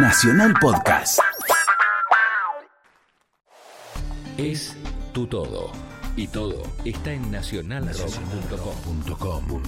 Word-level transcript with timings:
Nacional 0.00 0.54
Podcast. 0.60 1.18
Es 4.36 4.76
tu 5.12 5.26
todo. 5.26 5.72
Y 6.14 6.28
todo 6.28 6.62
está 6.84 7.12
en 7.12 7.32
nacionalrock.com. 7.32 9.62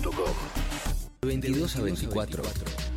22 1.23 1.77
a 1.77 1.83
24. 1.83 2.45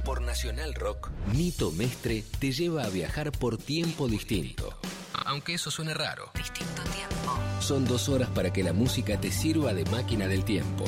Por 0.05 0.21
Nacional 0.21 0.75
Rock, 0.75 1.09
Nito 1.33 1.71
Mestre 1.71 2.23
te 2.39 2.51
lleva 2.51 2.83
a 2.83 2.89
viajar 2.89 3.31
por 3.31 3.57
tiempo 3.57 4.07
distinto. 4.07 4.77
Aunque 5.25 5.55
eso 5.55 5.71
suene 5.71 5.95
raro. 5.95 6.29
Distinto 6.35 6.83
tiempo. 6.83 7.35
Son 7.61 7.83
dos 7.85 8.09
horas 8.09 8.29
para 8.29 8.53
que 8.53 8.61
la 8.61 8.73
música 8.73 9.19
te 9.19 9.31
sirva 9.31 9.73
de 9.73 9.85
máquina 9.85 10.27
del 10.27 10.45
tiempo. 10.45 10.83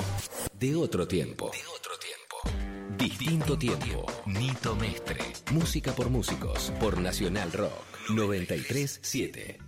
De 0.54 0.76
otro 0.76 1.08
tiempo. 1.08 1.46
De 1.46 1.58
otro 1.58 1.60
tiempo. 1.64 1.75
Distinto 3.06 3.56
tiempo. 3.56 4.04
Nito 4.26 4.76
Mestre. 4.76 5.20
Música 5.52 5.92
por 5.92 6.10
músicos. 6.10 6.74
Por 6.80 7.00
Nacional 7.00 7.52
Rock. 7.52 8.10
937. 8.10 9.60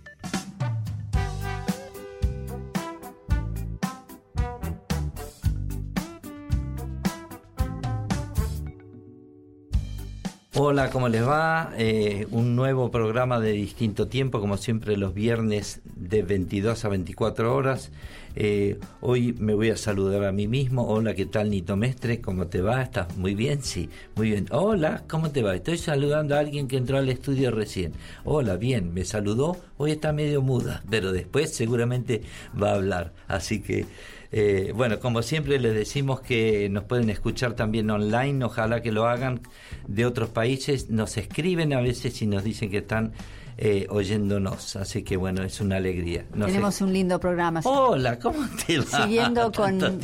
Hola, 10.54 10.90
¿cómo 10.90 11.08
les 11.08 11.24
va? 11.24 11.72
Eh, 11.78 12.26
un 12.32 12.56
nuevo 12.56 12.90
programa 12.90 13.38
de 13.38 13.52
distinto 13.52 14.08
tiempo, 14.08 14.40
como 14.40 14.56
siempre 14.56 14.96
los 14.96 15.14
viernes 15.14 15.80
de 16.08 16.22
22 16.22 16.84
a 16.84 16.88
24 16.88 17.54
horas. 17.54 17.90
Eh, 18.34 18.78
hoy 19.00 19.34
me 19.38 19.54
voy 19.54 19.70
a 19.70 19.76
saludar 19.76 20.24
a 20.24 20.32
mí 20.32 20.46
mismo. 20.46 20.86
Hola, 20.86 21.14
¿qué 21.14 21.26
tal 21.26 21.50
Nito 21.50 21.76
Mestre? 21.76 22.20
¿Cómo 22.20 22.46
te 22.46 22.60
va? 22.60 22.82
¿Estás 22.82 23.16
muy 23.16 23.34
bien? 23.34 23.62
Sí, 23.62 23.88
muy 24.14 24.30
bien. 24.30 24.46
Hola, 24.50 25.04
¿cómo 25.08 25.30
te 25.30 25.42
va? 25.42 25.54
Estoy 25.54 25.78
saludando 25.78 26.36
a 26.36 26.38
alguien 26.38 26.68
que 26.68 26.76
entró 26.76 26.98
al 26.98 27.08
estudio 27.08 27.50
recién. 27.50 27.92
Hola, 28.24 28.56
bien, 28.56 28.94
me 28.94 29.04
saludó. 29.04 29.56
Hoy 29.76 29.92
está 29.92 30.12
medio 30.12 30.40
muda, 30.40 30.82
pero 30.88 31.12
después 31.12 31.52
seguramente 31.52 32.22
va 32.60 32.70
a 32.70 32.74
hablar. 32.74 33.12
Así 33.26 33.60
que... 33.60 33.86
Eh, 34.30 34.72
bueno, 34.76 35.00
como 35.00 35.22
siempre 35.22 35.58
les 35.58 35.74
decimos 35.74 36.20
que 36.20 36.68
nos 36.68 36.84
pueden 36.84 37.08
escuchar 37.08 37.54
también 37.54 37.88
online, 37.90 38.44
ojalá 38.44 38.82
que 38.82 38.92
lo 38.92 39.06
hagan 39.06 39.40
de 39.86 40.04
otros 40.04 40.28
países, 40.28 40.90
nos 40.90 41.16
escriben 41.16 41.72
a 41.72 41.80
veces 41.80 42.20
y 42.20 42.26
nos 42.26 42.44
dicen 42.44 42.70
que 42.70 42.76
están 42.76 43.14
eh, 43.60 43.88
oyéndonos, 43.90 44.76
así 44.76 45.02
que 45.02 45.16
bueno, 45.16 45.42
es 45.42 45.60
una 45.60 45.76
alegría. 45.76 46.24
Tenemos 46.32 46.80
un 46.80 46.92
lindo 46.92 47.18
programa. 47.18 47.60
Hola, 47.64 48.16
¿cómo 48.20 48.46
te 48.64 48.78
va? 48.78 49.02
Siguiendo 49.02 49.50
con, 49.56 50.00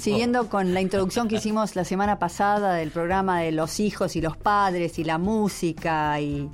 siguiendo 0.00 0.48
con 0.48 0.72
la 0.72 0.80
introducción 0.80 1.28
que 1.28 1.36
hicimos 1.36 1.76
la 1.76 1.84
semana 1.84 2.18
pasada 2.18 2.74
del 2.76 2.90
programa 2.90 3.40
de 3.40 3.52
los 3.52 3.78
hijos 3.78 4.16
y 4.16 4.22
los 4.22 4.38
padres 4.38 4.98
y 4.98 5.04
la 5.04 5.18
música 5.18 6.18
y 6.18 6.48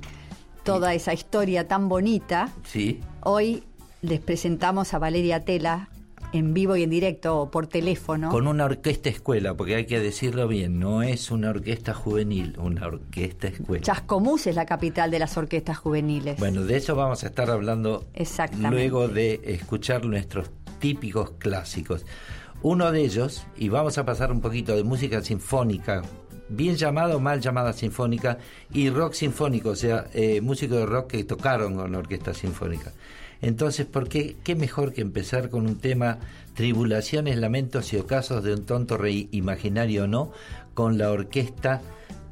toda 0.65 0.93
esa 0.93 1.13
historia 1.13 1.69
tan 1.69 1.87
bonita. 1.87 2.49
Sí. 2.65 2.99
Hoy 3.21 3.63
les 4.01 4.19
presentamos 4.19 4.93
a 4.93 4.99
Valeria 4.99 5.45
Tela, 5.45 5.87
en 6.33 6.53
vivo 6.53 6.75
y 6.75 6.83
en 6.83 6.89
directo 6.89 7.39
o 7.39 7.51
por 7.51 7.67
teléfono. 7.67 8.29
Con 8.29 8.47
una 8.47 8.65
orquesta 8.65 9.09
escuela, 9.09 9.55
porque 9.55 9.75
hay 9.75 9.85
que 9.85 9.99
decirlo 9.99 10.47
bien, 10.47 10.79
no 10.79 11.03
es 11.03 11.31
una 11.31 11.49
orquesta 11.49 11.93
juvenil, 11.93 12.55
una 12.59 12.87
orquesta 12.87 13.47
escuela. 13.47 13.83
Chascomús 13.83 14.47
es 14.47 14.55
la 14.55 14.65
capital 14.65 15.11
de 15.11 15.19
las 15.19 15.37
orquestas 15.37 15.77
juveniles. 15.77 16.39
Bueno, 16.39 16.63
de 16.63 16.77
eso 16.77 16.95
vamos 16.95 17.23
a 17.23 17.27
estar 17.27 17.49
hablando 17.49 18.05
luego 18.59 19.07
de 19.07 19.41
escuchar 19.43 20.05
nuestros 20.05 20.49
típicos 20.79 21.31
clásicos. 21.37 22.05
Uno 22.63 22.91
de 22.91 23.01
ellos, 23.01 23.45
y 23.57 23.69
vamos 23.69 23.97
a 23.97 24.05
pasar 24.05 24.31
un 24.31 24.39
poquito 24.39 24.75
de 24.75 24.83
música 24.83 25.21
sinfónica, 25.21 26.03
bien 26.47 26.75
llamada 26.75 27.15
o 27.15 27.19
mal 27.19 27.41
llamada 27.41 27.73
sinfónica, 27.73 28.37
y 28.71 28.89
rock 28.89 29.13
sinfónico, 29.13 29.69
o 29.69 29.75
sea, 29.75 30.05
eh, 30.13 30.41
músicos 30.41 30.77
de 30.77 30.85
rock 30.85 31.07
que 31.11 31.23
tocaron 31.23 31.75
con 31.75 31.95
orquesta 31.95 32.33
sinfónica. 32.33 32.91
Entonces, 33.41 33.85
¿por 33.85 34.07
qué, 34.07 34.35
qué 34.43 34.55
mejor 34.55 34.93
que 34.93 35.01
empezar 35.01 35.49
con 35.49 35.65
un 35.65 35.77
tema 35.77 36.19
tribulaciones, 36.53 37.37
lamentos 37.37 37.91
y 37.93 37.97
ocasos 37.97 38.43
de 38.43 38.53
un 38.53 38.65
tonto 38.65 38.97
rey 38.97 39.29
imaginario 39.31 40.03
o 40.03 40.07
no, 40.07 40.31
con 40.73 40.97
la 40.97 41.11
orquesta 41.11 41.81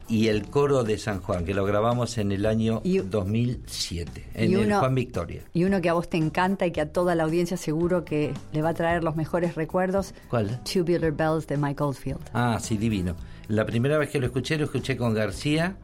y 0.10 0.28
el 0.28 0.50
coro 0.50 0.84
de 0.84 0.98
San 0.98 1.22
Juan, 1.22 1.46
que 1.46 1.54
lo 1.54 1.66
grabamos 1.66 2.18
en 2.18 2.32
el 2.32 2.46
año 2.46 2.82
2007, 2.84 4.26
en 4.34 4.54
el 4.54 4.74
Juan 4.74 4.96
Victoria. 4.96 5.44
Y 5.54 5.66
uno 5.66 5.82
que 5.82 5.90
a 5.90 5.94
vos 5.94 6.10
te 6.10 6.18
encanta 6.18 6.66
y 6.66 6.72
que 6.72 6.82
a 6.82 6.92
toda 6.92 7.14
la 7.16 7.24
audiencia 7.24 7.58
seguro 7.58 8.04
que 8.04 8.34
le 8.52 8.62
va 8.62 8.70
a 8.70 8.74
traer 8.74 9.04
los 9.04 9.16
mejores 9.16 9.56
recuerdos. 9.56 10.16
¿Cuál? 10.30 10.62
Tubular 10.64 11.12
Bells 11.12 11.46
de 11.46 11.58
Mike 11.58 11.84
Oldfield. 11.84 12.22
Ah, 12.34 12.58
sí, 12.60 12.78
divino. 12.78 13.16
La 13.48 13.66
primera 13.66 13.98
vez 13.98 14.10
que 14.10 14.20
lo 14.20 14.26
escuché, 14.26 14.58
lo 14.58 14.66
escuché 14.66 14.98
con 14.98 15.14
García 15.14 15.76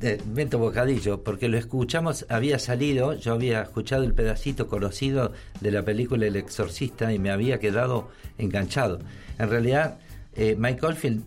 Vento 0.00 0.58
Bocadillo, 0.58 1.22
porque 1.22 1.48
lo 1.48 1.56
escuchamos, 1.56 2.26
había 2.28 2.58
salido, 2.58 3.14
yo 3.14 3.32
había 3.32 3.62
escuchado 3.62 4.04
el 4.04 4.12
pedacito 4.12 4.66
conocido 4.68 5.32
de 5.60 5.70
la 5.70 5.84
película 5.84 6.26
El 6.26 6.36
Exorcista 6.36 7.12
y 7.12 7.18
me 7.18 7.30
había 7.30 7.58
quedado 7.58 8.08
enganchado. 8.36 8.98
En 9.38 9.48
realidad, 9.48 9.98
eh, 10.34 10.54
Mike 10.58 10.84
Oldfield 10.84 11.24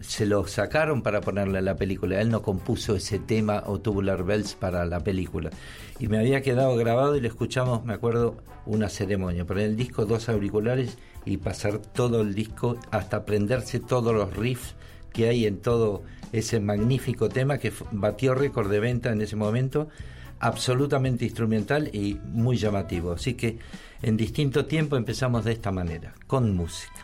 se 0.00 0.26
lo 0.26 0.46
sacaron 0.46 1.02
para 1.02 1.20
ponerle 1.20 1.60
la 1.60 1.74
película, 1.74 2.20
él 2.20 2.30
no 2.30 2.40
compuso 2.40 2.94
ese 2.94 3.18
tema 3.18 3.64
o 3.66 3.80
Tubular 3.80 4.22
Bells 4.22 4.54
para 4.54 4.84
la 4.86 5.00
película. 5.00 5.50
Y 5.98 6.06
me 6.06 6.18
había 6.18 6.40
quedado 6.40 6.76
grabado 6.76 7.16
y 7.16 7.20
lo 7.20 7.26
escuchamos, 7.26 7.84
me 7.84 7.94
acuerdo, 7.94 8.36
una 8.64 8.88
ceremonia, 8.88 9.44
poner 9.44 9.64
el 9.64 9.76
disco, 9.76 10.06
dos 10.06 10.28
auriculares 10.28 10.98
y 11.24 11.38
pasar 11.38 11.78
todo 11.78 12.20
el 12.20 12.34
disco 12.34 12.76
hasta 12.92 13.18
aprenderse 13.18 13.80
todos 13.80 14.14
los 14.14 14.34
riffs 14.36 14.74
que 15.12 15.28
hay 15.28 15.46
en 15.46 15.58
todo 15.58 16.02
ese 16.34 16.58
magnífico 16.58 17.28
tema 17.28 17.58
que 17.58 17.72
batió 17.92 18.34
récord 18.34 18.70
de 18.70 18.80
venta 18.80 19.12
en 19.12 19.20
ese 19.20 19.36
momento, 19.36 19.88
absolutamente 20.40 21.24
instrumental 21.24 21.88
y 21.92 22.18
muy 22.24 22.56
llamativo. 22.56 23.12
Así 23.12 23.34
que 23.34 23.58
en 24.02 24.16
distinto 24.16 24.66
tiempo 24.66 24.96
empezamos 24.96 25.44
de 25.44 25.52
esta 25.52 25.70
manera, 25.70 26.12
con 26.26 26.54
música. 26.56 27.03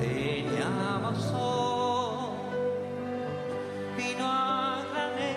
Teníamos 0.00 1.18
sol, 1.22 2.34
a 4.20 4.84
granel 4.92 5.36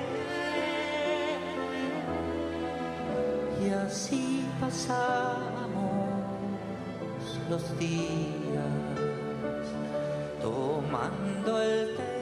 y 3.63 3.69
así 3.69 4.47
pasaba 4.59 5.57
los 7.49 7.79
días 7.79 8.65
tomando 10.41 11.61
el 11.61 11.95
té, 11.95 12.16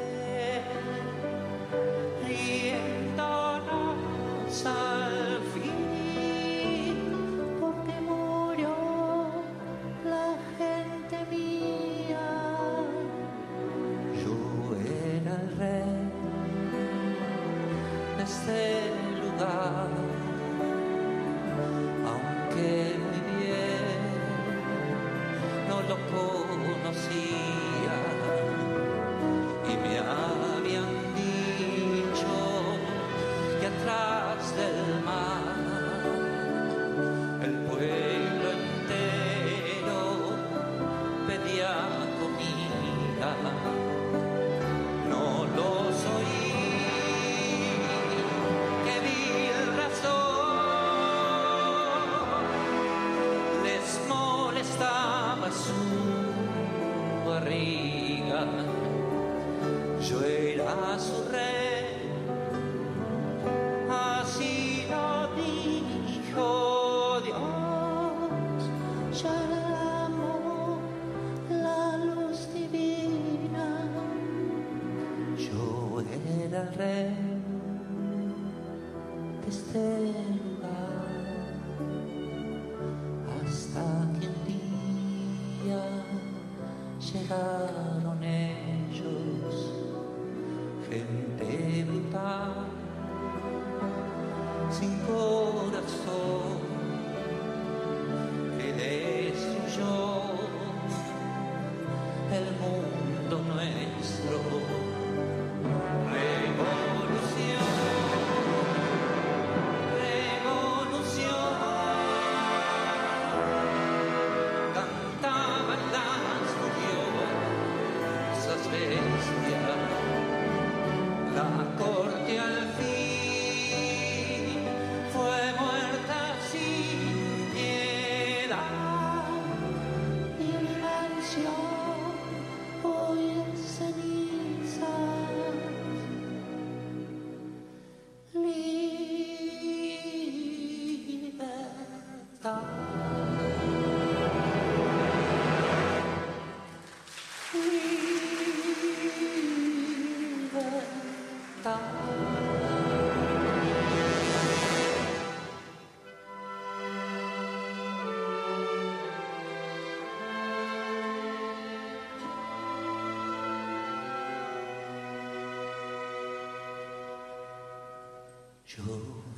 Yo 168.68 168.82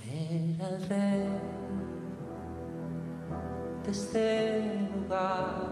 era 0.10 0.70
el 0.70 0.88
rey 0.88 1.28
de 3.84 3.92
este 3.92 4.88
lugar. 4.96 5.68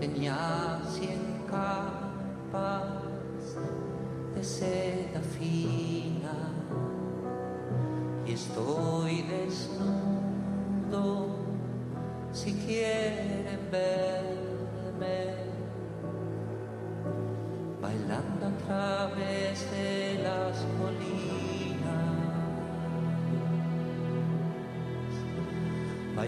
Tenía 0.00 0.80
cien 0.88 1.44
capas 1.46 2.86
de 4.34 4.42
seda 4.42 5.20
fina 5.20 6.54
y 8.26 8.32
estoy 8.32 9.20
desnudo 9.22 10.16
si 12.32 12.54
quieren 12.54 13.68
ver. 13.70 14.07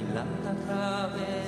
bailando 0.00 0.48
a 0.48 0.54
través. 0.66 1.39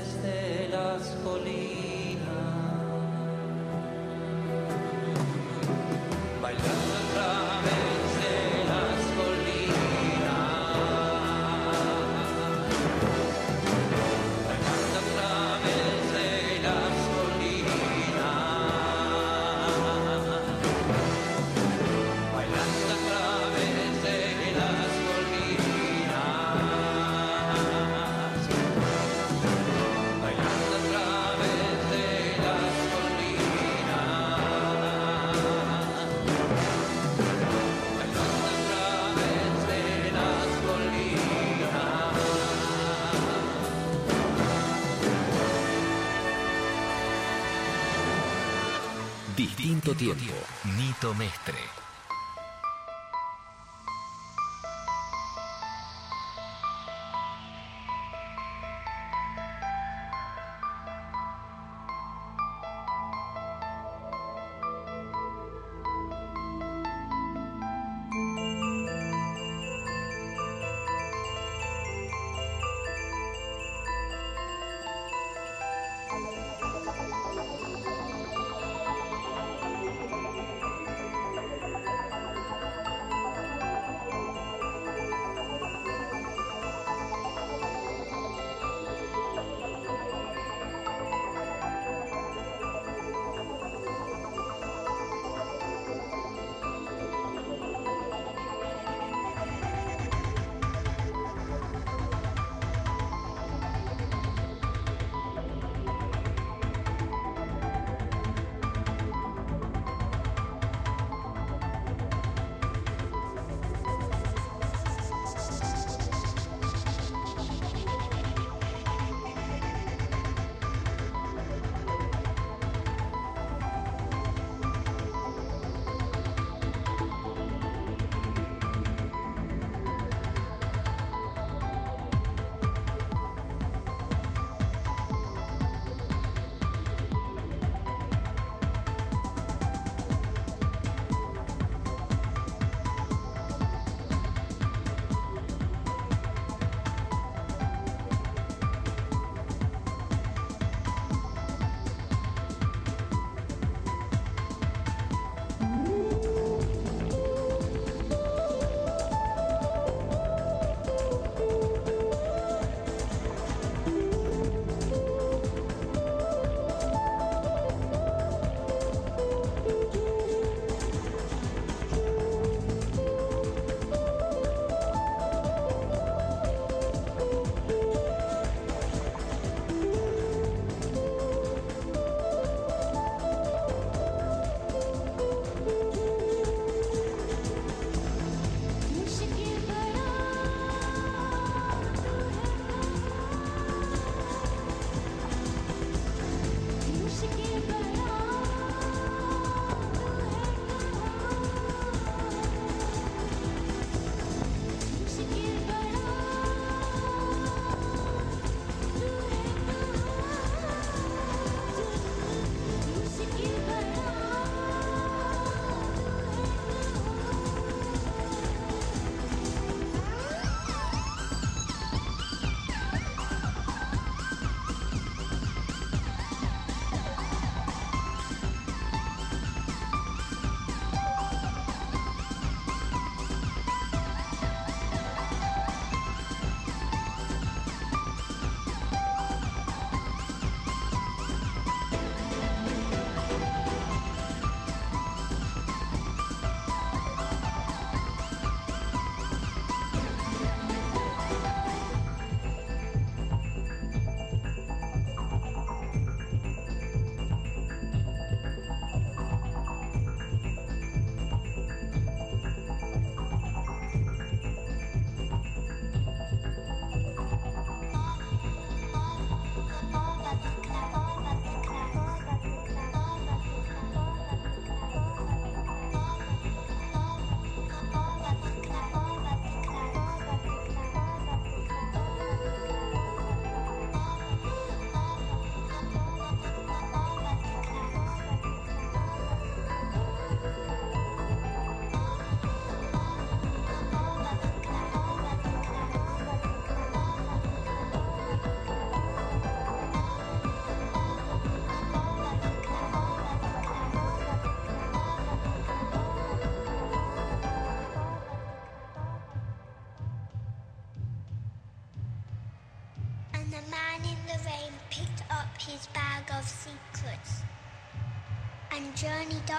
Distinto 49.55 49.95
tiempo. 49.95 50.33
Nito 50.63 51.13
Mestre. 51.13 51.82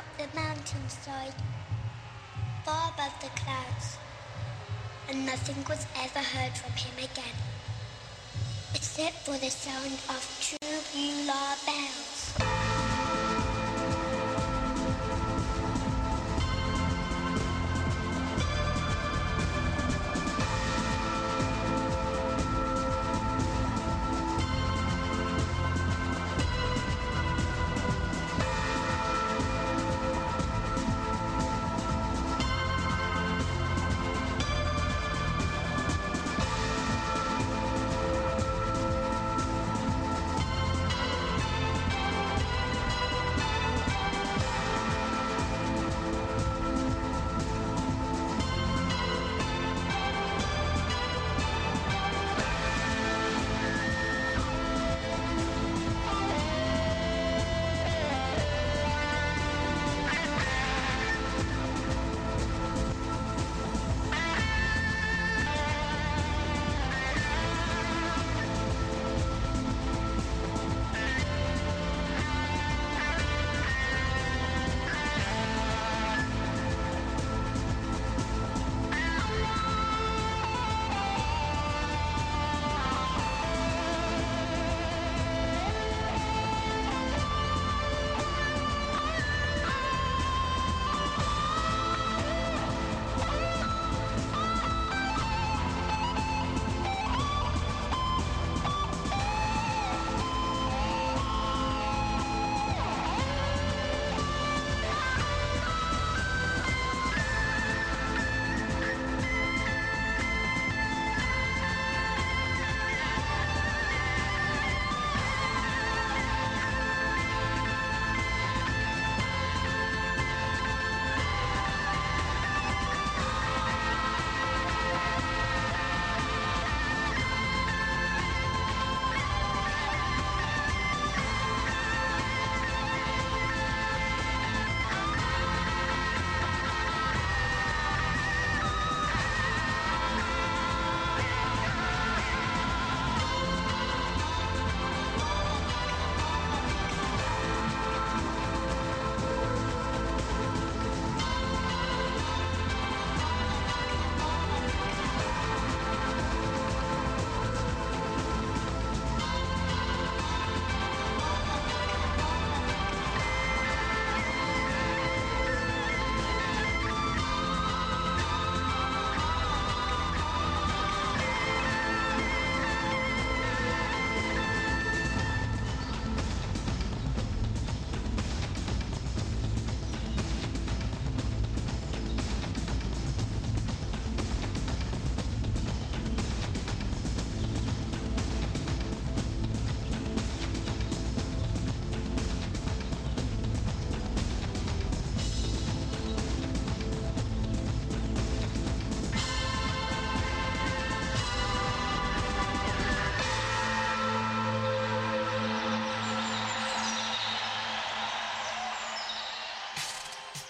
Up 0.03 0.17
the 0.17 0.39
mountainside, 0.39 1.33
far 2.65 2.91
above 2.93 3.13
the 3.21 3.29
clouds, 3.41 3.97
and 5.09 5.25
nothing 5.25 5.63
was 5.69 5.85
ever 5.95 6.19
heard 6.19 6.53
from 6.57 6.71
him 6.71 6.95
again, 6.97 7.35
except 8.73 9.25
for 9.25 9.37
the 9.37 9.49
sound 9.49 9.99
of 10.09 10.32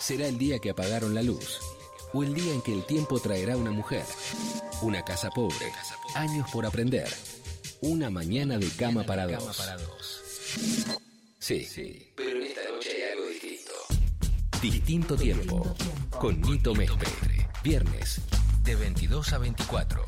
Será 0.03 0.27
el 0.27 0.37
día 0.37 0.59
que 0.59 0.69
apagaron 0.69 1.15
la 1.15 1.23
luz. 1.23 1.61
O 2.11 2.23
el 2.23 2.33
día 2.33 2.53
en 2.53 2.61
que 2.61 2.73
el 2.73 2.83
tiempo 2.85 3.21
traerá 3.21 3.55
una 3.55 3.71
mujer. 3.71 4.03
Una 4.81 5.01
casa 5.05 5.29
pobre. 5.29 5.71
Años 6.13 6.45
por 6.51 6.65
aprender. 6.65 7.07
Una 7.79 8.09
mañana 8.09 8.57
de 8.57 8.67
cama 8.71 9.05
para 9.05 9.25
dos. 9.25 10.21
Sí, 11.39 12.11
pero 12.17 12.37
en 12.37 12.43
esta 12.43 12.61
noche 12.69 12.89
hay 12.97 13.13
algo 13.13 13.27
distinto. 13.27 13.71
Distinto 14.61 15.15
tiempo. 15.15 15.73
Con 16.19 16.41
Nito 16.41 16.75
Mestre. 16.75 17.47
Viernes, 17.63 18.19
de 18.65 18.75
22 18.75 19.31
a 19.31 19.37
24. 19.37 20.03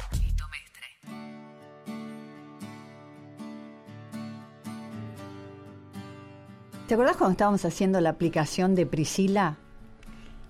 ¿Te 6.86 6.94
acordás 6.96 7.16
cuando 7.16 7.32
estábamos 7.32 7.64
haciendo 7.64 8.02
la 8.02 8.10
aplicación 8.10 8.76
de 8.76 8.86
Priscila? 8.86 9.58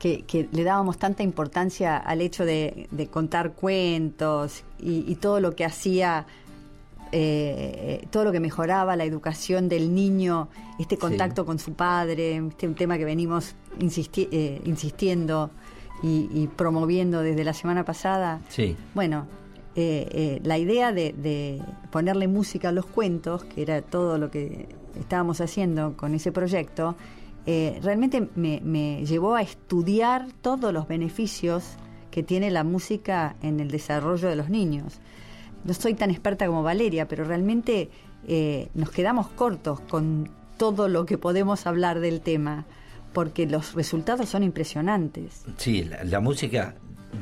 Que, 0.05 0.21
que 0.21 0.47
le 0.51 0.63
dábamos 0.63 0.99
tanta 0.99 1.23
importancia 1.23 1.97
al 1.97 2.21
hecho 2.21 2.45
de, 2.45 2.87
de 2.91 3.07
contar 3.07 3.53
cuentos 3.53 4.63
y, 4.77 5.03
y 5.11 5.15
todo 5.15 5.39
lo 5.39 5.55
que 5.55 5.65
hacía, 5.65 6.27
eh, 7.11 8.05
todo 8.11 8.23
lo 8.23 8.31
que 8.31 8.39
mejoraba 8.39 8.95
la 8.95 9.03
educación 9.03 9.67
del 9.67 9.95
niño, 9.95 10.47
este 10.77 10.97
contacto 10.99 11.43
con 11.43 11.57
su 11.57 11.73
padre, 11.73 12.37
este 12.37 12.67
un 12.67 12.75
tema 12.75 12.99
que 12.99 13.05
venimos 13.05 13.55
insisti- 13.79 14.27
eh, 14.31 14.61
insistiendo 14.65 15.49
y, 16.03 16.29
y 16.31 16.49
promoviendo 16.55 17.21
desde 17.21 17.43
la 17.43 17.53
semana 17.53 17.83
pasada. 17.83 18.41
Sí. 18.49 18.75
Bueno, 18.93 19.25
eh, 19.75 20.07
eh, 20.11 20.39
la 20.43 20.59
idea 20.59 20.91
de, 20.91 21.13
de 21.13 21.63
ponerle 21.91 22.27
música 22.27 22.69
a 22.69 22.71
los 22.71 22.85
cuentos, 22.85 23.43
que 23.43 23.63
era 23.63 23.81
todo 23.81 24.19
lo 24.19 24.29
que 24.29 24.67
estábamos 24.99 25.41
haciendo 25.41 25.97
con 25.97 26.13
ese 26.13 26.31
proyecto, 26.31 26.95
eh, 27.45 27.79
realmente 27.83 28.27
me, 28.35 28.61
me 28.63 29.05
llevó 29.05 29.35
a 29.35 29.41
estudiar 29.41 30.27
todos 30.41 30.73
los 30.73 30.87
beneficios 30.87 31.63
que 32.11 32.23
tiene 32.23 32.49
la 32.49 32.63
música 32.63 33.35
en 33.41 33.59
el 33.59 33.69
desarrollo 33.69 34.29
de 34.29 34.35
los 34.35 34.49
niños. 34.49 34.99
No 35.63 35.73
soy 35.73 35.93
tan 35.95 36.11
experta 36.11 36.47
como 36.47 36.63
Valeria, 36.63 37.07
pero 37.07 37.23
realmente 37.25 37.89
eh, 38.27 38.69
nos 38.73 38.89
quedamos 38.91 39.27
cortos 39.29 39.79
con 39.81 40.29
todo 40.57 40.87
lo 40.87 41.05
que 41.05 41.17
podemos 41.17 41.67
hablar 41.67 41.99
del 41.99 42.21
tema, 42.21 42.65
porque 43.13 43.45
los 43.45 43.73
resultados 43.73 44.29
son 44.29 44.43
impresionantes. 44.43 45.43
Sí, 45.57 45.83
la, 45.83 46.03
la 46.03 46.19
música 46.19 46.75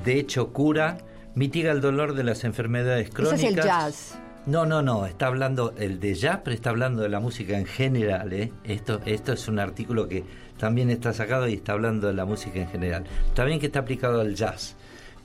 de 0.05 0.19
hecho 0.19 0.53
cura, 0.53 0.97
mitiga 1.35 1.71
el 1.71 1.81
dolor 1.81 2.13
de 2.15 2.23
las 2.23 2.43
enfermedades 2.43 3.07
Ese 3.07 3.15
crónicas. 3.15 3.43
es 3.43 3.49
el 3.49 3.55
jazz. 3.55 4.19
No, 4.45 4.65
no, 4.65 4.81
no, 4.81 5.05
está 5.05 5.27
hablando 5.27 5.73
el 5.77 6.01
de 6.01 6.17
pero 6.43 6.53
está 6.53 6.71
hablando 6.71 7.01
de 7.01 7.07
la 7.07 7.21
música 7.21 7.57
en 7.57 7.65
general. 7.65 8.33
¿eh? 8.33 8.51
Esto, 8.65 8.99
esto 9.05 9.31
es 9.31 9.47
un 9.47 9.57
artículo 9.57 10.09
que 10.09 10.25
también 10.57 10.89
está 10.89 11.13
sacado 11.13 11.47
y 11.47 11.53
está 11.53 11.71
hablando 11.71 12.07
de 12.07 12.13
la 12.13 12.25
música 12.25 12.59
en 12.59 12.67
general. 12.67 13.05
Está 13.25 13.45
bien 13.45 13.59
que 13.61 13.67
está 13.67 13.79
aplicado 13.79 14.19
al 14.19 14.35
jazz, 14.35 14.75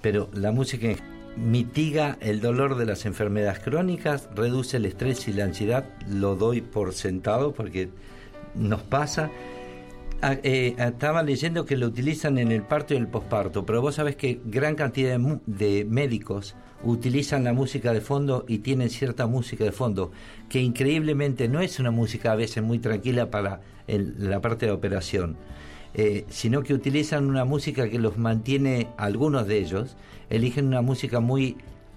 pero 0.01 0.29
la 0.35 0.53
música 0.53 0.87
mitiga 1.37 2.17
el 2.21 2.41
dolor 2.41 2.77
de 2.77 2.87
las 2.87 3.07
enfermedades 3.07 3.59
crónicas, 3.59 4.29
reduce 4.37 4.77
el 4.77 4.87
estrés 4.87 5.27
y 5.27 5.33
la 5.33 5.45
ansiedad, 5.45 5.85
lo 6.09 6.37
doy 6.37 6.61
por 6.61 6.95
sentado 6.95 7.53
porque 7.53 7.89
nos 8.55 8.83
pasa. 8.83 9.31
Ah, 10.23 10.37
eh, 10.45 10.77
estaba 10.79 11.25
leyendo 11.25 11.65
que 11.65 11.77
lo 11.77 11.87
utilizan 11.87 12.39
en 12.39 12.53
el 12.53 12.63
parto 12.63 12.95
y 12.95 12.97
el 12.97 13.09
posparto, 13.09 13.67
pero 13.67 13.83
vos 13.83 13.97
sabés 13.97 14.15
que 14.15 14.41
gran 14.45 14.77
cantidad 14.77 15.19
de, 15.19 15.39
de 15.47 15.85
médicos 15.85 16.55
utilizan 16.85 17.45
la 17.45 17.53
música 17.53 17.93
de 17.93 18.01
fondo 18.01 18.45
y 18.47 18.59
tienen 18.59 18.91
cierta 18.91 19.27
música 19.27 19.65
de 19.65 19.73
fondo, 19.73 20.13
que 20.49 20.61
increíblemente 20.61 21.49
no 21.49 21.61
es 21.61 21.81
una 21.81 21.91
música 21.91 22.33
a 22.33 22.37
veces 22.37 22.63
muy 22.63 22.79
tranquila 22.79 23.31
para 23.31 23.61
el- 23.87 24.31
la 24.31 24.41
parte 24.41 24.67
de 24.67 24.73
operación, 24.73 25.37
eh, 25.95 26.25
sino 26.29 26.63
que 26.63 26.75
utilizan 26.75 27.27
una 27.29 27.45
música 27.45 27.89
que 27.89 27.99
los 27.99 28.19
mantiene, 28.19 28.89
algunos 28.97 29.47
de 29.47 29.59
ellos, 29.59 29.97
eligen 30.31 30.67
una 30.67 30.83
música 30.83 31.21
muy 31.21 31.57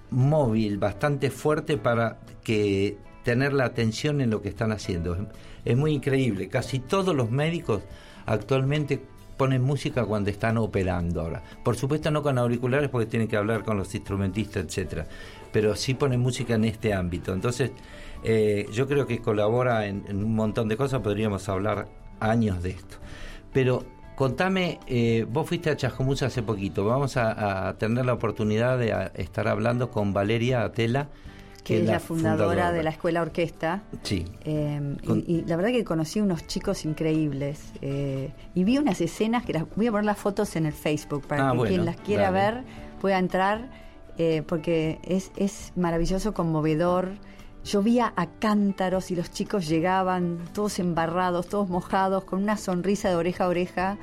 móvil, 0.10 0.78
bastante 0.78 1.30
fuerte 1.30 1.78
para 1.78 2.20
que 2.44 2.98
tener 3.24 3.54
la 3.54 3.66
atención 3.66 4.20
en 4.20 4.30
lo 4.32 4.42
que 4.42 4.50
están 4.50 4.72
haciendo. 4.72 5.14
Es, 5.16 5.22
es 5.66 5.78
muy 5.78 5.92
increíble. 5.92 6.48
Casi 6.50 6.80
todos 6.80 7.16
los 7.16 7.30
médicos 7.30 7.84
actualmente 8.26 9.02
ponen 9.42 9.62
música 9.64 10.06
cuando 10.06 10.30
están 10.30 10.58
operando 10.58 11.22
ahora. 11.22 11.42
Por 11.64 11.76
supuesto 11.76 12.12
no 12.12 12.22
con 12.22 12.38
auriculares 12.38 12.90
porque 12.90 13.08
tienen 13.08 13.28
que 13.28 13.38
hablar 13.38 13.64
con 13.64 13.76
los 13.76 13.94
instrumentistas, 13.96 14.66
etcétera. 14.66 15.08
Pero 15.52 15.76
sí 15.76 15.96
ponen 15.96 16.20
música 16.20 16.54
en 16.54 16.66
este 16.66 16.94
ámbito. 16.94 17.34
Entonces, 17.34 17.72
eh, 18.24 18.68
yo 18.72 18.88
creo 18.88 19.08
que 19.08 19.18
colabora 19.20 19.88
en, 19.88 20.04
un 20.10 20.36
montón 20.36 20.68
de 20.68 20.78
cosas. 20.78 21.02
Podríamos 21.02 21.50
hablar 21.50 21.88
años 22.20 22.62
de 22.62 22.70
esto. 22.70 22.98
Pero 23.52 23.84
contame, 24.16 24.78
eh, 24.86 25.26
vos 25.28 25.48
fuiste 25.48 25.72
a 25.72 25.76
Chascomús 25.76 26.22
hace 26.22 26.44
poquito. 26.44 26.86
Vamos 26.86 27.18
a, 27.18 27.68
a 27.70 27.78
tener 27.80 28.06
la 28.06 28.14
oportunidad 28.14 28.78
de 28.78 28.94
a- 28.94 29.08
estar 29.16 29.48
hablando 29.48 29.90
con 29.90 30.14
Valeria 30.14 30.64
Atela, 30.64 31.10
que 31.64 31.82
es 31.82 31.86
la 31.88 32.00
fundadora, 32.00 32.72
de 32.72 32.82
la 32.84 32.90
escuela 32.90 33.22
orquesta. 33.22 33.84
Sí. 34.04 34.26
Eh, 34.46 34.96
y- 35.02 35.06
Con- 35.06 35.24
y, 35.28 35.42
la 35.46 35.56
verdad 35.58 35.72
que 35.72 35.84
conocí 35.84 36.20
unos 36.20 36.48
chicos 36.48 36.86
increíbles 36.86 37.60
eh, 37.82 38.32
y 38.56 38.64
vi 38.64 38.78
unas 38.80 39.00
escenas 39.02 39.46
que 39.46 39.54
las 39.54 39.66
voy 39.76 39.88
a 39.88 39.92
poner 39.92 40.06
las 40.06 40.18
fotos 40.18 40.56
en 40.56 40.66
el 40.66 40.74
Facebook 40.74 41.26
para 41.28 41.50
Ah, 41.50 41.52
que 41.52 41.58
bueno, 41.58 41.70
quien 41.74 41.86
las 41.86 41.98
quiera 41.98 42.32
dale. 42.32 42.56
ver 42.58 42.64
pueda 43.00 43.20
entrar 43.20 43.70
eh, 44.18 44.44
porque 44.46 45.00
es, 45.04 45.32
es 45.38 45.72
maravilloso, 45.76 46.34
conmovedor. 46.34 47.10
Llovía 47.64 48.12
a 48.16 48.26
cántaros 48.28 49.12
y 49.12 49.16
los 49.16 49.32
chicos 49.32 49.68
llegaban 49.68 50.40
todos 50.54 50.80
embarrados, 50.80 51.48
todos 51.48 51.70
mojados, 51.70 52.24
con 52.24 52.42
una 52.42 52.58
sonrisa 52.58 53.10
de 53.10 53.16
oreja 53.16 53.46
a 53.46 53.48
oreja. 53.48 53.98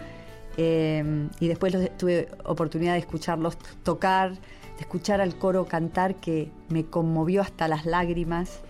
y 0.56 1.46
después 1.48 1.72
los- 1.74 1.96
tuve 1.96 2.28
oportunidad 2.44 2.92
de 2.94 2.98
escucharlos 3.00 3.56
tocar, 3.84 4.32
de 4.78 4.82
escuchar 4.82 5.20
al 5.20 5.36
coro 5.36 5.66
cantar 5.66 6.14
que 6.14 6.50
me 6.68 6.84
conmovió 6.84 7.42
hasta 7.42 7.68
las 7.68 7.84
lágrimas. 7.84 8.60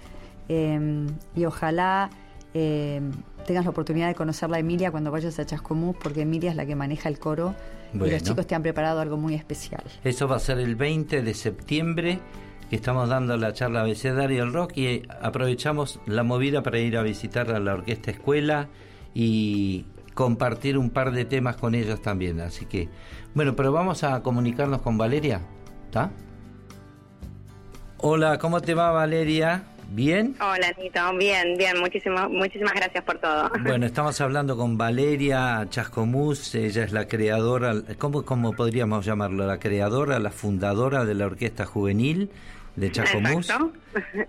Eh, 0.49 1.07
y 1.37 1.45
ojalá 1.45 2.09
eh, 2.55 3.01
tengas 3.47 3.65
la 3.65 3.71
oportunidad 3.71 4.09
de 4.09 4.15
conocerla 4.15 4.57
a 4.57 4.61
Emilia 4.61 4.91
cuando 4.91 5.11
vayas 5.11 5.39
a 5.39 5.47
Chascomús, 5.47 5.97
porque 6.03 6.23
Emilia 6.23 6.51
es 6.51 6.57
la 6.57 6.67
que 6.67 6.75
maneja 6.75 7.09
el 7.09 7.19
coro 7.19 7.55
y 7.95 7.99
los 7.99 8.23
chicos 8.23 8.47
te 8.47 8.55
han 8.55 8.63
preparado 8.63 9.01
algo 9.01 9.17
muy 9.17 9.35
especial. 9.35 9.83
Eso 10.05 10.29
va 10.29 10.37
a 10.37 10.41
ser 10.41 10.59
el 10.59 10.77
20 10.77 11.23
de 11.23 11.35
septiembre, 11.35 12.21
que 12.69 12.77
estamos 12.77 13.09
dando 13.09 13.37
la 13.37 13.53
charla 13.53 13.81
abecedario 13.81 14.45
del 14.45 14.53
rock 14.53 14.77
y 14.77 15.03
aprovechamos 15.23 16.01
la 16.07 16.23
movida 16.23 16.63
para 16.63 16.79
ir 16.79 16.97
a 16.97 17.03
visitar 17.03 17.51
a 17.51 17.61
la 17.61 17.75
orquesta 17.75 18.11
escuela 18.11 18.69
y 19.15 19.87
compartir 20.15 20.77
un 20.77 20.91
par 20.91 21.13
de 21.13 21.25
temas 21.25 21.57
con 21.57 21.75
ellos 21.75 22.03
también. 22.03 22.41
Así 22.41 22.67
que, 22.67 22.89
bueno, 23.35 23.57
pero 23.57 23.73
vamos 23.73 24.05
a 24.05 24.23
comunicarnos 24.23 24.83
con 24.83 24.99
Valeria, 24.99 25.41
¿está? 25.89 26.11
Hola, 27.97 28.39
¿cómo 28.39 28.61
te 28.61 28.75
va 28.75 28.93
Valeria? 28.93 29.63
¿Bien? 29.91 30.37
Hola, 30.39 30.71
Nito. 30.79 31.01
Bien, 31.17 31.57
bien. 31.57 31.81
Muchísimas, 31.81 32.29
muchísimas 32.29 32.75
gracias 32.75 33.03
por 33.05 33.19
todo. 33.19 33.51
Bueno, 33.63 33.87
estamos 33.87 34.21
hablando 34.21 34.57
con 34.57 34.77
Valeria 34.77 35.67
Chascomús, 35.71 36.55
ella 36.55 36.85
es 36.85 36.93
la 36.93 37.09
creadora, 37.09 37.75
¿cómo, 37.97 38.23
¿cómo 38.23 38.53
podríamos 38.53 39.07
llamarlo? 39.07 39.47
La 39.47 39.59
creadora, 39.59 40.19
la 40.19 40.31
fundadora 40.31 41.07
de 41.07 41.15
la 41.15 41.25
Orquesta 41.25 41.65
Juvenil 41.65 42.31
de 42.77 42.93
Chascomús. 42.93 43.49
Exacto. 43.49 43.73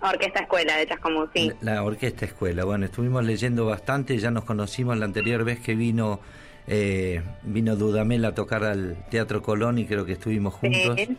Orquesta 0.02 0.40
Escuela 0.40 0.76
de 0.78 0.86
Chascomús, 0.86 1.28
sí. 1.34 1.52
La 1.60 1.74
la 1.74 1.82
Orquesta 1.82 2.24
Escuela. 2.24 2.64
Bueno, 2.64 2.86
estuvimos 2.86 3.22
leyendo 3.22 3.66
bastante, 3.66 4.16
ya 4.16 4.30
nos 4.30 4.44
conocimos 4.44 4.96
la 4.96 5.04
anterior 5.04 5.44
vez 5.44 5.60
que 5.60 5.74
vino 5.74 6.20
eh, 6.66 7.22
vino 7.42 7.76
Dudamel 7.76 8.24
a 8.24 8.34
tocar 8.34 8.64
al 8.64 8.96
Teatro 9.10 9.42
Colón 9.42 9.78
y 9.78 9.86
creo 9.86 10.06
que 10.06 10.12
estuvimos 10.12 10.54
juntos. 10.54 10.96
Sí, 10.96 11.16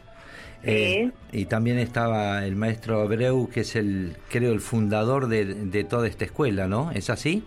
Eh, 0.64 1.12
y 1.32 1.46
también 1.46 1.80
estaba 1.80 2.46
el 2.46 2.56
maestro 2.56 3.02
Abreu, 3.02 3.50
que 3.50 3.62
es 3.62 3.76
el, 3.76 4.16
creo, 4.30 4.52
el 4.54 4.62
fundador 4.62 5.28
de, 5.28 5.46
de 5.46 5.84
toda 5.84 6.08
esta 6.08 6.26
escuela, 6.26 6.68
¿no? 6.68 6.92
¿Es 6.92 7.10
así? 7.10 7.44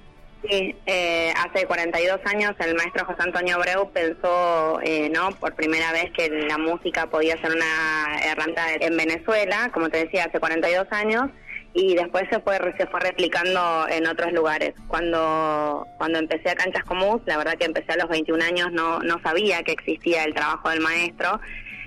Sí, 0.48 0.76
eh, 0.84 1.32
hace 1.38 1.66
42 1.66 2.20
años 2.26 2.52
el 2.58 2.74
maestro 2.74 3.06
José 3.06 3.22
Antonio 3.22 3.56
Abreu 3.56 3.90
pensó, 3.90 4.78
eh, 4.82 5.08
¿no? 5.08 5.30
Por 5.30 5.54
primera 5.54 5.90
vez 5.92 6.10
que 6.12 6.28
la 6.28 6.58
música 6.58 7.06
podía 7.06 7.40
ser 7.40 7.52
una 7.52 8.18
herramienta 8.22 8.74
en 8.74 8.96
Venezuela, 8.96 9.70
como 9.72 9.88
te 9.88 10.04
decía, 10.04 10.24
hace 10.24 10.38
42 10.38 10.86
años, 10.90 11.30
y 11.72 11.94
después 11.94 12.24
se 12.30 12.40
fue 12.40 12.58
se 12.76 12.86
fue 12.86 13.00
replicando 13.00 13.86
en 13.88 14.06
otros 14.06 14.32
lugares. 14.32 14.74
Cuando 14.86 15.86
cuando 15.96 16.18
empecé 16.18 16.50
a 16.50 16.54
Canchas 16.54 16.84
Comuns, 16.84 17.22
la 17.24 17.38
verdad 17.38 17.54
que 17.58 17.64
empecé 17.64 17.92
a 17.92 17.96
los 17.96 18.08
21 18.10 18.44
años, 18.44 18.70
no 18.70 19.00
no 19.00 19.20
sabía 19.22 19.62
que 19.62 19.72
existía 19.72 20.24
el 20.24 20.34
trabajo 20.34 20.68
del 20.68 20.80
maestro. 20.80 21.40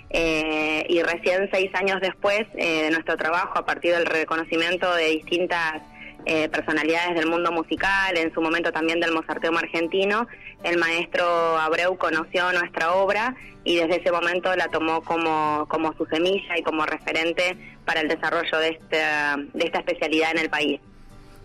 Eh, 0.10 0.86
y 0.90 1.02
recién 1.04 1.50
seis 1.52 1.70
años 1.74 2.00
después 2.02 2.42
eh, 2.56 2.84
de 2.84 2.92
nuestro 2.92 3.18
trabajo, 3.18 3.60
a 3.60 3.66
partir 3.66 3.94
del 3.94 4.06
reconocimiento 4.06 4.94
de 4.96 5.10
distintas 5.10 5.82
eh, 6.26 6.50
personalidades 6.50 7.16
del 7.16 7.28
mundo 7.28 7.52
musical, 7.52 8.18
en 8.18 8.34
su 8.34 8.42
momento 8.42 8.72
también 8.72 9.00
del 9.00 9.14
mozarteum 9.14 9.58
argentino, 9.58 10.28
el 10.64 10.78
maestro 10.78 11.58
Abreu 11.58 11.98
conoció 11.98 12.52
nuestra 12.54 12.94
obra 12.94 13.36
y 13.64 13.78
desde 13.78 14.02
ese 14.02 14.12
momento 14.12 14.56
la 14.56 14.70
tomó 14.70 15.02
como, 15.02 15.66
como 15.70 15.94
su 15.94 16.06
semilla 16.06 16.58
y 16.58 16.64
como 16.64 16.86
referente 16.86 17.58
para 17.86 18.02
el 18.02 18.08
desarrollo 18.08 18.58
de 18.60 18.70
esta, 18.70 19.38
de 19.38 19.66
esta 19.66 19.80
especialidad 19.80 20.32
en 20.32 20.40
el 20.40 20.50
país. 20.50 20.80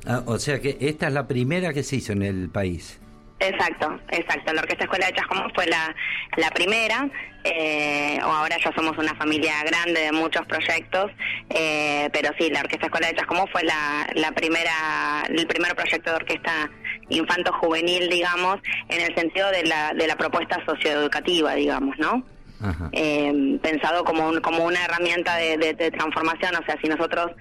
Ah, 0.06 0.22
o 0.26 0.38
sea 0.38 0.60
que 0.60 0.78
esta 0.80 1.08
es 1.08 1.12
la 1.12 1.26
primera 1.28 1.72
que 1.72 1.82
se 1.82 1.96
hizo 1.96 2.12
en 2.12 2.22
el 2.22 2.48
país. 2.48 3.01
Exacto, 3.44 3.98
exacto. 4.10 4.52
La 4.52 4.60
Orquesta 4.62 4.84
Escuela 4.84 5.06
de 5.06 5.12
Chascomús 5.14 5.52
fue 5.54 5.66
la, 5.66 5.94
la 6.36 6.50
primera, 6.50 7.08
eh, 7.44 8.20
o 8.22 8.26
ahora 8.26 8.56
ya 8.62 8.72
somos 8.74 8.96
una 8.96 9.14
familia 9.16 9.54
grande 9.64 10.00
de 10.00 10.12
muchos 10.12 10.46
proyectos, 10.46 11.10
eh, 11.50 12.08
pero 12.12 12.30
sí, 12.38 12.50
la 12.50 12.60
Orquesta 12.60 12.86
Escuela 12.86 13.08
de 13.08 13.14
Chascomús 13.16 13.50
fue 13.50 13.64
la, 13.64 14.06
la 14.14 14.30
primera, 14.32 15.24
el 15.28 15.46
primer 15.48 15.74
proyecto 15.74 16.10
de 16.10 16.16
orquesta 16.16 16.70
infanto-juvenil, 17.08 18.08
digamos, 18.08 18.58
en 18.88 19.00
el 19.00 19.14
sentido 19.14 19.50
de 19.50 19.64
la, 19.64 19.92
de 19.92 20.06
la 20.06 20.16
propuesta 20.16 20.58
socioeducativa, 20.64 21.54
digamos, 21.54 21.98
¿no? 21.98 22.24
Eh, 22.92 23.58
pensado 23.60 24.04
como, 24.04 24.28
un- 24.28 24.40
como 24.40 24.64
una 24.64 24.84
herramienta 24.84 25.36
de, 25.36 25.56
de- 25.56 25.74
de 25.74 25.90
transformación. 25.90 26.54
O 26.54 26.64
sea, 26.64 26.78
si 26.80 26.88
nosotros, 26.88 27.32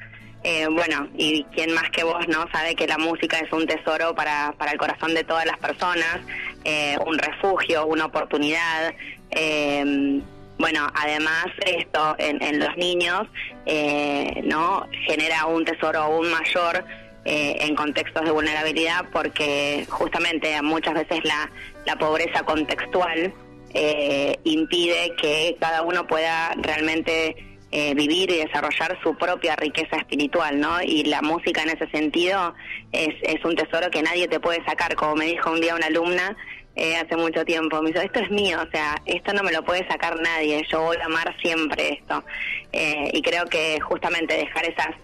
eh, 0.43 0.67
bueno, 0.71 1.07
y 1.15 1.43
quien 1.53 1.73
más 1.73 1.89
que 1.91 2.03
vos, 2.03 2.27
¿no? 2.27 2.45
Sabe 2.51 2.75
que 2.75 2.87
la 2.87 2.97
música 2.97 3.37
es 3.39 3.51
un 3.53 3.67
tesoro 3.67 4.15
para, 4.15 4.53
para 4.57 4.71
el 4.71 4.79
corazón 4.79 5.13
de 5.13 5.23
todas 5.23 5.45
las 5.45 5.57
personas, 5.59 6.19
eh, 6.63 6.97
un 7.05 7.17
refugio, 7.17 7.85
una 7.85 8.05
oportunidad. 8.05 8.93
eh, 9.31 10.21
bueno, 10.57 10.87
además 10.93 11.47
esto 11.65 12.15
en, 12.19 12.39
en 12.43 12.59
los 12.59 12.77
niños, 12.77 13.27
eh, 13.65 14.41
¿no? 14.43 14.87
Genera 15.07 15.47
un 15.47 15.65
tesoro 15.65 15.99
aún 16.01 16.29
mayor 16.29 16.85
en 17.23 17.75
contextos 17.75 18.25
de 18.25 18.31
vulnerabilidad 18.31 19.05
porque 19.11 19.85
justamente 19.89 20.59
muchas 20.63 20.95
veces 20.95 21.23
la, 21.23 21.49
la 21.85 21.95
pobreza 21.95 22.43
contextual 22.43 23.33
impide 24.43 25.13
que 25.19 25.55
cada 25.59 25.83
uno 25.83 26.05
pueda 26.07 26.53
realmente 26.57 27.50
eh, 27.71 27.93
vivir 27.93 28.29
y 28.31 28.37
desarrollar 28.37 28.99
su 29.01 29.15
propia 29.15 29.55
riqueza 29.55 29.97
espiritual, 29.97 30.59
¿no? 30.59 30.81
Y 30.81 31.03
la 31.05 31.21
música 31.21 31.63
en 31.63 31.69
ese 31.69 31.87
sentido 31.89 32.53
es, 32.91 33.15
es 33.23 33.43
un 33.45 33.55
tesoro 33.55 33.89
que 33.89 34.01
nadie 34.01 34.27
te 34.27 34.39
puede 34.39 34.63
sacar, 34.65 34.95
como 34.95 35.15
me 35.15 35.25
dijo 35.25 35.51
un 35.51 35.61
día 35.61 35.75
una 35.75 35.87
alumna 35.87 36.35
eh, 36.75 36.95
hace 36.95 37.17
mucho 37.17 37.43
tiempo, 37.43 37.81
me 37.81 37.91
dijo, 37.91 38.01
esto 38.01 38.19
es 38.19 38.31
mío, 38.31 38.57
o 38.65 38.71
sea, 38.71 38.95
esto 39.05 39.33
no 39.33 39.43
me 39.43 39.51
lo 39.51 39.63
puede 39.63 39.85
sacar 39.87 40.19
nadie, 40.21 40.65
yo 40.71 40.81
voy 40.81 40.97
a 40.97 41.05
amar 41.05 41.35
siempre 41.41 41.93
esto. 41.99 42.23
Eh, 42.71 43.09
y 43.13 43.21
creo 43.21 43.45
que 43.45 43.79
justamente 43.81 44.35
dejar 44.35 44.65
esas 44.65 44.95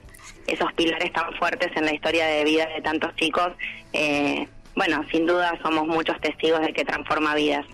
esos 0.48 0.72
pilares 0.74 1.12
tan 1.12 1.34
fuertes 1.34 1.70
en 1.76 1.86
la 1.86 1.94
historia 1.94 2.26
de 2.26 2.44
vida 2.46 2.66
de 2.74 2.82
tantos 2.82 3.14
chicos, 3.16 3.50
eh, 3.94 4.48
bueno, 4.76 5.04
sin 5.12 5.26
duda 5.26 5.60
somos 5.62 5.86
muchos 5.88 6.20
testigos 6.22 6.62
de 6.62 6.74
que 6.74 6.86
transforma 6.86 7.36
vidas. 7.36 7.66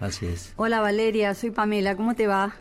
Así 0.00 0.26
es. 0.26 0.52
Hola 0.56 0.80
Valeria, 0.80 1.34
soy 1.34 1.50
Pamela, 1.50 1.96
¿cómo 1.96 2.14
te 2.14 2.26
va? 2.26 2.54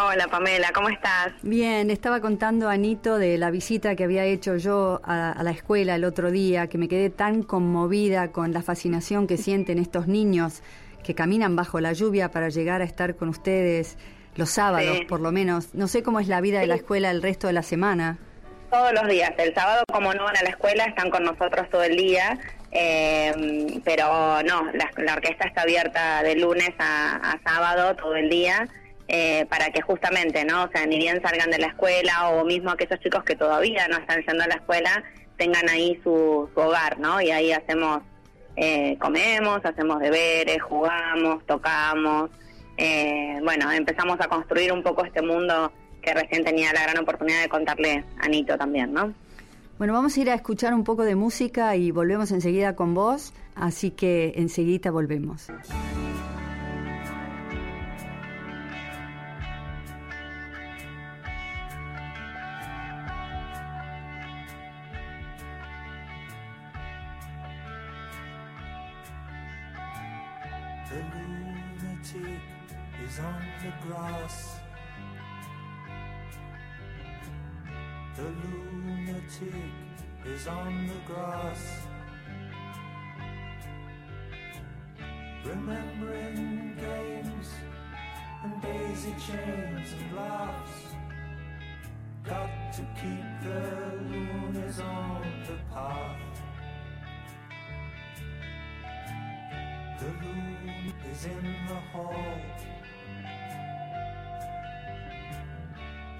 Hola 0.00 0.28
Pamela, 0.28 0.70
¿cómo 0.72 0.88
estás? 0.90 1.32
Bien, 1.42 1.90
estaba 1.90 2.20
contando 2.20 2.68
a 2.68 2.72
Anito 2.74 3.18
de 3.18 3.36
la 3.36 3.50
visita 3.50 3.96
que 3.96 4.04
había 4.04 4.24
hecho 4.24 4.56
yo 4.56 5.00
a, 5.02 5.32
a, 5.32 5.42
la 5.42 5.50
escuela 5.50 5.96
el 5.96 6.04
otro 6.04 6.30
día, 6.30 6.68
que 6.68 6.78
me 6.78 6.86
quedé 6.88 7.10
tan 7.10 7.42
conmovida 7.42 8.30
con 8.30 8.52
la 8.52 8.62
fascinación 8.62 9.26
que 9.26 9.36
sienten 9.36 9.78
estos 9.78 10.06
niños 10.06 10.62
que 11.02 11.14
caminan 11.14 11.56
bajo 11.56 11.80
la 11.80 11.94
lluvia 11.94 12.30
para 12.30 12.48
llegar 12.48 12.80
a 12.80 12.84
estar 12.84 13.16
con 13.16 13.28
ustedes 13.28 13.96
los 14.36 14.50
sábados, 14.50 14.98
Sí. 14.98 15.04
por 15.06 15.20
lo 15.20 15.32
menos. 15.32 15.74
No 15.74 15.88
sé 15.88 16.02
cómo 16.04 16.20
es 16.20 16.28
la 16.28 16.40
vida 16.40 16.60
de 16.60 16.68
la 16.68 16.76
escuela 16.76 17.10
el 17.10 17.20
resto 17.22 17.48
de 17.48 17.54
la 17.54 17.62
semana. 17.62 18.18
Todos 18.70 18.92
los 18.92 19.08
días. 19.08 19.32
El 19.38 19.52
sábado, 19.54 19.82
como 19.90 20.12
no 20.14 20.24
van 20.24 20.36
a 20.36 20.42
la 20.42 20.50
escuela, 20.50 20.84
están 20.84 21.10
con 21.10 21.24
nosotros 21.24 21.68
todo 21.70 21.82
el 21.82 21.96
día. 21.96 22.38
eh, 22.70 23.80
pero 23.84 24.42
no, 24.42 24.70
la, 24.74 24.90
la 24.98 25.14
orquesta 25.14 25.46
está 25.48 25.62
abierta 25.62 26.22
de 26.22 26.36
lunes 26.36 26.70
a, 26.78 27.16
a 27.32 27.40
sábado 27.42 27.96
todo 27.96 28.14
el 28.14 28.28
día. 28.28 28.68
Eh, 29.08 29.46
para 29.46 29.70
que 29.70 29.80
justamente, 29.80 30.44
¿no? 30.44 30.64
O 30.64 30.68
sea, 30.70 30.86
ni 30.86 30.98
bien 30.98 31.20
salgan 31.22 31.50
de 31.50 31.58
la 31.58 31.68
escuela 31.68 32.28
o 32.30 32.44
mismo 32.44 32.70
aquellos 32.70 33.00
chicos 33.00 33.24
que 33.24 33.34
todavía 33.34 33.88
no 33.88 33.96
están 33.96 34.22
yendo 34.22 34.44
a 34.44 34.46
la 34.46 34.54
escuela 34.54 35.02
tengan 35.38 35.68
ahí 35.68 35.98
su, 36.02 36.48
hogar, 36.54 36.98
¿no? 36.98 37.20
Y 37.22 37.30
ahí 37.30 37.52
hacemos, 37.52 38.02
eh, 38.56 38.98
comemos, 39.00 39.64
hacemos 39.64 40.00
deberes, 40.00 40.60
jugamos, 40.62 41.46
tocamos. 41.46 42.30
eh, 42.76 43.38
bueno, 43.42 43.72
empezamos 43.72 44.20
a 44.20 44.28
construir 44.28 44.72
un 44.72 44.82
poco 44.82 45.04
este 45.04 45.22
mundo 45.22 45.72
que 46.02 46.12
recién 46.12 46.44
tenía 46.44 46.72
la 46.72 46.82
gran 46.82 46.98
oportunidad 46.98 47.42
de 47.42 47.48
contarle 47.48 48.04
a 48.20 48.26
Anito 48.26 48.56
también, 48.56 48.92
¿no? 48.92 49.14
Bueno, 49.78 49.92
vamos 49.92 50.16
a 50.16 50.20
ir 50.20 50.30
a 50.30 50.34
escuchar 50.34 50.74
un 50.74 50.84
poco 50.84 51.04
de 51.04 51.14
música 51.14 51.76
y 51.76 51.92
volvemos 51.92 52.30
enseguida 52.32 52.74
con 52.74 52.94
vos, 52.94 53.32
así 53.54 53.92
que 53.92 54.32
enseguida 54.36 54.90
volvemos. 54.90 55.48
The 78.18 78.24
lunatic 78.24 79.54
is 80.26 80.48
on 80.48 80.88
the 80.88 81.12
grass. 81.12 81.86
Remembering 85.44 86.74
games 86.80 87.48
and 88.42 88.60
daisy 88.60 89.14
chains 89.24 89.92
and 89.92 90.16
laughs. 90.16 90.96
Got 92.24 92.72
to 92.72 92.82
keep 93.00 93.28
the 93.44 93.62
loonies 94.10 94.80
on 94.80 95.22
the 95.46 95.56
path. 95.72 96.18
The 100.00 100.06
loon 100.26 100.92
is 101.08 101.24
in 101.24 101.54
the 101.68 101.80
hall. 101.92 102.67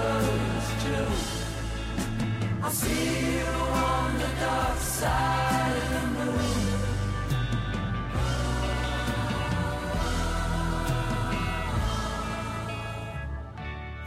Bones 0.00 0.68
too, 0.82 1.08
I'll 2.62 2.70
see 2.70 3.36
you 3.36 3.52
on 3.88 4.18
the 4.22 4.30
dark 4.40 4.78
side 4.78 5.76
of 5.82 5.90
the 5.94 6.04
moon. 6.16 6.58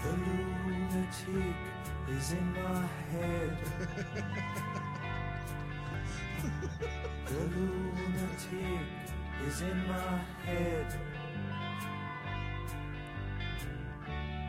The 0.03 0.11
lunatic 0.25 1.57
is 2.17 2.27
in 2.39 2.47
my 2.59 2.81
head. 3.11 3.57
the 7.27 7.41
lunatic 7.55 8.87
is 9.47 9.61
in 9.61 9.77
my 9.87 10.13
head. 10.45 11.12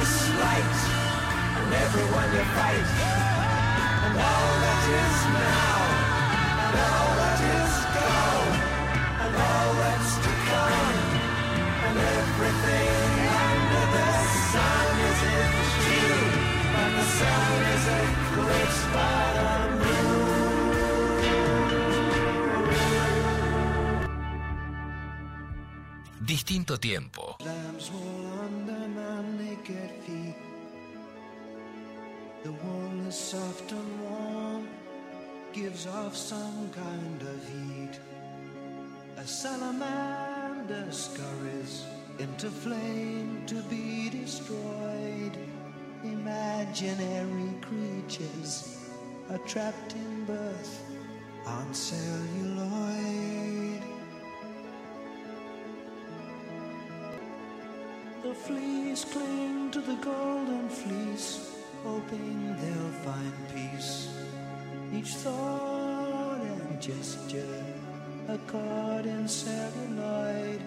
You 0.00 0.06
slight, 0.06 0.76
and 1.60 1.70
everyone 1.84 2.28
you 2.32 2.44
fight, 2.56 2.90
and 4.06 4.16
all 4.16 4.52
that 4.64 4.82
is 5.00 5.18
now, 5.36 5.76
and 6.64 6.74
all 6.88 7.10
that 7.20 7.40
is 7.58 7.74
gone, 7.96 8.54
and 9.24 9.32
all 9.48 9.70
that's 9.82 10.12
to 10.24 10.32
come, 10.48 10.98
and 11.86 11.96
everything 12.16 13.12
under 13.44 13.86
the 13.96 14.10
sun 14.52 14.88
is 15.10 15.20
in 15.36 15.50
June, 15.84 16.32
but 16.72 16.90
the 16.96 17.06
sun 17.18 17.52
is 17.74 17.84
eclipsed 18.00 18.86
by 18.96 19.20
the 19.36 19.50
Distinto 26.24 26.76
tiempo. 26.78 27.29
Is 33.10 33.16
soft 33.16 33.72
and 33.72 34.00
warm, 34.02 34.68
gives 35.52 35.84
off 35.88 36.14
some 36.14 36.70
kind 36.70 37.20
of 37.22 37.38
heat. 37.52 37.98
A 39.16 39.26
salamander 39.26 40.86
scurries 40.92 41.86
into 42.20 42.48
flame 42.48 43.42
to 43.46 43.60
be 43.62 44.10
destroyed. 44.10 45.36
Imaginary 46.04 47.52
creatures 47.60 48.88
are 49.28 49.38
trapped 49.38 49.94
in 49.94 50.24
birth 50.24 50.84
on 51.46 51.74
celluloid. 51.74 53.82
The 58.22 58.34
fleas 58.34 59.04
cling 59.04 59.72
to 59.72 59.80
the 59.80 59.96
golden 59.96 60.68
fleece, 60.68 61.49
hoping 61.84 62.56
they'll 62.60 62.92
find 63.04 63.32
peace. 63.54 64.08
Each 64.92 65.14
thought 65.14 66.40
and 66.40 66.80
gesture, 66.80 67.64
a 68.28 68.38
card 68.46 69.06
in 69.06 69.28
celluloid. 69.28 70.60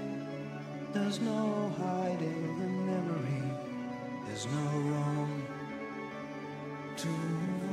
There's 0.94 1.20
no 1.22 1.74
hiding 1.78 2.60
the 2.60 2.68
memory, 2.92 3.44
there's 4.28 4.46
no 4.46 4.68
room 4.92 5.44
to 6.98 7.10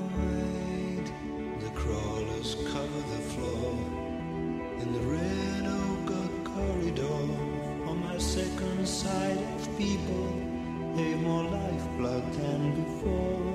avoid. 0.05 1.07
The 1.61 1.71
crawlers 1.71 2.57
cover 2.73 3.03
the 3.15 3.23
floor 3.33 3.73
in 4.81 4.93
the 4.93 5.01
red 5.01 5.67
ochre 5.67 6.29
corridor. 6.45 7.23
On 7.89 8.01
my 8.01 8.19
second 8.19 8.87
side 8.87 9.39
of 9.55 9.79
people, 9.79 10.50
they've 10.97 11.21
more 11.21 11.45
lifeblood 11.45 12.33
than 12.35 12.85
before. 12.85 13.55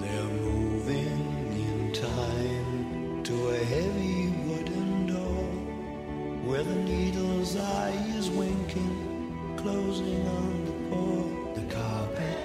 They're 0.00 0.34
moving 0.48 1.22
in 1.68 1.92
time 1.92 3.22
to 3.24 3.50
a 3.50 3.58
heavy 3.58 4.28
wooden 4.46 5.06
door 5.06 5.44
where 6.44 6.62
the 6.62 6.74
needle's 6.74 7.56
eye 7.56 7.96
is 8.16 8.30
winking, 8.30 9.54
closing 9.56 10.26
on 10.26 10.64
the 10.64 10.72
poor. 10.90 11.54
The 11.54 11.74
carpet 11.74 12.41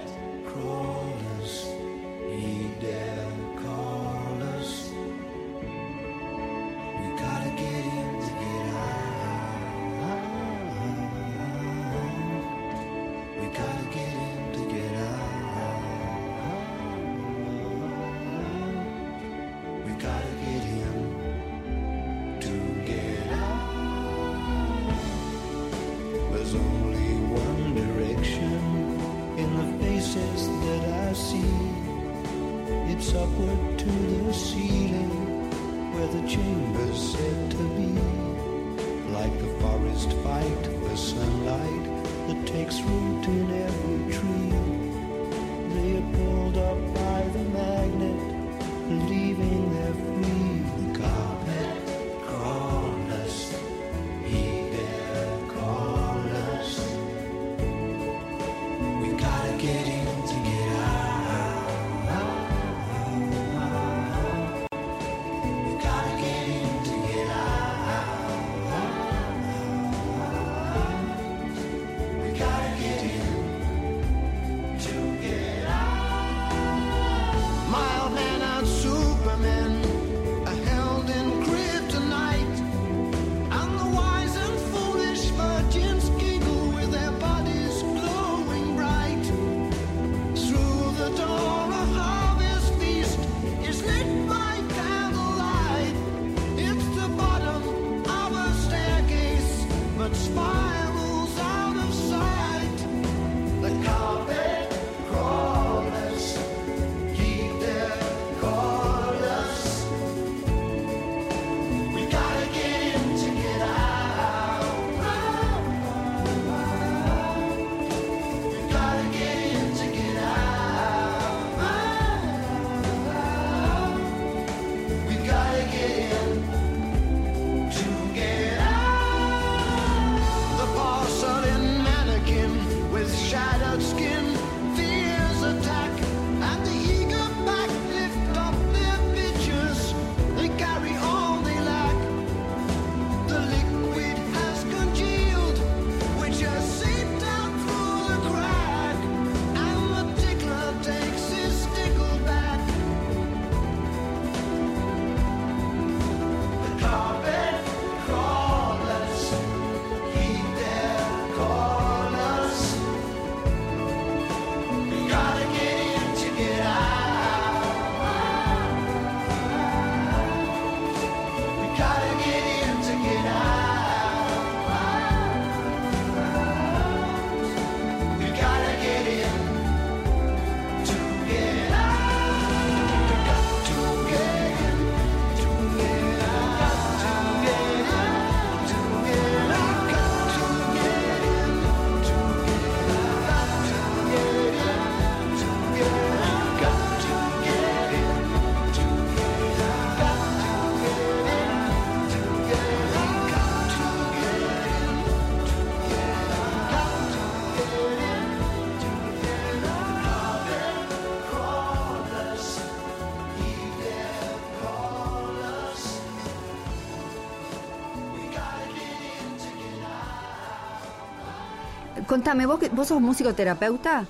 contame, 222.17 222.47
¿vos, 222.47 222.59
¿vos 222.71 222.87
sos 222.87 222.99
musicoterapeuta? 222.99 224.05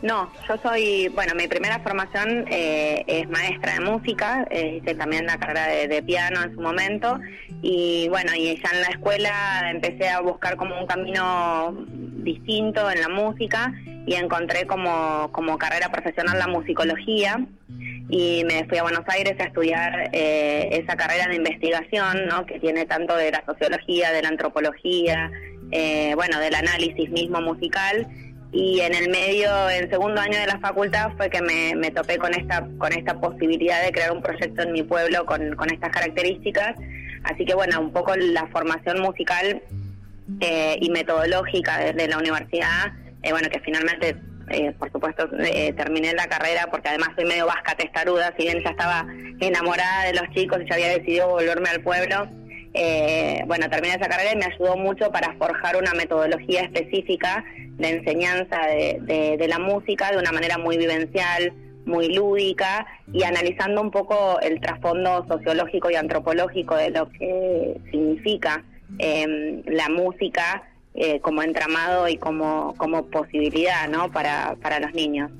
No, 0.00 0.32
yo 0.48 0.56
soy, 0.62 1.08
bueno, 1.08 1.34
mi 1.34 1.46
primera 1.46 1.78
formación 1.80 2.46
eh, 2.48 3.04
es 3.06 3.28
maestra 3.28 3.74
de 3.74 3.80
música, 3.80 4.46
eh, 4.50 4.80
hice 4.80 4.94
también 4.94 5.26
la 5.26 5.36
carrera 5.36 5.66
de, 5.66 5.86
de 5.86 6.02
piano 6.02 6.42
en 6.42 6.54
su 6.54 6.60
momento 6.62 7.20
y 7.60 8.08
bueno, 8.08 8.32
y 8.34 8.56
ya 8.62 8.70
en 8.72 8.80
la 8.80 8.88
escuela 8.88 9.70
empecé 9.70 10.08
a 10.08 10.20
buscar 10.20 10.56
como 10.56 10.80
un 10.80 10.86
camino 10.86 11.76
distinto 12.24 12.90
en 12.90 13.02
la 13.02 13.10
música 13.10 13.74
y 14.06 14.14
encontré 14.14 14.66
como, 14.66 15.28
como 15.32 15.58
carrera 15.58 15.90
profesional 15.90 16.38
la 16.38 16.48
musicología 16.48 17.46
y 18.08 18.42
me 18.44 18.64
fui 18.64 18.78
a 18.78 18.82
Buenos 18.82 19.04
Aires 19.06 19.38
a 19.38 19.44
estudiar 19.44 20.08
eh, 20.12 20.68
esa 20.72 20.96
carrera 20.96 21.26
de 21.28 21.36
investigación, 21.36 22.26
¿no? 22.26 22.46
que 22.46 22.58
tiene 22.58 22.86
tanto 22.86 23.14
de 23.16 23.30
la 23.30 23.44
sociología, 23.44 24.12
de 24.12 24.22
la 24.22 24.28
antropología, 24.28 25.30
eh, 25.70 26.14
bueno, 26.14 26.38
del 26.40 26.54
análisis 26.54 27.10
mismo 27.10 27.40
musical 27.40 28.06
y 28.52 28.80
en 28.80 28.94
el 28.94 29.10
medio, 29.10 29.70
en 29.70 29.88
segundo 29.90 30.20
año 30.20 30.38
de 30.38 30.46
la 30.46 30.58
facultad, 30.58 31.12
fue 31.16 31.30
que 31.30 31.40
me, 31.40 31.74
me 31.76 31.90
topé 31.90 32.18
con 32.18 32.34
esta, 32.34 32.66
con 32.78 32.92
esta 32.92 33.20
posibilidad 33.20 33.82
de 33.84 33.92
crear 33.92 34.10
un 34.10 34.22
proyecto 34.22 34.62
en 34.62 34.72
mi 34.72 34.82
pueblo 34.82 35.24
con, 35.24 35.54
con 35.54 35.72
estas 35.72 35.90
características. 35.90 36.74
Así 37.22 37.44
que 37.44 37.54
bueno, 37.54 37.80
un 37.80 37.92
poco 37.92 38.16
la 38.16 38.46
formación 38.48 39.00
musical 39.00 39.62
eh, 40.40 40.78
y 40.80 40.90
metodológica 40.90 41.78
desde 41.78 42.08
la 42.08 42.18
universidad, 42.18 42.92
eh, 43.22 43.30
bueno, 43.30 43.48
que 43.50 43.60
finalmente, 43.60 44.16
eh, 44.48 44.72
por 44.78 44.90
supuesto, 44.90 45.28
eh, 45.38 45.72
terminé 45.74 46.12
la 46.14 46.26
carrera 46.26 46.66
porque 46.70 46.88
además 46.88 47.10
soy 47.14 47.26
medio 47.26 47.46
vasca 47.46 47.76
testaruda, 47.76 48.34
si 48.36 48.44
bien 48.44 48.62
ya 48.64 48.70
estaba 48.70 49.06
enamorada 49.38 50.06
de 50.06 50.14
los 50.14 50.28
chicos 50.34 50.58
y 50.64 50.68
ya 50.68 50.74
había 50.74 50.88
decidido 50.88 51.28
volverme 51.28 51.68
al 51.68 51.82
pueblo. 51.82 52.28
Eh, 52.72 53.42
bueno, 53.46 53.68
terminé 53.68 53.94
esa 53.94 54.08
carrera 54.08 54.32
y 54.32 54.36
me 54.36 54.44
ayudó 54.44 54.76
mucho 54.76 55.10
para 55.10 55.34
forjar 55.34 55.76
una 55.76 55.92
metodología 55.94 56.62
específica 56.62 57.44
de 57.78 57.88
enseñanza 57.88 58.58
de, 58.66 59.46
la 59.48 59.58
música 59.58 60.12
de 60.12 60.18
una 60.18 60.32
manera 60.32 60.58
muy 60.58 60.76
vivencial, 60.76 61.52
muy 61.84 62.14
lúdica 62.14 62.86
y 63.12 63.24
analizando 63.24 63.80
un 63.80 63.90
poco 63.90 64.38
el 64.40 64.60
trasfondo 64.60 65.26
sociológico 65.26 65.90
y 65.90 65.96
antropológico 65.96 66.76
de 66.76 66.90
lo 66.90 67.10
que 67.10 67.80
significa 67.90 68.64
eh, 68.98 69.62
la 69.66 69.88
música 69.88 70.62
eh, 70.94 71.20
como 71.20 71.42
entramado 71.42 72.08
y 72.08 72.18
como, 72.18 72.74
como 72.76 73.06
posibilidad 73.06 73.88
¿no? 73.88 74.10
para, 74.12 74.56
para 74.60 74.78
los 74.78 74.92
niños. 74.92 75.30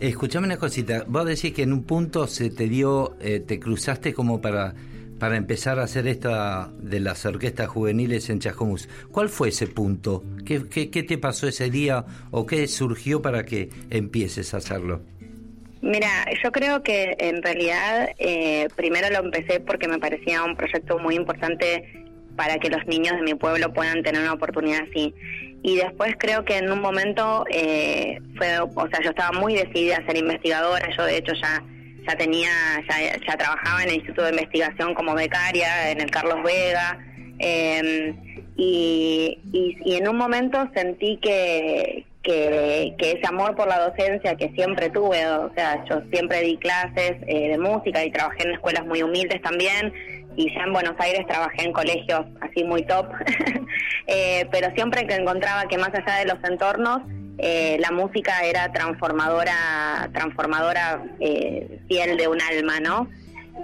Escuchame 0.00 0.46
una 0.46 0.56
cosita, 0.56 1.04
vos 1.06 1.24
decís 1.26 1.52
que 1.52 1.62
en 1.62 1.72
un 1.72 1.84
punto 1.84 2.26
se 2.26 2.50
te 2.50 2.68
dio, 2.68 3.16
eh, 3.20 3.38
te 3.38 3.60
cruzaste 3.60 4.12
como 4.12 4.40
para, 4.40 4.74
para 5.22 5.36
empezar 5.36 5.78
a 5.78 5.84
hacer 5.84 6.08
esta 6.08 6.68
de 6.80 6.98
las 6.98 7.24
orquestas 7.24 7.68
juveniles 7.68 8.28
en 8.28 8.40
Chascomús. 8.40 8.88
¿Cuál 9.12 9.28
fue 9.28 9.50
ese 9.50 9.68
punto? 9.68 10.24
¿Qué, 10.44 10.68
qué, 10.68 10.90
qué 10.90 11.04
te 11.04 11.16
pasó 11.16 11.46
ese 11.46 11.70
día 11.70 12.04
o 12.32 12.44
qué 12.44 12.66
surgió 12.66 13.22
para 13.22 13.44
que 13.44 13.68
empieces 13.90 14.52
a 14.52 14.56
hacerlo? 14.56 15.00
Mira, 15.80 16.08
yo 16.42 16.50
creo 16.50 16.82
que 16.82 17.14
en 17.20 17.40
realidad 17.40 18.08
eh, 18.18 18.66
primero 18.74 19.10
lo 19.10 19.20
empecé 19.20 19.60
porque 19.60 19.86
me 19.86 20.00
parecía 20.00 20.42
un 20.42 20.56
proyecto 20.56 20.98
muy 20.98 21.14
importante 21.14 22.04
para 22.34 22.58
que 22.58 22.68
los 22.68 22.84
niños 22.88 23.14
de 23.14 23.22
mi 23.22 23.34
pueblo 23.34 23.72
puedan 23.72 24.02
tener 24.02 24.22
una 24.22 24.32
oportunidad 24.32 24.80
así. 24.90 25.14
Y 25.62 25.76
después 25.76 26.16
creo 26.18 26.44
que 26.44 26.58
en 26.58 26.72
un 26.72 26.80
momento 26.80 27.44
eh, 27.48 28.18
fue, 28.36 28.58
o 28.58 28.88
sea, 28.88 29.00
yo 29.04 29.10
estaba 29.10 29.38
muy 29.38 29.54
decidida 29.54 29.98
a 29.98 30.04
ser 30.04 30.16
investigadora, 30.16 30.88
yo 30.96 31.04
de 31.04 31.18
hecho 31.18 31.32
ya 31.40 31.62
ya 32.06 32.16
tenía, 32.16 32.50
ya, 32.88 33.16
ya 33.26 33.36
trabajaba 33.36 33.82
en 33.82 33.90
el 33.90 33.94
Instituto 33.96 34.24
de 34.24 34.30
Investigación 34.30 34.94
como 34.94 35.14
becaria, 35.14 35.90
en 35.90 36.00
el 36.00 36.10
Carlos 36.10 36.42
Vega, 36.44 36.98
eh, 37.38 38.14
y, 38.56 39.38
y, 39.84 39.94
en 39.96 40.08
un 40.08 40.16
momento 40.16 40.68
sentí 40.74 41.18
que, 41.22 42.04
que, 42.22 42.94
que 42.98 43.12
ese 43.12 43.26
amor 43.26 43.56
por 43.56 43.66
la 43.66 43.88
docencia 43.88 44.36
que 44.36 44.50
siempre 44.50 44.90
tuve, 44.90 45.26
o 45.26 45.52
sea, 45.54 45.84
yo 45.88 46.02
siempre 46.12 46.42
di 46.42 46.56
clases 46.58 47.16
eh, 47.26 47.48
de 47.48 47.58
música 47.58 48.04
y 48.04 48.10
trabajé 48.10 48.44
en 48.44 48.52
escuelas 48.52 48.84
muy 48.86 49.02
humildes 49.02 49.40
también, 49.42 49.92
y 50.36 50.52
ya 50.54 50.62
en 50.62 50.72
Buenos 50.72 50.94
Aires 50.98 51.26
trabajé 51.26 51.64
en 51.64 51.72
colegios 51.72 52.26
así 52.40 52.62
muy 52.64 52.82
top, 52.82 53.06
eh, 54.06 54.46
pero 54.50 54.70
siempre 54.74 55.06
que 55.06 55.14
encontraba 55.14 55.66
que 55.68 55.78
más 55.78 55.90
allá 55.94 56.18
de 56.18 56.26
los 56.26 56.44
entornos, 56.44 57.00
eh, 57.38 57.76
la 57.80 57.90
música 57.90 58.44
era 58.44 58.72
transformadora, 58.72 60.10
transformadora 60.12 61.04
eh, 61.20 61.80
fiel 61.88 62.16
de 62.16 62.28
un 62.28 62.40
alma, 62.40 62.80
¿no? 62.80 63.08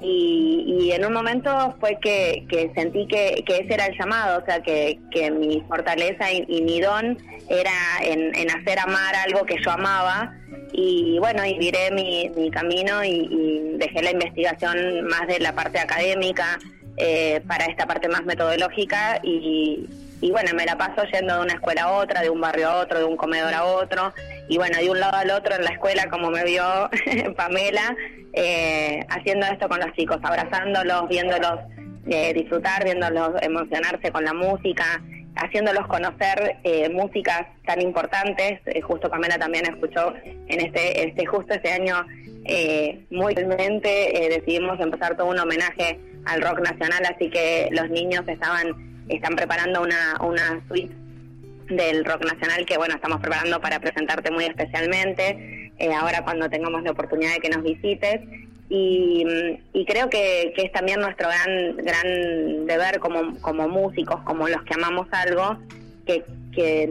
Y, 0.02 0.64
y 0.80 0.92
en 0.92 1.04
un 1.04 1.12
momento 1.12 1.76
fue 1.80 1.98
que, 2.00 2.46
sentí 2.74 3.06
que, 3.06 3.44
ese 3.46 3.74
era 3.74 3.86
el 3.86 3.98
llamado, 3.98 4.42
o 4.42 4.44
sea, 4.44 4.60
que, 4.62 4.98
mi 5.30 5.62
fortaleza 5.68 6.30
y, 6.32 6.62
mi 6.62 6.80
don 6.80 7.18
era 7.48 7.72
en, 8.02 8.34
en 8.34 8.50
hacer 8.50 8.78
amar 8.78 9.14
algo 9.26 9.44
que 9.44 9.56
yo 9.62 9.70
amaba. 9.70 10.34
Y 10.72 11.18
bueno, 11.18 11.44
y 11.46 11.58
viré 11.58 11.90
mi, 11.90 12.30
mi 12.36 12.50
camino 12.50 13.02
y, 13.02 13.26
y 13.30 13.76
dejé 13.78 14.02
la 14.02 14.10
investigación 14.10 15.06
más 15.06 15.26
de 15.26 15.40
la 15.40 15.54
parte 15.54 15.78
académica 15.78 16.58
eh, 17.00 17.40
para 17.46 17.66
esta 17.66 17.86
parte 17.86 18.08
más 18.08 18.24
metodológica 18.24 19.20
y, 19.22 19.86
y 20.20 20.30
bueno, 20.30 20.50
me 20.54 20.64
la 20.64 20.76
paso 20.76 21.04
yendo 21.12 21.34
de 21.36 21.42
una 21.42 21.54
escuela 21.54 21.82
a 21.82 21.92
otra, 21.92 22.22
de 22.22 22.30
un 22.30 22.40
barrio 22.40 22.68
a 22.68 22.76
otro, 22.80 22.98
de 22.98 23.04
un 23.04 23.16
comedor 23.16 23.54
a 23.54 23.64
otro, 23.64 24.12
y 24.48 24.56
bueno, 24.56 24.78
de 24.78 24.90
un 24.90 25.00
lado 25.00 25.16
al 25.16 25.30
otro 25.30 25.54
en 25.54 25.64
la 25.64 25.70
escuela, 25.70 26.08
como 26.10 26.30
me 26.30 26.44
vio 26.44 26.64
Pamela, 27.36 27.96
eh, 28.32 29.00
haciendo 29.08 29.46
esto 29.46 29.68
con 29.68 29.80
los 29.80 29.92
chicos, 29.94 30.18
abrazándolos, 30.22 31.08
viéndolos 31.08 31.60
eh, 32.06 32.32
disfrutar, 32.34 32.84
viéndolos 32.84 33.32
emocionarse 33.42 34.10
con 34.10 34.24
la 34.24 34.32
música, 34.32 35.02
haciéndolos 35.38 35.86
conocer 35.86 36.56
eh, 36.64 36.88
músicas 36.88 37.46
tan 37.64 37.80
importantes. 37.80 38.60
Eh, 38.66 38.80
justo 38.80 39.10
Pamela 39.10 39.38
también 39.38 39.66
escuchó 39.66 40.14
en 40.24 40.60
este, 40.60 41.08
este 41.08 41.26
justo 41.26 41.54
este 41.54 41.70
año, 41.70 42.04
eh, 42.44 43.04
muy 43.10 43.34
realmente 43.34 44.24
eh, 44.24 44.28
decidimos 44.30 44.80
empezar 44.80 45.16
todo 45.16 45.26
un 45.28 45.38
homenaje 45.38 46.00
al 46.26 46.42
rock 46.42 46.60
nacional, 46.60 47.02
así 47.04 47.30
que 47.30 47.68
los 47.72 47.88
niños 47.90 48.22
estaban 48.26 48.87
están 49.08 49.36
preparando 49.36 49.82
una, 49.82 50.18
una 50.20 50.62
suite 50.68 50.94
del 51.68 52.04
rock 52.04 52.24
nacional 52.24 52.64
que 52.64 52.78
bueno 52.78 52.94
estamos 52.94 53.20
preparando 53.20 53.60
para 53.60 53.78
presentarte 53.78 54.30
muy 54.30 54.44
especialmente 54.44 55.72
eh, 55.78 55.92
ahora 55.92 56.24
cuando 56.24 56.48
tengamos 56.48 56.82
la 56.82 56.90
oportunidad 56.90 57.34
de 57.34 57.40
que 57.40 57.50
nos 57.50 57.62
visites. 57.62 58.20
Y, 58.70 59.24
y 59.72 59.86
creo 59.86 60.10
que, 60.10 60.52
que 60.54 60.66
es 60.66 60.72
también 60.72 61.00
nuestro 61.00 61.26
gran 61.26 61.76
gran 61.76 62.66
deber 62.66 62.98
como, 63.00 63.40
como 63.40 63.66
músicos 63.66 64.20
como 64.24 64.46
los 64.46 64.62
que 64.64 64.74
amamos 64.74 65.06
algo 65.10 65.56
que, 66.04 66.24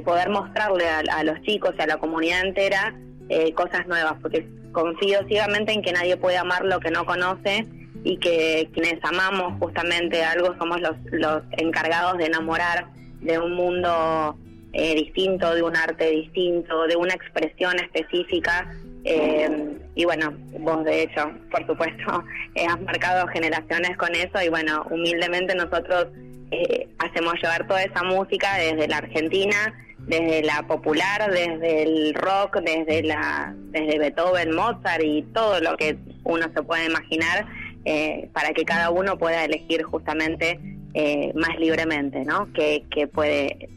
poder 0.05 0.29
mostrarle 0.29 0.87
a, 0.87 0.99
a 0.99 1.23
los 1.25 1.41
chicos 1.41 1.75
y 1.77 1.81
a 1.81 1.87
la 1.87 1.97
comunidad 1.97 2.45
entera 2.45 2.95
eh, 3.27 3.53
cosas 3.53 3.85
nuevas 3.85 4.13
porque 4.21 4.47
confío 4.71 5.19
ciegamente 5.27 5.73
en 5.73 5.81
que 5.81 5.91
nadie 5.91 6.15
puede 6.15 6.37
amar 6.37 6.63
lo 6.63 6.79
que 6.79 6.89
no 6.89 7.05
conoce 7.05 7.67
y 8.07 8.17
que 8.17 8.69
quienes 8.73 9.03
amamos 9.03 9.59
justamente 9.59 10.23
algo 10.23 10.55
somos 10.57 10.79
los, 10.79 10.95
los 11.11 11.43
encargados 11.57 12.17
de 12.17 12.27
enamorar 12.27 12.87
de 13.19 13.37
un 13.37 13.53
mundo 13.53 14.37
eh, 14.71 14.95
distinto, 14.95 15.53
de 15.53 15.61
un 15.61 15.75
arte 15.75 16.09
distinto, 16.11 16.87
de 16.87 16.95
una 16.95 17.13
expresión 17.13 17.77
específica. 17.79 18.73
eh, 19.03 19.77
y 19.95 20.05
bueno, 20.05 20.33
vos 20.59 20.85
de 20.85 21.03
hecho, 21.03 21.31
por 21.51 21.67
supuesto, 21.67 22.23
eh, 22.55 22.65
has 22.69 22.79
marcado 22.79 23.27
generaciones 23.27 23.97
con 23.97 24.15
eso 24.15 24.41
y 24.41 24.47
bueno, 24.47 24.85
humildemente 24.89 25.53
nosotros 25.53 26.07
eh, 26.51 26.87
hacemos 26.99 27.33
llevar 27.41 27.67
toda 27.67 27.83
esa 27.83 28.03
música 28.03 28.55
desde 28.55 28.87
la 28.87 28.99
Argentina, 28.99 29.73
desde 29.97 30.43
la 30.43 30.65
popular, 30.65 31.29
desde 31.29 31.83
el 31.83 32.13
rock, 32.13 32.59
desde 32.61 33.03
la 33.03 33.53
desde 33.71 33.99
Beethoven, 33.99 34.55
Mozart 34.55 35.03
y 35.03 35.23
todo 35.33 35.59
lo 35.59 35.75
que 35.75 35.97
uno 36.23 36.45
se 36.55 36.63
puede 36.63 36.85
imaginar 36.85 37.45
eh, 37.87 38.29
para 38.33 38.49
que 38.53 38.63
cada 38.65 38.89
uno 38.91 39.17
pueda 39.17 39.45
elegir 39.45 39.83
justamente 39.83 40.59
eh, 40.93 41.31
más 41.35 41.57
libremente, 41.59 42.25
¿no? 42.25 42.51
Que, 42.53 42.83
que 42.91 43.07
puede 43.07 43.69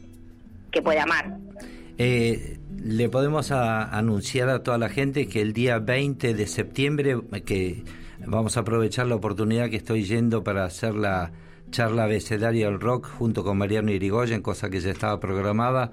que 0.71 0.81
puede 0.81 0.99
amar. 0.99 1.37
Eh, 1.97 2.57
le 2.83 3.09
podemos 3.09 3.51
anunciar 3.51 4.49
a 4.49 4.63
toda 4.63 4.77
la 4.77 4.89
gente 4.89 5.27
que 5.27 5.41
el 5.41 5.53
día 5.53 5.79
20 5.79 6.33
de 6.33 6.47
septiembre, 6.47 7.17
que 7.45 7.83
vamos 8.25 8.57
a 8.57 8.61
aprovechar 8.61 9.05
la 9.07 9.15
oportunidad 9.15 9.69
que 9.69 9.75
estoy 9.77 10.03
yendo 10.03 10.43
para 10.43 10.63
hacer 10.65 10.93
la 10.95 11.31
charla 11.71 12.03
abecedaria 12.05 12.65
del 12.67 12.79
rock 12.79 13.07
junto 13.17 13.43
con 13.43 13.57
Mariano 13.57 13.91
Irigoyen, 13.91 14.41
cosa 14.41 14.69
que 14.69 14.79
ya 14.79 14.91
estaba 14.91 15.19
programada, 15.19 15.91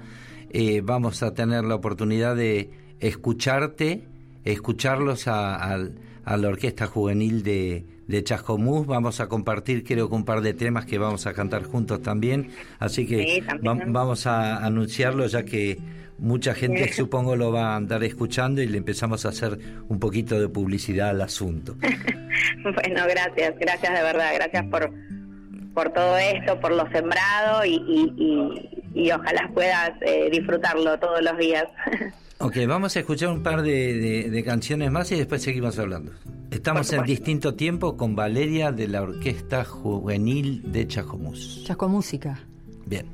eh, 0.51 0.81
vamos 0.83 1.23
a 1.23 1.35
tener 1.35 1.65
la 1.65 1.75
oportunidad 1.75 2.35
de 2.37 2.71
escucharte, 3.01 4.05
escucharlos 4.45 5.29
a, 5.29 5.57
a- 5.75 5.89
a 6.25 6.37
la 6.37 6.49
Orquesta 6.49 6.87
Juvenil 6.87 7.43
de, 7.43 7.85
de 8.09 8.25
Chascomús. 8.25 8.87
Vamos 8.87 9.21
a 9.21 9.29
compartir, 9.29 9.85
creo 9.85 10.09
que 10.09 10.15
un 10.17 10.25
par 10.25 10.41
de 10.41 10.53
temas 10.55 10.85
que 10.87 10.99
vamos 10.99 11.27
a 11.29 11.33
cantar 11.35 11.63
juntos 11.63 12.03
también. 12.03 12.51
Así 12.81 13.07
que 13.07 13.23
Sí, 13.23 13.41
también. 13.43 13.89
va- 13.91 14.01
vamos 14.01 14.27
a 14.27 14.65
anunciarlo 14.65 15.27
ya 15.27 15.45
que 15.45 15.79
mucha 16.19 16.53
gente 16.55 16.89
Sí. 16.89 16.95
supongo 16.95 17.37
lo 17.37 17.53
va 17.53 17.75
a 17.75 17.77
andar 17.77 18.03
escuchando 18.03 18.61
y 18.61 18.67
le 18.67 18.79
empezamos 18.79 19.25
a 19.25 19.29
hacer 19.29 19.57
un 19.89 20.01
poquito 20.01 20.41
de 20.41 20.49
publicidad 20.49 21.11
al 21.11 21.21
asunto. 21.21 21.77
Bueno, 22.63 23.03
gracias, 23.09 23.55
gracias 23.59 23.95
de 23.95 24.03
verdad, 24.03 24.31
gracias 24.35 24.65
por 24.67 24.91
por 25.75 25.91
todo 25.93 26.17
esto, 26.19 26.59
por 26.61 26.73
lo 26.73 26.89
sembrado 26.91 27.65
y, 27.65 27.75
y, 27.75 28.13
y- 28.17 29.05
y 29.07 29.11
ojalá 29.13 29.49
puedas 29.55 29.91
eh, 30.01 30.29
disfrutarlo 30.31 30.99
todos 30.99 31.23
los 31.23 31.39
días. 31.39 31.65
Ok, 32.41 32.57
vamos 32.69 32.95
a 32.97 33.01
escuchar 33.01 33.31
un 33.31 33.43
par 33.43 33.63
de, 33.63 33.95
de- 33.95 34.31
de 34.31 34.45
canciones 34.45 34.91
más 34.93 35.11
y 35.11 35.17
después 35.17 35.43
seguimos 35.43 35.79
hablando. 35.79 36.13
Estamos 36.51 36.93
en 36.93 37.03
distinto 37.05 37.55
tiempo 37.55 37.97
con 37.97 38.15
Valeria 38.15 38.71
de 38.73 38.87
la 38.89 39.03
Orquesta 39.03 39.65
Juvenil 39.65 40.71
de 40.73 40.87
Chascomús. 40.87 41.65
Chasco 41.67 41.89
Música. 41.89 42.39
Bien. 42.87 43.07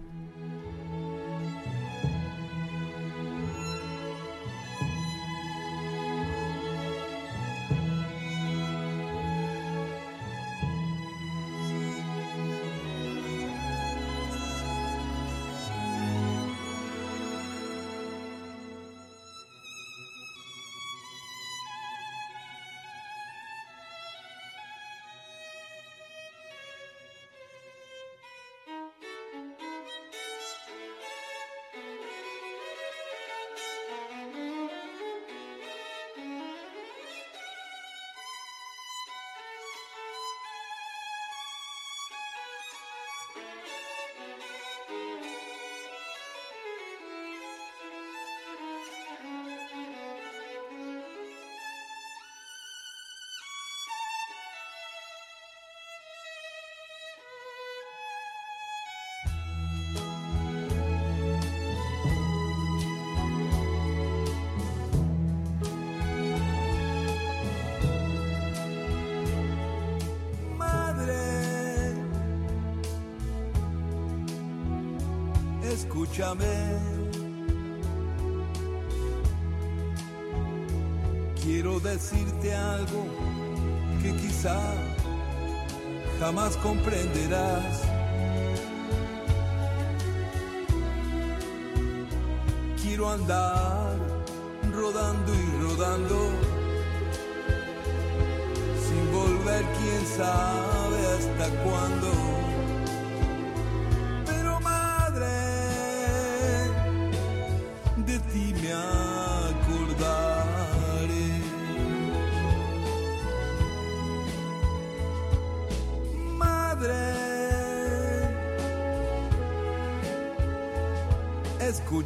Escúchame. 76.15 76.79
Quiero 81.43 81.81
decirte 81.81 82.55
algo 82.55 83.05
que 84.01 84.13
quizá 84.13 84.61
jamás 86.21 86.57
comprenderás. 86.57 87.83
Quiero 92.83 93.11
andar 93.11 93.74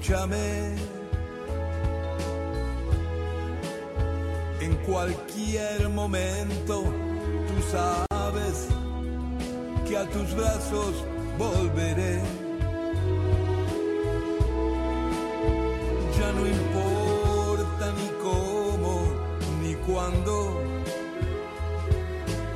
escúchame. 0.08 0.74
En 4.60 4.74
cualquier 4.86 5.88
momento 5.90 6.82
tú 6.82 7.62
sabes 7.70 8.68
que 9.86 9.96
a 9.96 10.04
tus 10.08 10.34
brazos 10.34 11.04
volveré. 11.38 12.20
Ya 16.18 16.32
no 16.32 16.46
importa 16.46 17.92
ni 17.98 18.08
cómo 18.22 19.02
ni 19.62 19.74
cuándo, 19.86 20.60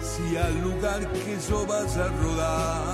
si 0.01 0.37
al 0.37 0.61
lugar 0.63 1.01
que 1.13 1.37
yo 1.49 1.67
vas 1.67 1.97
a 1.97 2.09
rodando. 2.09 2.92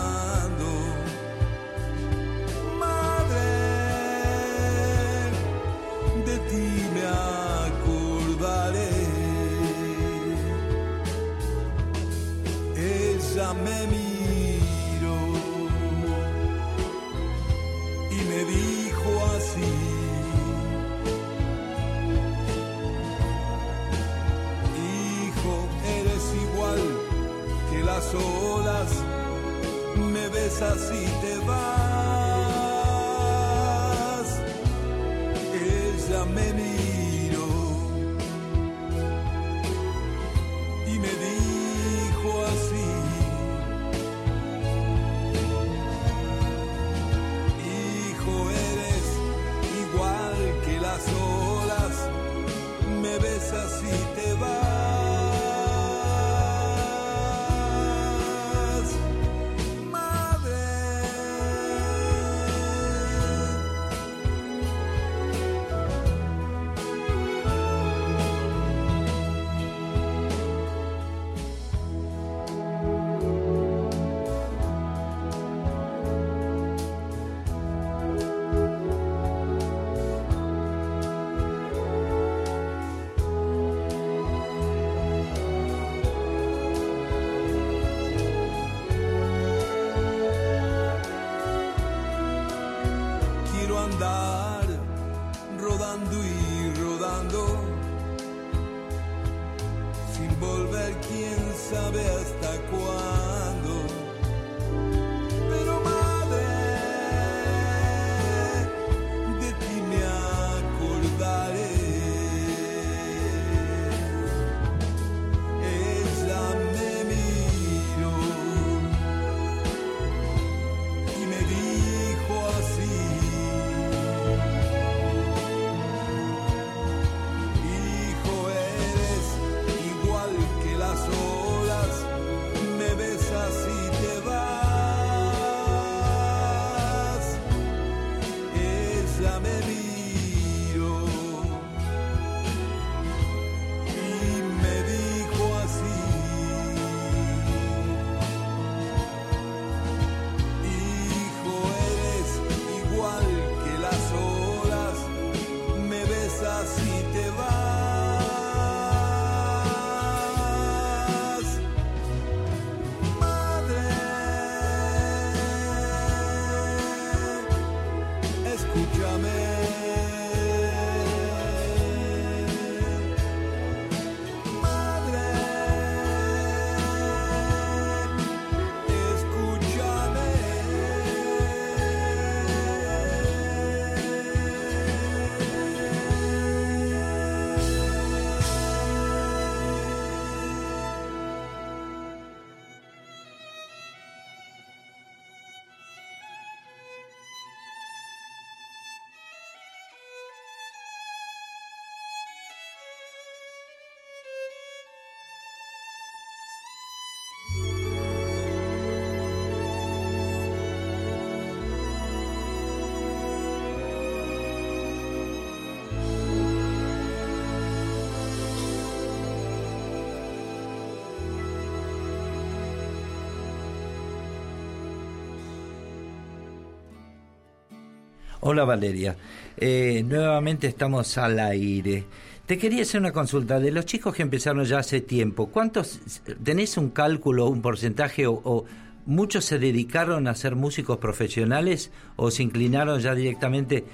Hola 228.51 228.64
Valeria, 228.64 229.14
Eh, 229.59 230.03
nuevamente 230.07 230.68
estamos 230.68 231.18
al 231.18 231.38
aire. 231.38 232.05
Te 232.46 232.57
quería 232.57 232.80
hacer 232.80 232.99
una 232.99 233.12
consulta. 233.12 233.61
De 233.61 233.70
los 233.70 233.84
chicos 233.84 234.14
que 234.14 234.22
empezaron 234.22 234.64
ya 234.64 234.78
hace 234.78 235.03
tiempo, 235.03 235.49
¿cuántos 235.51 236.01
tenés 236.42 236.78
un 236.78 236.88
cálculo, 236.88 237.44
un 237.49 237.61
porcentaje 237.61 238.26
o, 238.26 238.64
muchos 239.05 239.44
se 239.44 239.59
dedicaron 239.59 240.28
a 240.28 240.34
ser 240.34 240.55
músicos 240.55 240.96
profesionales 240.96 241.92
o 242.16 242.30
se 242.30 242.42
inclinaron 242.42 243.01
ya 243.01 243.14
directamente 243.14 243.84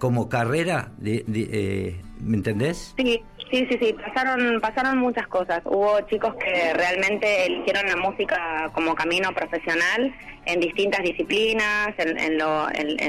como 0.00 0.28
carrera? 0.28 0.90
Eh, 1.04 2.00
¿Me 2.18 2.36
entendés? 2.36 2.94
Sí, 2.96 3.22
sí, 3.48 3.64
sí, 3.70 3.78
sí, 3.80 3.92
pasaron, 3.92 4.60
pasaron 4.60 4.98
muchas 4.98 5.28
cosas. 5.28 5.60
Hubo 5.66 6.00
chicos 6.08 6.34
que 6.34 6.74
realmente 6.74 7.46
eligieron 7.46 7.86
la 7.86 7.96
música 7.96 8.36
como 8.72 8.94
camino 8.94 9.32
profesional 9.34 10.14
en 10.46 10.60
distintas 10.60 11.02
disciplinas, 11.02 11.88
en, 11.98 12.38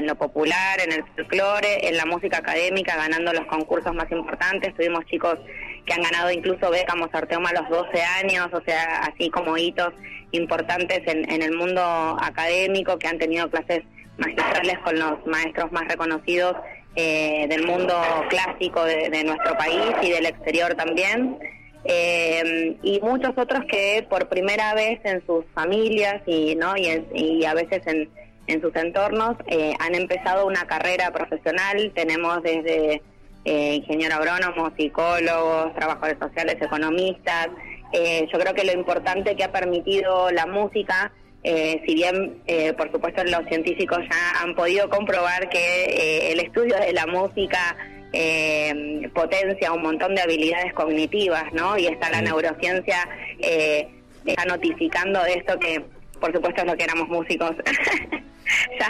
lo, 0.06 0.14
popular, 0.16 0.80
en 0.84 0.92
el 0.92 1.04
folclore, 1.14 1.88
en 1.88 1.96
la 1.96 2.06
música 2.06 2.38
académica, 2.38 2.96
ganando 2.96 3.32
los 3.32 3.46
concursos 3.46 3.94
más 3.94 4.10
importantes. 4.10 4.74
Tuvimos 4.74 5.04
chicos 5.06 5.38
que 5.86 5.94
han 5.94 6.02
ganado 6.02 6.30
incluso 6.30 6.70
beca 6.70 6.94
Mozarteum 6.94 7.44
a 7.46 7.52
los 7.52 7.68
12 7.68 8.02
años, 8.02 8.48
o 8.52 8.62
sea, 8.64 9.00
así 9.00 9.30
como 9.30 9.56
hitos 9.56 9.92
importantes 10.32 11.00
en, 11.06 11.42
el 11.42 11.56
mundo 11.56 11.82
académico, 12.20 12.98
que 12.98 13.08
han 13.08 13.18
tenido 13.18 13.50
clases 13.50 13.82
magistrales 14.18 14.78
con 14.80 14.98
los 14.98 15.26
maestros 15.26 15.72
más 15.72 15.88
reconocidos 15.88 16.54
eh, 16.94 17.46
del 17.48 17.66
mundo 17.66 17.94
clásico 18.28 18.84
de 18.84 19.24
nuestro 19.24 19.56
país 19.56 19.92
y 20.02 20.10
del 20.10 20.26
exterior 20.26 20.74
también. 20.74 21.38
Eh, 21.84 22.76
y 22.82 23.00
muchos 23.00 23.30
otros 23.36 23.64
que 23.68 24.06
por 24.08 24.28
primera 24.28 24.72
vez 24.74 25.00
en 25.04 25.24
sus 25.26 25.44
familias 25.52 26.22
y 26.26 26.54
no 26.54 26.76
y, 26.76 26.86
en- 26.86 27.06
y 27.14 27.44
a 27.44 27.54
veces 27.54 27.84
en, 27.86 28.08
en 28.46 28.60
sus 28.60 28.74
entornos 28.76 29.36
eh, 29.48 29.74
han 29.80 29.94
empezado 29.94 30.46
una 30.46 30.64
carrera 30.66 31.10
profesional. 31.10 31.90
Tenemos 31.94 32.42
desde 32.42 33.02
eh, 33.44 33.74
ingeniero 33.74 34.14
agrónomos 34.14 34.72
psicólogos 34.76 35.74
trabajadores 35.74 36.18
sociales 36.20 36.56
economistas. 36.60 37.48
Eh, 37.92 38.28
yo 38.32 38.38
creo 38.38 38.54
que 38.54 38.64
lo 38.64 38.72
importante 38.72 39.34
que 39.34 39.44
ha 39.44 39.50
permitido 39.52 40.30
la 40.30 40.46
música 40.46 41.12
eh, 41.44 41.82
si 41.84 41.96
bien, 41.96 42.40
por 42.78 42.92
supuesto, 42.92 43.24
los 43.24 43.44
científicos 43.48 43.98
ya 44.08 44.40
han 44.42 44.54
podido 44.54 44.88
comprobar 44.88 45.48
que 45.48 46.30
el 46.30 46.38
estudio 46.38 46.76
de 46.78 46.92
la 46.92 47.08
música 47.08 47.76
eh, 48.12 49.08
potencia 49.14 49.72
un 49.72 49.82
montón 49.82 50.14
de 50.14 50.22
habilidades 50.22 50.72
cognitivas, 50.74 51.52
¿no? 51.52 51.76
Y 51.78 51.86
está 51.86 52.10
la 52.10 52.20
neurociencia, 52.22 53.08
eh, 53.38 53.88
está 54.26 54.44
notificando 54.44 55.22
de 55.24 55.34
esto 55.34 55.58
que, 55.58 55.82
por 56.20 56.32
supuesto, 56.32 56.60
es 56.62 56.66
lo 56.66 56.76
que 56.76 56.84
éramos 56.84 57.08
músicos. 57.08 57.50
ya, 58.78 58.88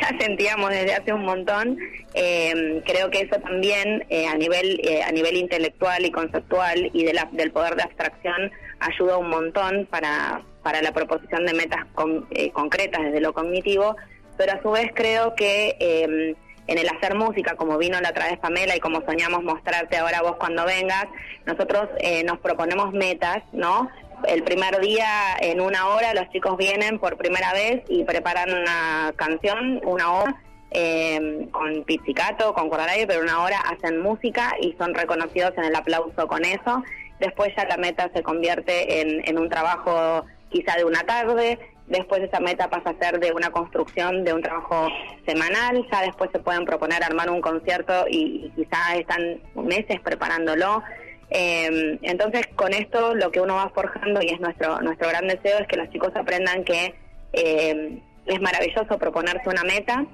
ya 0.00 0.18
sentíamos 0.18 0.70
desde 0.70 0.94
hace 0.94 1.12
un 1.12 1.24
montón. 1.24 1.78
Eh, 2.14 2.82
creo 2.86 3.10
que 3.10 3.20
eso 3.22 3.36
también 3.40 4.04
eh, 4.10 4.26
a 4.26 4.34
nivel 4.36 4.80
eh, 4.84 5.02
a 5.02 5.10
nivel 5.12 5.36
intelectual 5.36 6.04
y 6.04 6.10
conceptual 6.10 6.90
y 6.92 7.04
de 7.04 7.14
la- 7.14 7.28
del 7.32 7.50
poder 7.52 7.74
de 7.76 7.82
abstracción 7.84 8.50
ayuda 8.80 9.16
un 9.16 9.28
montón 9.30 9.86
para, 9.86 10.42
para 10.62 10.82
la 10.82 10.92
proposición 10.92 11.46
de 11.46 11.54
metas 11.54 11.84
con- 11.94 12.26
eh, 12.32 12.50
concretas 12.50 13.02
desde 13.04 13.20
lo 13.20 13.32
cognitivo, 13.32 13.96
pero 14.36 14.52
a 14.52 14.62
su 14.62 14.70
vez 14.72 14.90
creo 14.94 15.34
que 15.34 15.76
eh, 15.78 16.34
en 16.66 16.78
el 16.78 16.88
hacer 16.88 17.14
música, 17.14 17.56
como 17.56 17.78
vino 17.78 18.00
la 18.00 18.10
otra 18.10 18.26
vez 18.26 18.38
Pamela 18.38 18.76
y 18.76 18.80
como 18.80 19.04
soñamos 19.04 19.42
mostrarte 19.42 19.96
ahora 19.96 20.22
vos 20.22 20.36
cuando 20.36 20.64
vengas, 20.64 21.06
nosotros 21.46 21.88
eh, 21.98 22.22
nos 22.24 22.38
proponemos 22.38 22.92
metas, 22.92 23.42
¿no? 23.52 23.90
El 24.26 24.44
primer 24.44 24.78
día, 24.80 25.36
en 25.40 25.60
una 25.60 25.88
hora, 25.88 26.14
los 26.14 26.30
chicos 26.30 26.56
vienen 26.56 27.00
por 27.00 27.16
primera 27.16 27.52
vez 27.52 27.82
y 27.88 28.04
preparan 28.04 28.52
una 28.52 29.12
canción, 29.16 29.80
una 29.84 30.12
hora, 30.12 30.40
eh, 30.70 31.48
con 31.50 31.82
pizzicato, 31.84 32.54
con 32.54 32.70
aire, 32.80 33.06
pero 33.06 33.22
una 33.22 33.42
hora 33.42 33.58
hacen 33.58 34.00
música 34.00 34.54
y 34.60 34.74
son 34.78 34.94
reconocidos 34.94 35.52
en 35.56 35.64
el 35.64 35.74
aplauso 35.74 36.28
con 36.28 36.44
eso. 36.44 36.84
Después 37.18 37.52
ya 37.56 37.64
la 37.64 37.76
meta 37.76 38.10
se 38.14 38.22
convierte 38.22 39.00
en 39.28 39.38
un 39.38 39.48
trabajo 39.48 40.24
quizá 40.52 40.76
de 40.76 40.84
una 40.84 41.02
tarde, 41.02 41.58
después 41.86 42.22
esa 42.22 42.40
meta 42.40 42.68
pasa 42.68 42.90
a 42.90 42.98
ser 42.98 43.20
de 43.20 43.32
una 43.32 43.50
construcción 43.50 44.24
de 44.24 44.32
un 44.32 44.42
trabajo 44.42 44.88
semanal, 45.26 45.86
ya 45.90 46.02
después 46.02 46.30
se 46.32 46.38
pueden 46.38 46.64
proponer 46.64 47.02
armar 47.02 47.30
un 47.30 47.40
concierto 47.40 48.06
y, 48.08 48.46
y 48.46 48.50
quizá 48.56 48.96
están 48.96 49.40
meses 49.54 50.00
preparándolo. 50.00 50.82
Eh, 51.34 51.98
entonces, 52.02 52.46
con 52.56 52.74
esto 52.74 53.14
lo 53.14 53.30
que 53.30 53.40
uno 53.40 53.54
va 53.54 53.70
forjando, 53.70 54.20
y 54.22 54.28
es 54.28 54.40
nuestro, 54.40 54.80
nuestro 54.82 55.08
gran 55.08 55.26
deseo, 55.26 55.58
es 55.58 55.66
que 55.66 55.76
los 55.76 55.88
chicos 55.90 56.10
aprendan 56.14 56.62
que 56.64 56.94
eh, 57.32 57.98
es 58.26 58.40
maravilloso 58.40 58.98
proponerse 58.98 59.48
una 59.48 59.64
meta, 59.64 60.04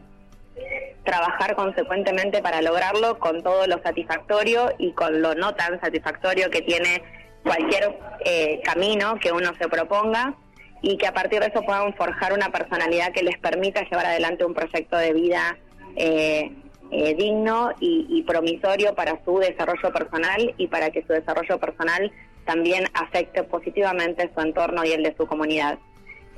trabajar 1.04 1.56
consecuentemente 1.56 2.40
para 2.40 2.62
lograrlo 2.62 3.18
con 3.18 3.42
todo 3.42 3.66
lo 3.66 3.82
satisfactorio 3.82 4.72
y 4.78 4.92
con 4.92 5.22
lo 5.22 5.34
no 5.34 5.54
tan 5.54 5.80
satisfactorio 5.80 6.50
que 6.50 6.62
tiene 6.62 7.02
cualquier 7.42 7.98
eh, 8.24 8.60
camino 8.64 9.16
que 9.20 9.32
uno 9.32 9.52
se 9.58 9.68
proponga 9.68 10.34
y 10.82 10.96
que 10.96 11.06
a 11.06 11.12
partir 11.12 11.40
de 11.40 11.46
eso 11.46 11.62
puedan 11.62 11.94
forjar 11.94 12.32
una 12.32 12.50
personalidad 12.50 13.12
que 13.12 13.22
les 13.22 13.38
permita 13.38 13.82
llevar 13.82 14.06
adelante 14.06 14.44
un 14.44 14.54
proyecto 14.54 14.96
de 14.96 15.12
vida 15.12 15.58
eh, 15.96 16.52
eh, 16.90 17.14
digno 17.14 17.72
y, 17.80 18.06
y 18.08 18.22
promisorio 18.22 18.94
para 18.94 19.22
su 19.24 19.38
desarrollo 19.38 19.92
personal 19.92 20.54
y 20.56 20.68
para 20.68 20.90
que 20.90 21.02
su 21.02 21.12
desarrollo 21.12 21.58
personal 21.58 22.12
también 22.44 22.84
afecte 22.94 23.42
positivamente 23.42 24.30
su 24.34 24.40
entorno 24.40 24.84
y 24.84 24.92
el 24.92 25.02
de 25.02 25.14
su 25.16 25.26
comunidad. 25.26 25.78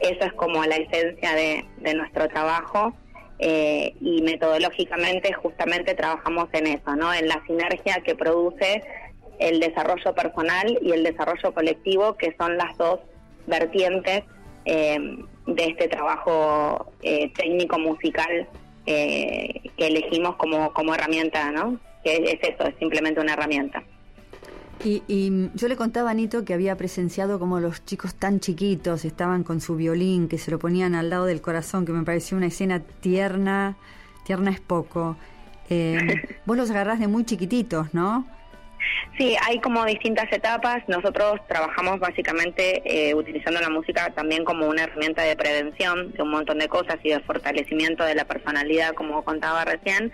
Eso 0.00 0.24
es 0.24 0.32
como 0.32 0.64
la 0.64 0.76
esencia 0.76 1.34
de, 1.34 1.64
de 1.76 1.94
nuestro 1.94 2.26
trabajo 2.28 2.94
eh, 3.38 3.94
y 4.00 4.22
metodológicamente 4.22 5.32
justamente 5.32 5.94
trabajamos 5.94 6.48
en 6.52 6.66
eso, 6.66 6.96
¿no? 6.96 7.12
En 7.14 7.28
la 7.28 7.42
sinergia 7.46 8.02
que 8.04 8.14
produce 8.14 8.82
el 9.38 9.60
desarrollo 9.60 10.14
personal 10.14 10.78
y 10.82 10.92
el 10.92 11.04
desarrollo 11.04 11.54
colectivo, 11.54 12.16
que 12.16 12.34
son 12.38 12.56
las 12.56 12.76
dos 12.76 13.00
vertientes 13.50 14.24
eh, 14.64 14.98
de 15.46 15.64
este 15.64 15.88
trabajo 15.88 16.92
eh, 17.02 17.32
técnico 17.34 17.78
musical 17.78 18.48
eh, 18.86 19.60
que 19.76 19.86
elegimos 19.86 20.36
como, 20.36 20.72
como 20.72 20.94
herramienta, 20.94 21.50
¿no? 21.50 21.78
Que 22.02 22.16
es 22.16 22.38
eso, 22.42 22.66
es 22.66 22.74
simplemente 22.78 23.20
una 23.20 23.34
herramienta. 23.34 23.82
Y, 24.82 25.02
y 25.06 25.50
yo 25.54 25.68
le 25.68 25.76
contaba 25.76 26.08
a 26.08 26.12
Anito 26.12 26.44
que 26.44 26.54
había 26.54 26.76
presenciado 26.76 27.38
como 27.38 27.60
los 27.60 27.84
chicos 27.84 28.14
tan 28.14 28.40
chiquitos 28.40 29.04
estaban 29.04 29.44
con 29.44 29.60
su 29.60 29.76
violín, 29.76 30.28
que 30.28 30.38
se 30.38 30.50
lo 30.50 30.58
ponían 30.58 30.94
al 30.94 31.10
lado 31.10 31.26
del 31.26 31.42
corazón, 31.42 31.84
que 31.84 31.92
me 31.92 32.02
pareció 32.02 32.38
una 32.38 32.46
escena 32.46 32.80
tierna, 32.80 33.76
tierna 34.24 34.50
es 34.50 34.60
poco. 34.60 35.16
Eh, 35.68 35.98
vos 36.46 36.56
los 36.56 36.70
agarrás 36.70 36.98
de 36.98 37.08
muy 37.08 37.24
chiquititos, 37.24 37.92
¿no? 37.92 38.26
Sí, 39.18 39.36
hay 39.46 39.58
como 39.60 39.84
distintas 39.84 40.32
etapas. 40.32 40.82
Nosotros 40.88 41.40
trabajamos 41.48 41.98
básicamente 42.00 42.82
eh, 42.84 43.14
utilizando 43.14 43.60
la 43.60 43.68
música 43.68 44.10
también 44.10 44.44
como 44.44 44.66
una 44.66 44.84
herramienta 44.84 45.22
de 45.22 45.36
prevención 45.36 46.12
de 46.12 46.22
un 46.22 46.30
montón 46.30 46.58
de 46.58 46.68
cosas 46.68 46.96
y 47.02 47.10
de 47.10 47.20
fortalecimiento 47.20 48.04
de 48.04 48.14
la 48.14 48.24
personalidad, 48.24 48.94
como 48.94 49.22
contaba 49.24 49.64
recién. 49.64 50.12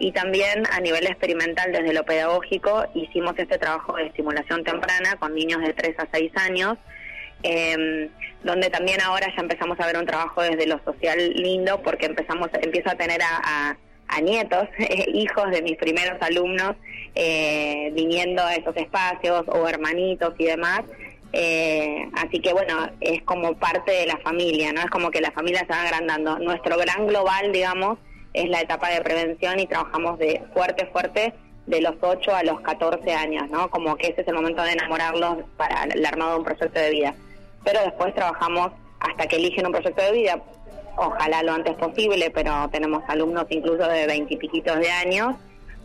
Y 0.00 0.12
también 0.12 0.64
a 0.72 0.80
nivel 0.80 1.06
experimental, 1.06 1.72
desde 1.72 1.92
lo 1.92 2.04
pedagógico, 2.04 2.86
hicimos 2.94 3.34
este 3.36 3.58
trabajo 3.58 3.96
de 3.96 4.06
estimulación 4.06 4.64
temprana 4.64 5.16
con 5.18 5.34
niños 5.34 5.60
de 5.60 5.72
3 5.72 5.96
a 5.98 6.08
6 6.12 6.32
años, 6.36 6.76
eh, 7.42 8.08
donde 8.42 8.70
también 8.70 9.00
ahora 9.00 9.26
ya 9.34 9.42
empezamos 9.42 9.78
a 9.80 9.86
ver 9.86 9.96
un 9.96 10.06
trabajo 10.06 10.42
desde 10.42 10.66
lo 10.66 10.78
social 10.84 11.18
lindo, 11.34 11.82
porque 11.82 12.06
empezamos 12.06 12.48
empiezo 12.60 12.90
a 12.90 12.94
tener 12.94 13.20
a, 13.22 13.70
a- 13.70 13.76
a 14.08 14.20
nietos, 14.20 14.68
hijos 15.12 15.50
de 15.50 15.62
mis 15.62 15.76
primeros 15.76 16.20
alumnos, 16.20 16.74
eh, 17.14 17.90
viniendo 17.94 18.42
a 18.42 18.54
esos 18.54 18.76
espacios, 18.76 19.44
o 19.48 19.68
hermanitos 19.68 20.34
y 20.38 20.46
demás. 20.46 20.82
Eh, 21.32 22.08
así 22.14 22.40
que 22.40 22.52
bueno, 22.52 22.88
es 23.00 23.22
como 23.22 23.54
parte 23.54 23.92
de 23.92 24.06
la 24.06 24.16
familia, 24.18 24.72
¿no? 24.72 24.80
Es 24.80 24.90
como 24.90 25.10
que 25.10 25.20
la 25.20 25.30
familia 25.32 25.60
se 25.60 25.72
va 25.72 25.82
agrandando. 25.82 26.38
Nuestro 26.38 26.78
gran 26.78 27.06
global, 27.06 27.52
digamos, 27.52 27.98
es 28.32 28.48
la 28.48 28.60
etapa 28.60 28.88
de 28.88 29.00
prevención 29.02 29.60
y 29.60 29.66
trabajamos 29.66 30.18
de 30.18 30.42
fuerte, 30.54 30.86
fuerte 30.86 31.34
de 31.66 31.82
los 31.82 31.94
8 32.00 32.34
a 32.34 32.42
los 32.44 32.60
14 32.62 33.12
años, 33.12 33.50
¿no? 33.50 33.68
Como 33.70 33.96
que 33.96 34.08
ese 34.08 34.22
es 34.22 34.28
el 34.28 34.34
momento 34.34 34.62
de 34.62 34.72
enamorarlos 34.72 35.38
para 35.56 35.84
el 35.84 36.04
armado 36.04 36.32
de 36.32 36.38
un 36.38 36.44
proyecto 36.44 36.80
de 36.80 36.90
vida. 36.90 37.14
Pero 37.62 37.80
después 37.82 38.14
trabajamos 38.14 38.70
hasta 39.00 39.26
que 39.26 39.36
eligen 39.36 39.66
un 39.66 39.72
proyecto 39.72 40.02
de 40.02 40.12
vida, 40.12 40.42
ojalá 40.98 41.42
lo 41.42 41.52
antes 41.52 41.74
posible, 41.76 42.30
pero 42.30 42.68
tenemos 42.70 43.02
alumnos 43.08 43.46
incluso 43.50 43.86
de 43.88 44.06
veintipiquitos 44.06 44.78
de 44.78 44.90
años, 44.90 45.34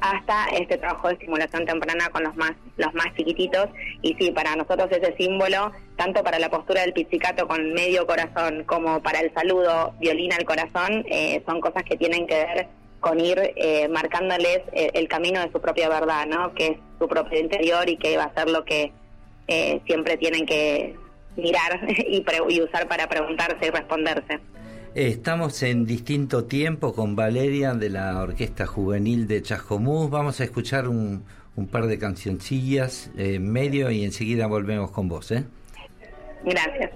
hasta 0.01 0.47
este 0.49 0.77
trabajo 0.77 1.07
de 1.07 1.13
estimulación 1.13 1.65
temprana 1.65 2.09
con 2.09 2.23
los 2.23 2.35
más 2.35 2.51
los 2.75 2.93
más 2.93 3.07
chiquititos. 3.15 3.69
Y 4.01 4.15
sí 4.15 4.31
para 4.31 4.55
nosotros 4.55 4.89
ese 4.91 5.15
símbolo 5.15 5.71
tanto 5.95 6.23
para 6.23 6.39
la 6.39 6.49
postura 6.49 6.81
del 6.81 6.91
pizzicato 6.91 7.47
con 7.47 7.71
medio 7.73 8.05
corazón 8.05 8.63
como 8.65 9.01
para 9.01 9.19
el 9.21 9.33
saludo 9.33 9.93
violín 9.99 10.33
al 10.33 10.43
corazón 10.43 11.05
eh, 11.09 11.41
son 11.45 11.61
cosas 11.61 11.83
que 11.83 11.95
tienen 11.95 12.27
que 12.27 12.35
ver 12.35 12.67
con 12.99 13.19
ir 13.19 13.53
eh, 13.55 13.87
marcándoles 13.89 14.61
eh, 14.73 14.89
el 14.95 15.07
camino 15.07 15.39
de 15.39 15.51
su 15.51 15.61
propia 15.61 15.87
verdad 15.87 16.25
no 16.25 16.53
que 16.53 16.67
es 16.67 16.77
su 16.99 17.07
propio 17.07 17.39
interior 17.39 17.87
y 17.87 17.95
que 17.97 18.17
va 18.17 18.23
a 18.25 18.33
ser 18.33 18.49
lo 18.49 18.65
que 18.65 18.91
eh, 19.47 19.79
siempre 19.85 20.17
tienen 20.17 20.45
que 20.45 20.95
mirar 21.37 21.79
y, 22.07 22.21
pre- 22.21 22.39
y 22.49 22.59
usar 22.61 22.87
para 22.87 23.07
preguntarse 23.07 23.67
y 23.67 23.69
responderse 23.69 24.39
Estamos 24.95 25.63
en 25.63 25.87
distinto 25.87 26.45
tiempo 26.45 26.93
con 26.93 27.15
Valeria 27.15 27.73
de 27.73 27.89
la 27.89 28.21
Orquesta 28.21 28.67
Juvenil 28.67 29.27
de 29.27 29.41
Chascomús. 29.41 30.11
Vamos 30.11 30.39
a 30.39 30.43
escuchar 30.43 30.87
un, 30.87 31.23
un 31.55 31.67
par 31.67 31.87
de 31.87 31.97
cancioncillas 31.97 33.09
en 33.17 33.51
medio 33.51 33.89
y 33.89 34.03
enseguida 34.03 34.45
volvemos 34.45 34.91
con 34.91 35.09
vos. 35.09 35.31
¿eh? 35.31 35.45
Gracias. 36.45 36.91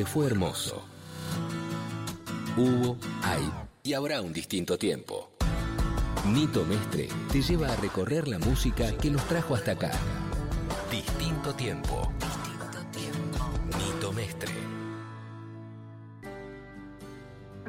Que 0.00 0.06
fue 0.06 0.26
hermoso. 0.28 0.82
Hubo, 2.56 2.96
hay 3.22 3.46
y 3.82 3.92
habrá 3.92 4.22
un 4.22 4.32
distinto 4.32 4.78
tiempo. 4.78 5.30
Nito 6.24 6.64
Mestre 6.64 7.06
te 7.30 7.42
lleva 7.42 7.70
a 7.70 7.76
recorrer 7.76 8.26
la 8.26 8.38
música 8.38 8.96
que 8.96 9.10
nos 9.10 9.22
trajo 9.28 9.54
hasta 9.54 9.72
acá. 9.72 9.90
Distinto 10.90 11.52
tiempo. 11.54 12.10
Nito 13.76 14.10
Mestre. 14.14 14.54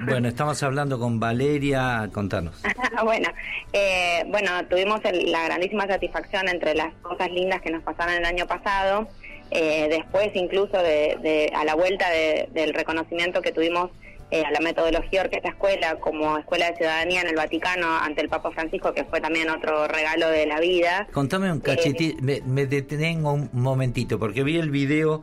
Bueno, 0.05 0.29
estamos 0.29 0.63
hablando 0.63 0.97
con 0.97 1.19
Valeria, 1.19 2.09
contanos. 2.13 2.55
bueno, 3.03 3.27
eh, 3.73 4.23
bueno, 4.29 4.51
tuvimos 4.69 5.01
el- 5.03 5.29
la 5.33 5.43
grandísima 5.43 5.85
satisfacción 5.85 6.47
entre 6.47 6.75
las 6.75 6.93
cosas 7.01 7.29
lindas 7.29 7.61
que 7.61 7.71
nos 7.71 7.83
pasaron 7.83 8.15
el 8.15 8.25
año 8.25 8.47
pasado, 8.47 9.09
eh, 9.51 9.87
después 9.89 10.29
incluso 10.33 10.77
de, 10.81 11.17
de- 11.21 11.51
a 11.55 11.63
la 11.65 11.75
vuelta 11.75 12.09
de- 12.09 12.47
del 12.53 12.73
reconocimiento 12.73 13.41
que 13.41 13.51
tuvimos 13.51 13.89
eh, 14.31 14.43
a 14.45 14.51
la 14.51 14.61
metodología 14.61 15.21
Orquesta 15.23 15.49
Escuela 15.49 15.95
como 15.99 16.37
Escuela 16.37 16.71
de 16.71 16.77
Ciudadanía 16.77 17.19
en 17.21 17.27
el 17.27 17.35
Vaticano 17.35 17.97
ante 17.97 18.21
el 18.21 18.29
Papa 18.29 18.49
Francisco, 18.51 18.93
que 18.93 19.03
fue 19.03 19.19
también 19.19 19.49
otro 19.49 19.87
regalo 19.89 20.29
de 20.29 20.45
la 20.45 20.59
vida. 20.61 21.07
Contame 21.11 21.51
un 21.51 21.59
cachetito, 21.59 22.17
me, 22.23 22.39
me 22.45 22.65
detengo 22.65 23.33
un 23.33 23.49
momentito, 23.51 24.17
porque 24.19 24.43
vi 24.43 24.57
el 24.57 24.71
video 24.71 25.21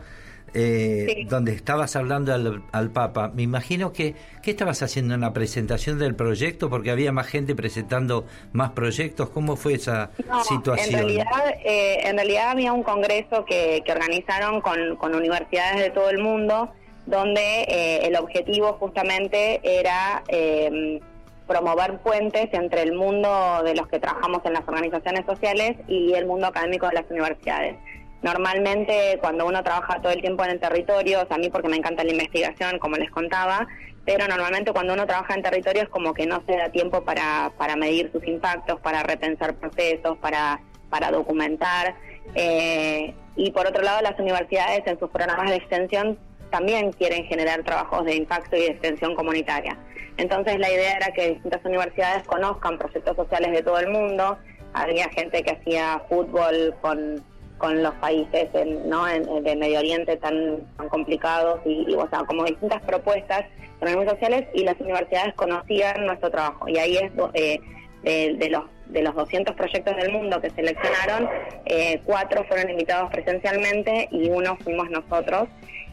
eh, 0.55 1.07
Sí. 1.09 1.25
donde 1.25 1.53
estabas 1.53 1.97
hablando 1.97 2.33
al, 2.35 2.63
al 2.73 2.91
Papa. 2.91 3.31
Me 3.35 3.43
imagino 3.43 3.93
que, 3.93 4.15
¿qué 4.43 4.51
estabas 4.53 4.83
haciendo 4.83 5.15
en 5.15 5.21
la 5.21 5.33
presentación 5.33 5.99
del 5.99 6.15
proyecto? 6.15 6.69
Porque 6.71 6.91
había 6.91 7.13
más 7.13 7.27
gente 7.27 7.55
presentando 7.55 8.27
más 8.53 8.71
proyectos. 8.73 9.31
¿Cómo 9.31 9.57
fue 9.57 9.75
esa 9.75 10.11
No, 10.27 10.43
situación? 10.45 10.95
En 11.01 11.07
realidad, 11.07 11.55
eh, 11.65 12.01
en 12.05 12.17
realidad 12.17 12.51
había 12.51 12.73
un 12.73 12.83
congreso 12.83 13.45
que, 13.45 13.83
que 13.85 13.93
organizaron 13.93 14.61
con, 14.61 14.97
con 14.97 15.15
universidades 15.15 15.81
de 15.81 15.91
todo 15.91 16.11
el 16.11 16.19
mundo, 16.19 16.71
donde 17.07 17.63
eh, 17.69 18.01
el 18.07 18.17
objetivo 18.17 18.75
justamente 18.75 19.61
era 19.63 20.23
eh, 20.29 21.01
promover 21.47 21.99
puentes 22.01 22.49
entre 22.53 22.83
el 22.83 22.93
mundo 22.95 23.63
de 23.65 23.75
los 23.75 23.89
que 23.89 23.99
trabajamos 23.99 24.43
en 24.45 24.53
las 24.53 24.69
organizaciones 24.69 25.25
sociales 25.25 25.77
y 25.89 26.13
el 26.13 26.27
mundo 26.27 26.47
académico 26.49 26.87
de 26.89 26.95
las 26.97 27.11
universidades. 27.11 27.77
Normalmente 28.23 29.19
cuando 29.21 29.47
uno 29.47 29.63
trabaja 29.63 30.01
todo 30.03 30.13
el 30.13 30.21
tiempo 30.21 30.45
en 30.45 30.51
el 30.51 30.61
territorio, 30.61 31.27
a 31.29 31.39
mí 31.39 31.51
porque 31.51 31.69
me 31.69 31.77
encanta 31.77 32.03
la 32.03 32.11
investigación, 32.11 32.79
como 32.79 32.97
les 32.97 33.11
contaba, 33.11 33.69
pero 34.05 34.27
normalmente 34.27 34.73
cuando 34.73 34.95
uno 34.95 35.07
trabaja 35.07 35.35
en 35.35 35.43
territorio 35.43 35.83
es 35.83 35.89
como 35.89 36.15
que 36.15 36.27
no 36.27 36.43
se 36.47 36.57
da 36.57 36.71
tiempo 36.71 37.05
para, 37.05 37.53
para 37.57 37.77
medir 37.77 38.11
sus 38.11 38.27
impactos, 38.27 38.81
para 38.81 39.03
repensar 39.03 39.55
procesos, 39.55 40.19
para, 40.19 40.61
para 40.91 41.11
documentar. 41.11 41.95
Eh, 42.35 43.15
y 43.37 43.51
por 43.53 43.67
otro 43.67 43.83
lado, 43.83 44.01
las 44.03 44.19
universidades 44.19 44.83
en 44.87 44.99
sus 44.99 45.11
programas 45.11 45.51
de 45.51 45.57
extensión 45.57 46.19
también 46.51 46.93
quieren 46.93 47.25
generar 47.27 47.63
trabajos 47.63 48.05
de 48.05 48.17
impacto 48.17 48.57
y 48.57 48.61
de 48.61 48.67
extensión 48.69 49.15
comunitaria. 49.15 49.77
Entonces 50.17 50.59
la 50.59 50.71
idea 50.71 50.97
era 50.97 51.13
que 51.13 51.35
distintas 51.35 51.65
universidades 51.65 52.27
conozcan 52.27 52.79
proyectos 52.79 53.15
sociales 53.15 53.53
de 53.53 53.63
todo 53.63 53.79
el 53.79 53.89
mundo. 53.89 54.39
Había 54.73 55.09
gente 55.11 55.43
que 55.43 55.53
hacía 55.53 56.03
fútbol 56.09 56.75
con, 56.81 57.23
con 57.59 57.83
los 57.83 57.95
países 57.97 58.49
en, 58.55 58.89
¿no? 58.89 59.09
en- 59.09 59.43
de 59.45 59.57
Medio 59.57 59.81
Oriente 59.81 60.17
tan, 60.17 60.59
tan 60.77 60.89
complicados 60.89 61.61
y, 61.65 61.93
o 61.95 62.09
sea, 62.09 62.21
como 62.21 62.45
distintas 62.45 62.81
propuestas 62.83 63.41
de 63.81 63.87
organizaciones 63.87 64.11
sociales 64.11 64.49
y 64.55 64.65
las 64.65 64.81
universidades 64.81 65.35
conocían 65.35 66.07
nuestro 66.07 66.31
trabajo. 66.31 66.69
Y 66.69 66.79
ahí 66.79 66.97
es 66.97 67.13
eh, 67.35 67.61
de, 68.03 68.35
de 68.39 68.51
los 68.51 68.65
de 68.87 69.03
los 69.03 69.15
200 69.15 69.55
proyectos 69.55 69.95
del 69.97 70.11
mundo 70.13 70.41
que 70.41 70.49
seleccionaron, 70.49 71.29
eh, 71.67 72.01
cuatro 72.07 72.43
fueron 72.45 72.71
invitados 72.71 73.11
presencialmente 73.11 74.09
y 74.11 74.31
uno 74.31 74.57
fuimos 74.65 74.89
nosotros. 74.89 75.47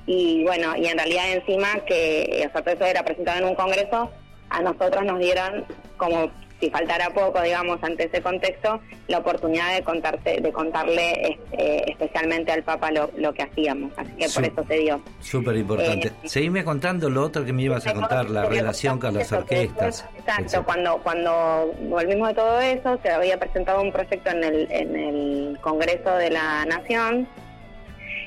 Y 0.05 0.43
bueno, 0.45 0.77
y 0.77 0.85
en 0.87 0.97
realidad 0.97 1.29
encima 1.33 1.67
que, 1.85 2.47
o 2.47 2.63
sea, 2.63 2.73
eso 2.73 2.85
era 2.85 3.03
presentado 3.03 3.39
en 3.39 3.45
un 3.49 3.55
congreso, 3.55 4.09
a 4.49 4.61
nosotros 4.61 5.03
nos 5.03 5.19
dieron, 5.19 5.65
como 5.97 6.31
si 6.65 6.71
faltara 6.71 7.09
poco, 7.11 7.41
digamos, 7.41 7.81
ante 7.83 8.05
ese 8.05 8.21
contexto, 8.21 8.81
la 9.07 9.19
oportunidad 9.19 9.75
de 9.75 9.83
contarte, 9.83 10.41
de 10.41 10.51
contarle 10.51 11.37
este, 11.51 11.91
especialmente 11.91 12.51
al 12.51 12.63
Papa 12.63 12.91
lo, 12.91 13.11
lo 13.17 13.33
que 13.33 13.43
hacíamos. 13.43 13.91
Así 13.97 14.11
que 14.13 14.27
por 14.29 14.43
eso 14.43 14.65
se 14.67 14.79
dio. 14.79 15.01
Súper 15.19 15.55
importante. 15.57 16.07
Eh, 16.07 16.27
Seguime 16.27 16.63
contando 16.63 17.09
lo 17.09 17.23
otro 17.23 17.45
que 17.45 17.53
me 17.53 17.63
ibas 17.63 17.85
a 17.85 17.93
contar, 17.93 18.29
la 18.29 18.45
relación 18.45 18.99
con 18.99 19.13
las 19.13 19.31
orquestas. 19.31 20.05
Exacto, 20.17 20.63
cuando 20.65 20.97
cuando 21.03 21.73
volvimos 21.83 22.29
de 22.29 22.33
todo 22.33 22.59
eso, 22.59 22.99
se 23.03 23.09
había 23.09 23.39
presentado 23.39 23.81
un 23.81 23.91
proyecto 23.91 24.31
en 24.31 24.43
el, 24.43 24.67
en 24.71 24.95
el 24.95 25.59
Congreso 25.61 26.15
de 26.15 26.31
la 26.31 26.65
Nación 26.65 27.27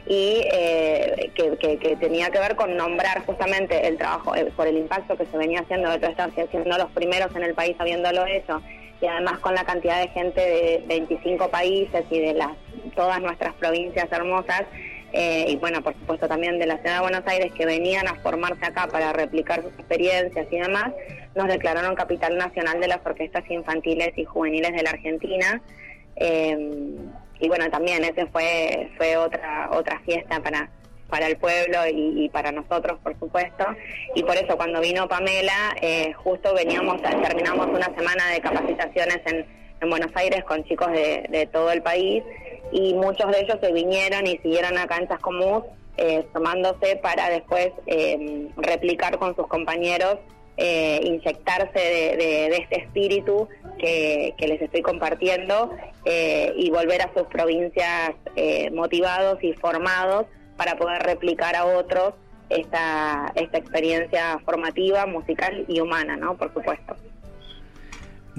y 0.09 0.40
eh, 0.52 1.30
que, 1.34 1.96
tenía 2.00 2.30
que 2.30 2.38
ver 2.38 2.56
con 2.56 2.74
nombrar 2.76 3.26
justamente 3.26 3.86
el 3.86 3.98
trabajo 3.98 4.34
eh, 4.34 4.50
por 4.56 4.66
el 4.66 4.78
impacto 4.78 5.16
que 5.18 5.26
se 5.26 5.36
venía 5.36 5.61
haciendo, 5.61 5.90
de 5.90 6.06
estaban 6.06 6.32
siendo 6.34 6.78
los 6.78 6.90
primeros 6.92 7.34
en 7.36 7.42
el 7.42 7.54
país 7.54 7.76
habiéndolo 7.78 8.24
hecho 8.26 8.62
y 9.02 9.06
además 9.06 9.38
con 9.40 9.54
la 9.54 9.64
cantidad 9.64 10.00
de 10.00 10.09
gente 10.09 10.40
de 10.40 10.84
25 10.88 11.50
países 11.50 12.04
y 12.11 12.20
de 12.20 12.32
las 12.32 12.52
todas 12.96 13.20
nuestras 13.20 13.54
provincias 13.54 14.11
hermosas 14.11 14.62
eh, 15.12 15.46
y 15.48 15.56
bueno, 15.56 15.82
por 15.82 15.94
supuesto 15.94 16.26
también 16.26 16.59
de 16.59 16.66
la 16.66 16.78
ciudad 16.78 16.96
de 16.96 17.00
Buenos 17.00 17.26
Aires 17.26 17.52
que 17.52 17.66
venían 17.66 18.09
a 18.09 18.14
formarse 18.16 18.64
acá 18.64 18.88
para 18.88 19.12
replicar 19.12 19.62
sus 19.62 19.72
experiencias 19.72 20.46
y 20.50 20.59
demás, 20.59 20.92
nos 21.34 21.48
declararon 21.48 21.94
capital 21.94 22.36
nacional 22.36 22.80
de 22.80 22.88
las 22.88 23.04
orquestas 23.04 23.44
infantiles 23.50 24.12
y 24.16 24.24
juveniles 24.24 24.72
de 24.72 24.82
la 24.82 24.90
Argentina. 24.90 25.62
Eh, 26.16 26.96
y 27.41 27.49
bueno, 27.49 27.70
también 27.70 28.05
ese 28.05 28.26
fue 28.26 28.91
fue 28.97 29.16
otra 29.16 29.70
otra 29.72 30.01
fiesta 30.01 30.41
para 30.41 30.70
para 31.09 31.26
el 31.26 31.39
pueblo 31.39 31.78
y, 31.91 32.28
para 32.28 32.53
nosotros, 32.53 32.99
por 33.03 33.18
supuesto. 33.18 33.64
Y 34.14 34.22
por 34.24 34.36
eso 34.36 34.59
cuando 34.59 34.78
vino 34.82 35.09
Pamela, 35.09 35.74
eh, 35.80 36.12
justo 36.12 36.53
veníamos, 36.55 37.01
terminamos 37.01 37.66
una 37.68 37.86
semana 37.97 38.28
de 38.30 38.41
capacitaciones 38.43 39.20
en, 39.24 39.47
en 39.80 39.89
Buenos 39.89 40.14
Aires 40.14 40.45
con 40.45 40.64
chicos 40.64 40.93
de, 40.93 41.24
de 41.30 41.47
todo 41.47 41.72
el 41.72 41.80
país 41.80 42.22
y 42.72 42.93
muchos 42.93 43.30
de 43.32 43.41
ellos 43.41 43.57
se 43.59 43.72
vinieron 43.72 44.26
y 44.26 44.36
siguieron 44.39 44.76
acá 44.76 44.99
en 44.99 45.09
Chascomús 45.09 45.64
eh, 46.01 46.24
tomándose 46.32 46.95
para 47.03 47.28
después 47.28 47.70
eh, 47.86 48.49
replicar 48.57 49.18
con 49.18 49.34
sus 49.34 49.49
compañeros, 49.49 50.18
eh, 50.59 51.00
inyectarse 51.04 51.78
de, 51.78 52.16
de- 52.16 52.56
este 52.59 52.80
espíritu 52.82 53.48
que, 53.78 54.34
que 54.36 54.48
les 54.48 54.61
estoy 54.61 54.82
compartiendo 54.82 55.70
eh, 56.04 56.52
y 56.56 56.68
volver 56.70 57.00
a 57.02 57.12
sus 57.14 57.26
provincias 57.28 58.11
eh, 58.36 58.70
motivados 58.72 59.42
y 59.42 59.52
formados 59.54 60.26
para 60.56 60.76
poder 60.76 61.00
replicar 61.02 61.54
a 61.56 61.64
otros 61.64 62.14
esta, 62.50 63.32
esta 63.36 63.59
experiencia 63.59 64.38
formativa, 64.44 65.06
musical 65.06 65.64
y 65.68 65.80
humana, 65.80 66.16
¿no? 66.16 66.36
Por 66.36 66.52
supuesto. 66.52 66.96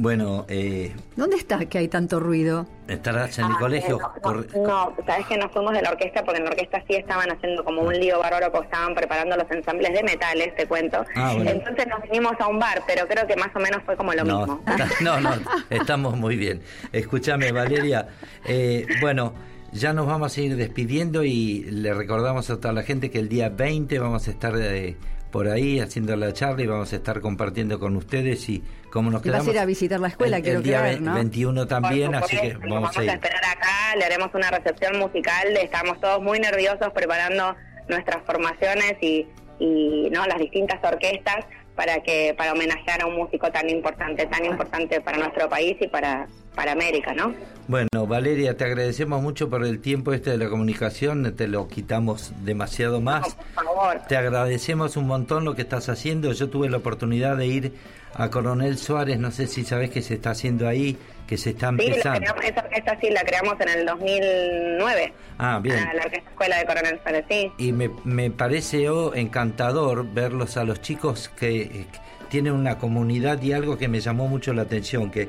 Bueno, 0.02 0.46
eh, 0.48 0.96
¿Dónde 1.18 1.36
está 1.36 1.60
que 1.66 1.78
hay 1.78 1.90
tanto 1.90 2.22
ruido? 2.22 2.66
estarás 2.88 3.38
en 3.38 3.46
el 3.48 3.52
Ah, 3.52 3.58
colegio. 3.60 4.00
no, 4.24 4.34
no, 4.34 4.44
no, 4.66 4.96
sabes 5.06 5.26
que 5.28 5.38
nos 5.38 5.52
fuimos 5.52 5.74
de 5.74 5.82
la 5.82 5.92
orquesta 5.92 6.24
porque 6.24 6.38
en 6.40 6.46
la 6.46 6.52
orquesta 6.52 6.82
sí 6.88 6.96
estaban 6.96 7.30
haciendo 7.30 7.64
como 7.66 7.82
un 7.82 7.94
lío 7.94 8.18
bárbaro 8.18 8.50
porque 8.52 8.68
estaban 8.68 8.96
preparando 8.96 9.36
los 9.36 9.52
ensambles 9.52 9.92
de 9.94 10.02
metales, 10.04 10.56
te 10.56 10.66
cuento. 10.68 11.06
Ah, 11.16 11.34
bueno. 11.36 11.52
Entonces 11.52 11.86
nos 11.88 12.02
vinimos 12.04 12.32
a 12.40 12.48
un 12.48 12.60
bar, 12.60 12.82
pero 12.88 13.06
creo 13.08 13.28
que 13.28 13.36
más 13.36 13.50
o 13.54 13.60
menos 13.60 13.84
fue 13.86 13.98
como 13.98 14.14
lo 14.14 14.24
no, 14.24 14.38
mismo. 14.40 14.64
no, 15.02 15.20
no, 15.20 15.32
estamos 15.70 16.16
muy 16.18 16.38
bien. 16.38 16.62
Escúchame, 16.94 17.52
Valeria. 17.52 18.08
eh, 18.46 18.88
bueno, 19.02 19.34
ya 19.74 19.92
nos 19.92 20.08
vamos 20.08 20.36
a 20.38 20.42
ir 20.42 20.56
despidiendo 20.56 21.26
y 21.26 21.64
le 21.70 21.94
recordamos 21.94 22.50
a 22.50 22.58
toda 22.60 22.74
la 22.74 22.84
gente 22.84 23.12
que 23.12 23.20
el 23.20 23.28
día 23.28 23.50
20 23.50 24.00
vamos 24.00 24.28
a 24.30 24.32
estar 24.32 24.54
eh, 24.58 24.96
por 25.30 25.48
ahí 25.50 25.80
haciendo 25.80 26.16
la 26.16 26.32
charla 26.34 26.64
y 26.64 26.68
vamos 26.68 26.92
a 26.94 26.96
estar 26.96 27.20
compartiendo 27.22 27.80
con 27.80 27.96
ustedes 27.98 28.48
y 28.50 28.64
cómo 28.92 29.10
nos 29.12 29.26
Y 29.26 29.30
vas 29.30 29.38
quedamos. 29.38 29.48
a 29.48 29.52
ir 29.52 29.60
a 29.60 29.66
visitar 29.66 30.00
la 30.00 30.08
escuela, 30.10 30.38
el, 30.38 30.44
quiero 30.44 30.58
el 30.60 30.64
día 30.64 30.80
creer, 30.82 31.00
ve- 31.00 31.06
¿no? 31.06 31.14
21 31.16 31.68
también, 31.68 32.16
así 32.16 32.38
que 32.38 32.54
vamos 32.68 32.98
a 32.98 33.04
ir. 33.04 33.10
esperar 33.10 33.44
acá, 33.46 33.96
le 33.98 34.06
haremos 34.06 34.30
una 34.34 34.52
recepción 34.52 34.98
musical, 35.00 35.56
estamos 35.58 36.00
todos 36.02 36.22
muy 36.22 36.40
nerviosos 36.40 36.90
preparando 36.94 37.56
nuestras 37.88 38.24
formaciones 38.26 38.96
y, 39.02 39.28
y 39.60 40.10
no 40.12 40.26
las 40.26 40.40
distintas 40.40 40.80
orquestas 40.84 41.46
para 41.76 42.00
que 42.04 42.34
para 42.38 42.52
homenajear 42.54 43.02
a 43.02 43.06
un 43.06 43.16
músico 43.16 43.50
tan 43.52 43.70
importante, 43.70 44.26
tan 44.26 44.44
importante 44.46 45.00
para 45.02 45.18
nuestro 45.18 45.48
país 45.50 45.78
y 45.80 45.88
para 45.88 46.28
para 46.60 46.74
América, 46.74 47.14
¿no? 47.14 47.34
Bueno, 47.70 47.88
Valeria, 48.06 48.58
te 48.58 48.66
agradecemos 48.66 49.22
mucho 49.22 49.50
por 49.50 49.64
el 49.64 49.80
tiempo 49.80 50.12
este 50.12 50.32
de 50.32 50.38
la 50.38 50.50
comunicación, 50.50 51.34
te 51.34 51.48
lo 51.48 51.70
quitamos 51.70 52.34
demasiado 52.44 53.00
más. 53.00 53.34
Por 53.56 53.64
favor. 53.64 54.02
Te 54.10 54.18
agradecemos 54.18 54.98
un 54.98 55.08
montón 55.08 55.46
lo 55.46 55.56
que 55.56 55.62
estás 55.62 55.88
haciendo. 55.88 56.34
Yo 56.34 56.50
tuve 56.50 56.70
la 56.70 56.76
oportunidad 56.76 57.38
de 57.38 57.48
ir 57.48 57.74
a 58.14 58.30
Coronel 58.30 58.78
Suárez, 58.78 59.20
no 59.20 59.32
sé 59.32 59.48
si 59.48 59.64
sabes 59.64 59.90
qué 59.90 60.02
se 60.02 60.16
está 60.16 60.32
haciendo 60.32 60.68
ahí, 60.68 60.98
que 61.28 61.38
se 61.38 61.52
está 61.52 61.70
Sí, 61.70 61.78
la 61.78 61.84
empezando. 61.86 62.20
creamos- 62.20 62.44
esa 62.44 62.60
orquesta 62.62 62.98
sí 63.00 63.10
la 63.10 63.22
creamos 63.22 63.56
en 63.62 63.70
el 63.70 63.86
2009. 63.86 65.14
Ah, 65.38 65.60
bien. 65.64 65.78
a 65.78 65.94
la 65.94 66.04
Escuela 66.04 66.58
de 66.58 66.66
Coronel 66.66 67.00
Suárez, 67.02 67.26
sí. 67.30 67.52
Y 67.58 67.72
me, 67.72 67.90
me 68.04 68.32
parece 68.32 68.90
oh, 68.90 69.14
encantador 69.16 70.06
verlos 70.14 70.58
a 70.58 70.66
los 70.66 70.82
chicos 70.82 71.30
que, 71.40 71.62
eh, 71.62 71.86
tienen 72.30 72.54
una 72.54 72.78
comunidad 72.78 73.42
y 73.42 73.54
algo 73.54 73.78
que 73.78 73.88
me 73.88 74.02
llamó 74.02 74.28
mucho 74.28 74.54
la 74.54 74.62
atención, 74.64 75.10
que, 75.10 75.28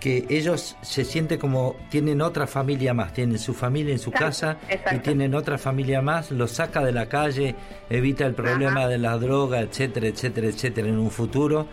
que 0.00 0.24
ellos 0.30 0.76
se 0.80 1.04
sienten 1.04 1.38
como 1.38 1.76
tienen 1.90 2.22
otra 2.22 2.46
familia 2.46 2.94
más, 2.94 3.12
tienen 3.12 3.38
su 3.38 3.52
familia 3.54 3.92
en 3.92 3.98
su 3.98 4.10
Exacto, 4.10 4.26
casa 4.26 4.58
y 4.96 4.98
tienen 5.00 5.34
otra 5.34 5.58
familia 5.58 6.00
más, 6.00 6.30
los 6.30 6.52
saca 6.52 6.82
de 6.82 6.92
la 6.92 7.06
calle, 7.08 7.54
evita 7.90 8.24
el 8.24 8.34
problema 8.34 8.80
Ajá. 8.80 8.88
de 8.88 8.98
la 8.98 9.18
droga, 9.18 9.60
etcétera, 9.60 10.08
etcétera, 10.08 10.46
etcétera 10.48 10.88
en 10.88 10.98
un 10.98 11.10
futuro. 11.10 11.66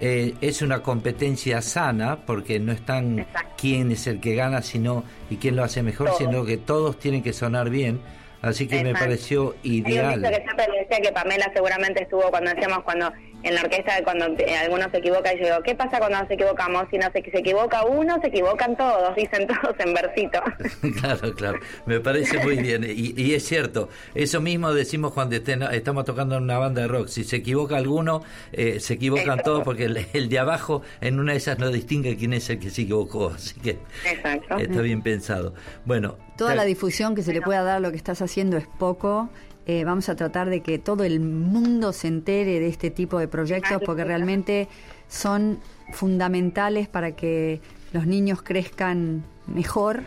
Eh, 0.00 0.34
es 0.40 0.62
una 0.62 0.82
competencia 0.82 1.60
sana 1.62 2.18
porque 2.24 2.58
no 2.58 2.72
están 2.72 3.20
Exacto. 3.20 3.54
quién 3.56 3.92
es 3.92 4.06
el 4.06 4.20
que 4.20 4.34
gana 4.34 4.62
sino 4.62 5.04
y 5.30 5.36
quién 5.36 5.54
lo 5.56 5.62
hace 5.64 5.82
mejor, 5.82 6.06
Todos. 6.08 6.18
sino 6.18 6.44
que 6.44 6.56
todos 6.56 6.98
tienen 6.98 7.22
que 7.22 7.32
sonar 7.32 7.68
bien. 7.70 8.00
Así 8.42 8.66
que 8.66 8.82
me 8.82 8.92
pareció 8.92 9.54
ideal. 9.62 10.20
que 10.20 10.28
siempre 10.42 10.66
le 10.72 10.80
decía 10.80 11.00
que 11.00 11.12
Pamela 11.12 11.48
seguramente 11.54 12.02
estuvo 12.02 12.22
cuando 12.30 12.50
decíamos 12.52 12.82
cuando 12.82 13.12
en 13.42 13.54
la 13.54 13.62
orquesta 13.62 14.02
cuando 14.04 14.26
eh, 14.38 14.56
alguno 14.56 14.88
se 14.90 14.98
equivoca 14.98 15.34
y 15.34 15.38
yo 15.38 15.44
digo, 15.46 15.56
¿qué 15.64 15.74
pasa 15.74 15.98
cuando 15.98 16.20
nos 16.20 16.30
equivocamos? 16.30 16.84
Si 16.90 16.98
no 16.98 17.06
se, 17.12 17.22
se 17.30 17.38
equivoca 17.38 17.84
uno, 17.84 18.20
se 18.20 18.28
equivocan 18.28 18.76
todos, 18.76 19.14
dicen 19.16 19.46
todos 19.62 19.74
en 19.78 19.94
versito. 19.94 20.40
Claro, 21.00 21.34
claro, 21.34 21.58
me 21.86 22.00
parece 22.00 22.38
muy 22.44 22.56
bien. 22.56 22.84
Y, 22.84 23.20
y 23.20 23.34
es 23.34 23.44
cierto, 23.44 23.88
eso 24.14 24.40
mismo 24.40 24.72
decimos 24.72 25.12
cuando 25.12 25.36
estén- 25.36 25.62
estamos 25.72 26.04
tocando 26.04 26.36
en 26.36 26.44
una 26.44 26.58
banda 26.58 26.82
de 26.82 26.88
rock. 26.88 27.08
Si 27.08 27.24
se 27.24 27.36
equivoca 27.36 27.76
alguno, 27.76 28.22
eh, 28.52 28.78
se 28.80 28.94
equivocan 28.94 29.24
Exacto. 29.38 29.50
todos 29.50 29.64
porque 29.64 29.84
el, 29.84 30.06
el 30.12 30.28
de 30.28 30.38
abajo 30.38 30.82
en 31.00 31.18
una 31.18 31.32
de 31.32 31.38
esas 31.38 31.58
no 31.58 31.70
distingue 31.70 32.16
quién 32.16 32.32
es 32.34 32.48
el 32.50 32.58
que 32.58 32.70
se 32.70 32.82
equivocó. 32.82 33.28
Así 33.34 33.58
que 33.60 33.78
Exacto. 34.08 34.56
está 34.58 34.80
bien 34.82 35.02
pensado. 35.02 35.54
Bueno, 35.84 36.16
Toda 36.36 36.54
la 36.54 36.64
difusión 36.64 37.14
que 37.14 37.22
se 37.22 37.32
le 37.32 37.40
pueda 37.42 37.62
dar 37.62 37.76
a 37.76 37.80
lo 37.80 37.90
que 37.90 37.96
estás 37.96 38.22
haciendo 38.22 38.56
es 38.56 38.66
poco. 38.78 39.28
Eh, 39.66 39.84
vamos 39.84 40.08
a 40.08 40.16
tratar 40.16 40.50
de 40.50 40.60
que 40.60 40.78
todo 40.78 41.04
el 41.04 41.20
mundo 41.20 41.92
se 41.92 42.08
entere 42.08 42.58
de 42.58 42.68
este 42.68 42.90
tipo 42.90 43.18
de 43.18 43.28
proyectos 43.28 43.80
porque 43.86 44.02
realmente 44.04 44.68
son 45.08 45.58
fundamentales 45.92 46.88
para 46.88 47.12
que 47.12 47.60
los 47.92 48.06
niños 48.06 48.42
crezcan 48.42 49.24
mejor. 49.46 50.02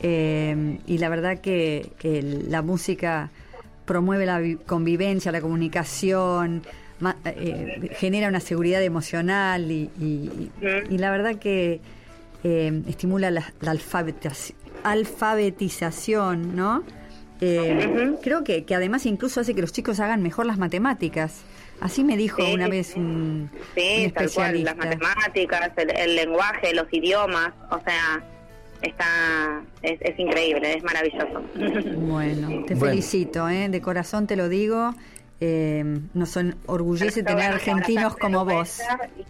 Eh, 0.00 0.78
y 0.86 0.98
la 0.98 1.08
verdad 1.08 1.38
que, 1.40 1.90
la 2.48 2.62
música 2.62 3.30
promueve 3.84 4.24
la 4.26 4.38
vi- 4.38 4.56
convivencia, 4.56 5.32
la 5.32 5.40
comunicación, 5.40 6.62
ma- 7.00 7.16
eh, 7.24 7.90
genera 7.98 8.28
una 8.28 8.40
seguridad 8.40 8.82
emocional 8.82 9.70
y, 9.70 9.90
y- 10.00 10.04
y- 10.04 10.50
y 10.94 10.98
la 10.98 11.10
verdad 11.10 11.36
que 11.36 11.80
estimula 12.42 13.30
la, 13.30 13.52
la 13.60 13.72
alfabetización, 13.72 14.56
alfabetización, 14.84 16.54
¿no? 16.56 16.84
Eh, 17.40 18.16
Creo 18.22 18.42
que, 18.44 18.64
que 18.64 18.74
además 18.74 19.06
incluso 19.06 19.40
hace 19.40 19.54
que 19.54 19.60
los 19.60 19.72
chicos 19.72 20.00
hagan 20.00 20.22
mejor 20.22 20.46
las 20.46 20.58
matemáticas. 20.58 21.42
Así 21.80 22.02
me 22.02 22.16
dijo 22.16 22.42
Sí, 22.44 22.54
una 22.54 22.68
vez 22.68 22.94
un, 22.96 23.50
Sí, 23.76 24.06
un 24.06 24.10
tal 24.12 24.30
cual, 24.32 24.56
especialista. 24.56 24.74
las 24.74 24.76
matemáticas, 24.98 25.70
el, 25.76 25.90
el 25.96 26.16
lenguaje, 26.16 26.74
los 26.74 26.86
idiomas, 26.92 27.52
o 27.70 27.78
sea, 27.84 28.20
está 28.82 29.60
es, 29.82 30.00
es 30.00 30.18
increíble, 30.18 30.74
es 30.74 30.82
maravilloso. 30.82 31.42
Bueno, 31.96 32.48
te 32.66 32.74
Bueno. 32.74 32.86
felicito, 32.90 33.48
¿eh? 33.48 33.68
de 33.68 33.80
corazón 33.80 34.26
te 34.26 34.34
lo 34.34 34.48
digo. 34.48 34.94
Eh, 35.40 35.84
nos 36.14 36.36
enorgullece 36.36 37.22
tener 37.22 37.36
Bueno, 37.36 37.54
argentinos 37.54 38.16
como 38.16 38.44
vos. 38.44 38.80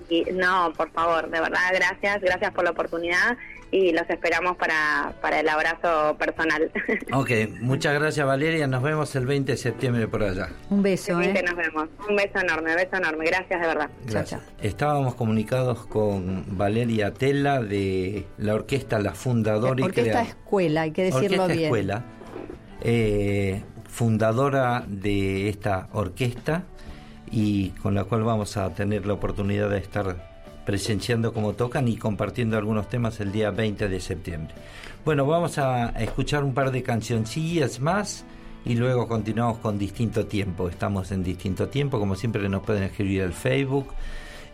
y- 0.09 0.25
no, 0.33 0.73
por 0.75 0.91
favor, 0.91 1.25
de 1.31 1.39
verdad, 1.41 1.59
gracias, 1.75 2.23
gracias 2.23 2.51
por 2.53 2.65
la 2.65 2.71
oportunidad 2.71 3.37
y 3.71 3.93
los 3.93 4.09
esperamos 4.09 4.57
para, 4.57 5.13
para 5.21 5.41
el 5.41 5.49
abrazo 5.51 6.17
personal. 6.19 6.71
Ok, 7.13 7.31
muchas 7.61 7.93
gracias 7.93 8.27
Valeria. 8.27 8.67
Nos 8.67 8.83
vemos 8.83 9.15
el 9.17 9.27
20 9.27 9.53
de 9.53 9.59
septiembre 9.59 10.09
por 10.09 10.23
allá. 10.23 10.49
Un 10.71 10.83
beso, 10.83 11.21
Sí, 11.23 11.31
que 11.31 11.41
¿eh? 11.41 11.43
nos 11.43 11.55
vemos. 11.57 11.89
Un 12.09 12.17
beso 12.17 12.39
enorme, 12.39 12.75
beso 12.75 12.97
enorme, 12.97 13.27
gracias 13.27 13.61
de 13.61 13.67
verdad. 13.67 13.91
Gracias. 14.07 14.41
chao. 14.41 14.51
Estábamos 14.63 15.15
comunicados 15.15 15.85
con 15.87 16.57
Valeria 16.57 17.13
Tela 17.13 17.61
de 17.61 18.25
la 18.39 18.55
orquesta 18.55 18.99
La 18.99 19.13
Fundadora 19.13 19.79
y 19.79 19.85
Orquesta 19.85 20.11
Crea- 20.21 20.23
Escuela, 20.23 20.81
hay 20.83 20.93
que 20.93 21.03
decirlo 21.05 21.43
Orquesta 21.43 21.47
bien. 21.49 21.65
Escuela, 21.65 22.05
eh, 22.81 23.63
fundadora 23.99 24.85
de 24.87 25.49
esta 25.49 25.89
orquesta 25.93 26.63
y 27.33 27.71
con 27.71 27.97
la 27.97 28.05
cual 28.05 28.23
vamos 28.23 28.57
a 28.57 28.73
tener 28.73 29.05
la 29.05 29.15
oportunidad 29.15 29.69
de 29.71 29.79
estar 29.79 30.39
presenciando 30.65 31.35
cómo 31.35 31.55
tocan 31.55 31.89
y 31.89 31.97
compartiendo 31.97 32.57
algunos 32.57 32.89
temas 32.89 33.19
el 33.19 33.33
día 33.33 33.51
20 33.51 33.89
de 33.89 34.01
septiembre. 34.01 34.55
Bueno, 35.05 35.27
vamos 35.27 35.59
a 35.59 35.89
escuchar 36.01 36.45
un 36.45 36.55
par 36.55 36.71
de 36.71 36.85
cancioncillas 36.85 37.81
más 37.81 38.25
y 38.65 38.77
luego 38.77 39.09
continuamos 39.09 39.59
con 39.59 39.81
Distinto 39.81 40.27
Tiempo. 40.27 40.69
Estamos 40.69 41.11
en 41.11 41.25
Distinto 41.25 41.69
Tiempo, 41.69 41.99
como 41.99 42.15
siempre 42.15 42.49
nos 42.49 42.63
pueden 42.63 42.85
escribir 42.85 43.25
al 43.25 43.33
Facebook, 43.33 43.89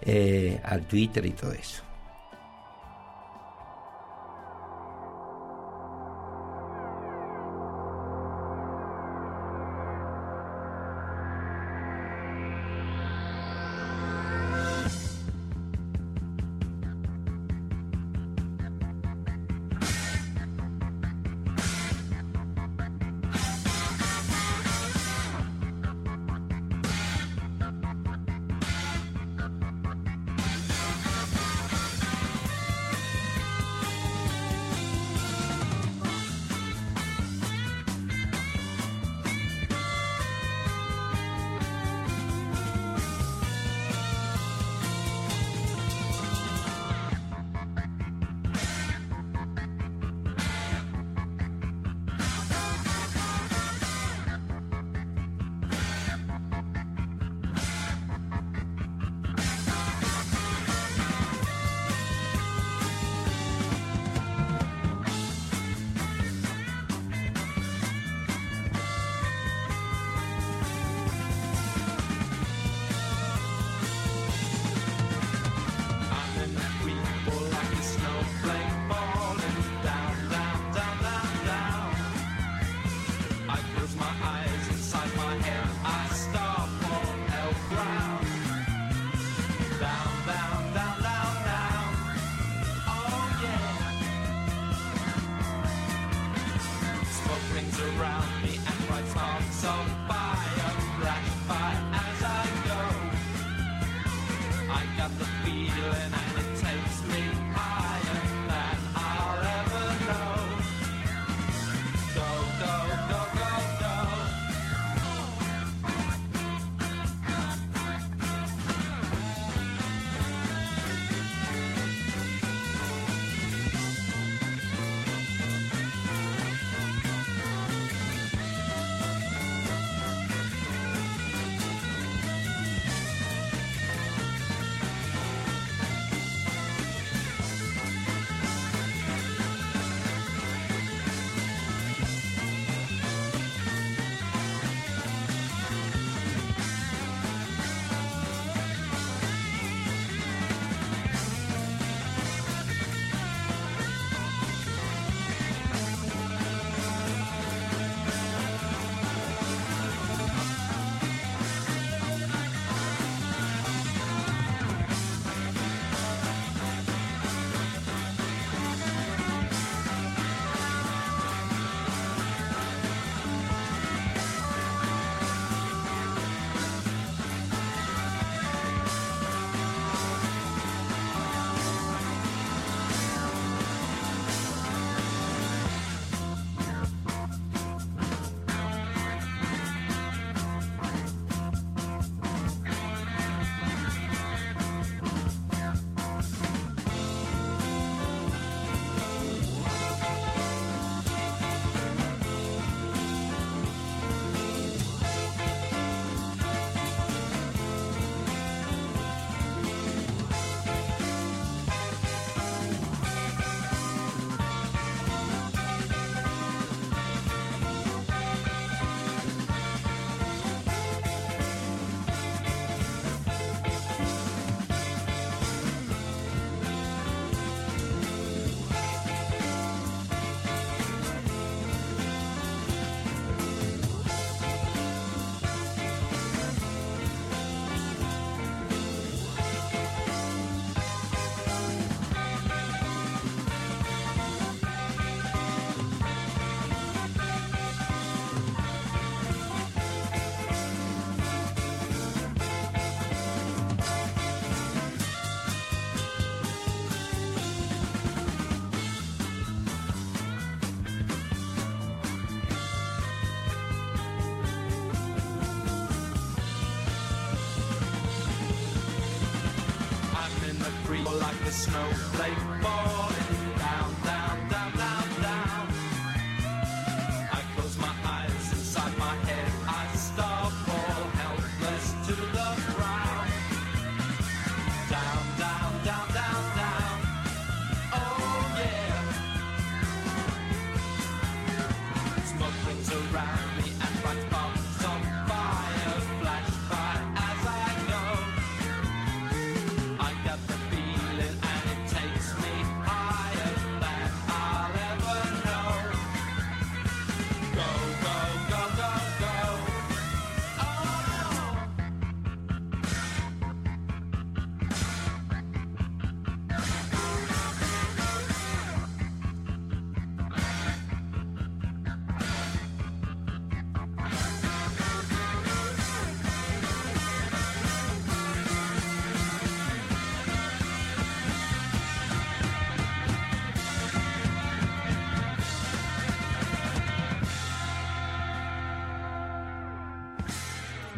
eh, 0.01 0.59
al 0.65 0.87
Twitter 0.87 1.27
y 1.27 1.33
todo 1.33 1.53
eso. 1.53 1.84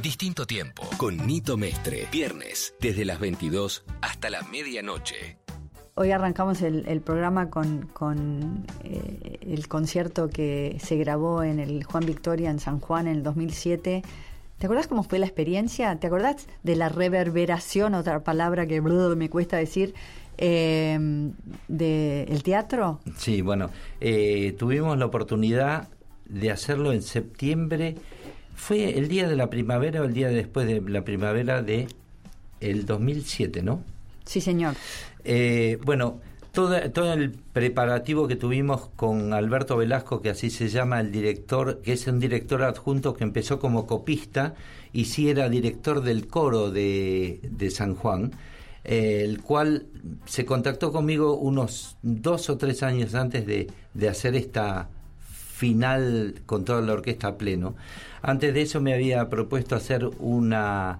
Distinto 0.07 0.47
tiempo 0.47 0.89
con 0.99 1.17
Nito 1.27 1.57
Mestre. 1.57 2.07
Viernes, 2.13 2.77
desde 2.81 3.05
las 3.05 3.19
22 3.19 3.85
hasta 4.03 4.31
la 4.31 4.41
medianoche. 4.43 5.37
Hoy 5.97 6.13
arrancamos 6.13 6.63
el, 6.63 6.87
el 6.87 7.01
programa 7.01 7.51
con, 7.51 7.89
con, 7.89 8.65
eh, 8.85 9.41
el 9.41 9.67
concierto 9.67 10.29
que 10.29 10.77
se 10.79 10.95
grabó 10.95 11.43
en 11.43 11.59
el 11.59 11.83
Juan 11.83 12.07
Victoria 12.07 12.51
en 12.51 12.61
San 12.61 12.79
Juan 12.79 13.09
en 13.09 13.17
el 13.17 13.23
2007. 13.25 14.03
¿Te 14.59 14.67
acordás 14.67 14.87
cómo 14.87 15.03
fue 15.03 15.19
la 15.19 15.27
experiencia? 15.27 15.99
¿Te 15.99 16.07
acordás 16.07 16.47
de 16.63 16.77
la 16.77 16.89
reverberación, 16.89 17.95
otra 17.95 18.23
palabra 18.23 18.65
que 18.65 18.79
brr, 18.79 19.17
me 19.17 19.29
cuesta 19.29 19.57
decir, 19.57 19.93
eh, 20.39 20.97
del 21.67 22.43
teatro? 22.45 23.01
Sí, 23.17 23.43
bueno, 23.43 23.71
eh, 24.01 24.55
tuvimos 24.57 24.97
la 24.99 25.07
oportunidad 25.07 25.89
de 26.27 26.53
hacerlo 26.53 26.93
en 26.93 27.03
septiembre. 27.03 27.97
Fue 28.57 28.99
el 28.99 29.09
día 29.09 29.29
de 29.29 29.37
la 29.37 29.49
primavera 29.49 30.01
o 30.01 30.05
el 30.05 30.15
día 30.15 30.29
después 30.29 30.67
de 30.67 30.81
la 30.81 31.05
primavera 31.05 31.63
de 31.63 31.87
el 32.61 32.87
2007, 32.87 33.63
¿no? 33.63 33.83
Sí, 34.25 34.41
señor. 34.41 34.75
Eh, 35.25 35.79
bueno, 35.85 36.21
todo, 36.53 36.91
todo 36.91 37.13
el 37.13 37.33
preparativo 37.53 38.27
que 38.27 38.35
tuvimos 38.35 38.89
con 38.97 39.35
Alberto 39.35 39.77
Velasco, 39.77 40.23
que 40.23 40.31
así 40.31 40.51
se 40.51 40.69
llama 40.69 41.01
el 41.01 41.13
director, 41.13 41.83
que 41.83 41.93
es 41.93 42.07
un 42.07 42.19
director 42.19 42.63
adjunto 42.63 43.15
que 43.15 43.25
empezó 43.25 43.61
como 43.61 43.87
copista 43.87 44.55
y 44.93 45.05
sí 45.05 45.29
era 45.29 45.49
director 45.49 46.03
del 46.03 46.27
coro 46.27 46.71
de, 46.71 47.41
de 47.43 47.71
San 47.71 47.95
Juan, 47.95 48.33
eh, 48.85 49.23
el 49.23 49.43
cual 49.43 49.87
se 50.25 50.47
contactó 50.47 50.93
conmigo 50.93 51.37
unos 51.37 51.99
dos 52.03 52.49
o 52.49 52.57
tres 52.57 52.83
años 52.83 53.15
antes 53.15 53.47
de, 53.47 53.69
de 53.93 54.09
hacer 54.09 54.35
esta 54.35 54.89
final 55.57 56.35
con 56.47 56.65
toda 56.65 56.81
la 56.83 56.93
orquesta 56.93 57.29
a 57.29 57.39
pleno. 57.39 57.75
Antes 58.27 58.53
de 58.53 58.63
eso 58.63 58.81
me 58.81 58.93
había 58.93 59.29
propuesto 59.29 59.77
hacer 59.77 60.11
una 60.19 60.99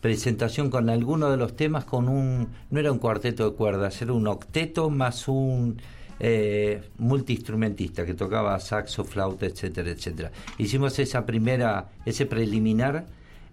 presentación 0.00 0.70
con 0.70 0.90
alguno 0.90 1.30
de 1.30 1.36
los 1.36 1.54
temas 1.54 1.84
con 1.84 2.08
un 2.08 2.48
no 2.68 2.80
era 2.80 2.90
un 2.90 2.98
cuarteto 2.98 3.48
de 3.48 3.56
cuerdas 3.56 4.02
era 4.02 4.12
un 4.12 4.26
octeto 4.26 4.90
más 4.90 5.28
un 5.28 5.80
eh, 6.18 6.82
multiinstrumentista 6.98 8.04
que 8.04 8.14
tocaba 8.14 8.58
saxo 8.58 9.04
flauta 9.04 9.46
etcétera 9.46 9.88
etcétera. 9.92 10.32
Hicimos 10.58 10.98
esa 10.98 11.24
primera 11.24 11.90
ese 12.04 12.26
preliminar 12.26 13.06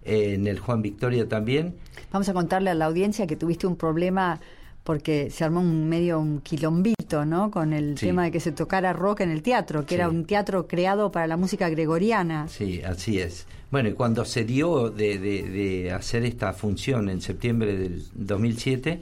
eh, 0.04 0.34
en 0.34 0.48
el 0.48 0.58
Juan 0.58 0.82
Victoria 0.82 1.28
también. 1.28 1.76
Vamos 2.10 2.28
a 2.28 2.32
contarle 2.34 2.70
a 2.70 2.74
la 2.74 2.86
audiencia 2.86 3.28
que 3.28 3.36
tuviste 3.36 3.68
un 3.68 3.76
problema 3.76 4.40
porque 4.82 5.30
se 5.30 5.44
armó 5.44 5.60
un 5.60 5.88
medio 5.88 6.18
un 6.18 6.40
quilombito, 6.40 7.01
¿no? 7.24 7.50
Con 7.50 7.72
el 7.72 7.96
Sí. 7.98 8.06
tema 8.06 8.24
de 8.24 8.30
que 8.30 8.40
se 8.40 8.52
tocara 8.52 8.92
rock 8.92 9.20
en 9.20 9.30
el 9.30 9.42
teatro, 9.42 9.82
que 9.82 9.90
Sí. 9.90 9.94
era 9.96 10.08
un 10.08 10.24
teatro 10.24 10.66
creado 10.66 11.12
para 11.12 11.26
la 11.26 11.36
música 11.36 11.68
gregoriana. 11.68 12.48
Sí, 12.48 12.80
así 12.82 13.18
es. 13.20 13.46
Bueno, 13.70 13.88
y 13.90 13.92
cuando 13.92 14.24
se 14.24 14.44
dio 14.44 14.90
de, 14.90 15.18
de- 15.18 15.42
de 15.48 15.92
hacer 15.92 16.24
esta 16.24 16.52
función 16.52 17.08
en 17.08 17.20
septiembre 17.20 17.76
del 17.76 18.02
2007, 18.14 19.00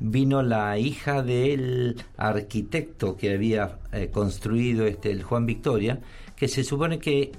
vino 0.00 0.42
la 0.42 0.78
hija 0.78 1.22
del 1.22 1.96
arquitecto 2.16 3.16
que 3.16 3.32
había 3.34 3.78
eh, 3.92 4.08
construido 4.12 4.86
este 4.86 5.10
el 5.10 5.22
Juan 5.22 5.46
Victoria, 5.46 6.00
que 6.36 6.48
se 6.48 6.62
supone 6.64 6.98
que 6.98 7.32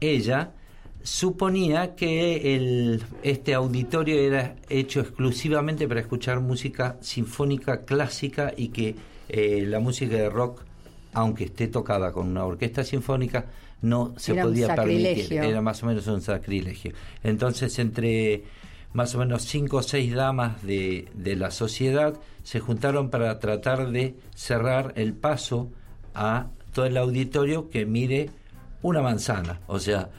ella 0.00 0.52
suponía 1.02 1.94
que 1.94 2.56
el, 2.56 3.02
este 3.22 3.54
auditorio 3.54 4.18
era 4.18 4.56
hecho 4.68 5.00
exclusivamente 5.00 5.86
para 5.86 6.00
escuchar 6.00 6.40
música 6.40 6.96
sinfónica 7.00 7.84
clásica 7.84 8.52
y 8.56 8.68
que 8.68 8.96
eh, 9.28 9.64
la 9.66 9.80
música 9.80 10.16
de 10.16 10.28
rock, 10.28 10.62
aunque 11.12 11.44
esté 11.44 11.68
tocada 11.68 12.12
con 12.12 12.28
una 12.28 12.44
orquesta 12.44 12.84
sinfónica, 12.84 13.46
no 13.82 14.14
se 14.16 14.32
Era 14.32 14.42
podía 14.42 14.74
permitir. 14.74 15.32
Era 15.32 15.60
más 15.60 15.82
o 15.82 15.86
menos 15.86 16.06
un 16.06 16.20
sacrilegio. 16.20 16.92
Entonces, 17.22 17.78
entre 17.78 18.44
más 18.92 19.14
o 19.14 19.18
menos 19.18 19.42
cinco 19.42 19.78
o 19.78 19.82
seis 19.82 20.14
damas 20.14 20.62
de, 20.62 21.08
de 21.14 21.36
la 21.36 21.50
sociedad 21.50 22.14
se 22.42 22.60
juntaron 22.60 23.10
para 23.10 23.38
tratar 23.40 23.90
de 23.90 24.14
cerrar 24.34 24.92
el 24.96 25.12
paso 25.12 25.70
a 26.14 26.46
todo 26.72 26.86
el 26.86 26.96
auditorio 26.96 27.68
que 27.68 27.84
mide 27.86 28.30
una 28.82 29.02
manzana. 29.02 29.60
O 29.66 29.78
sea, 29.78 30.10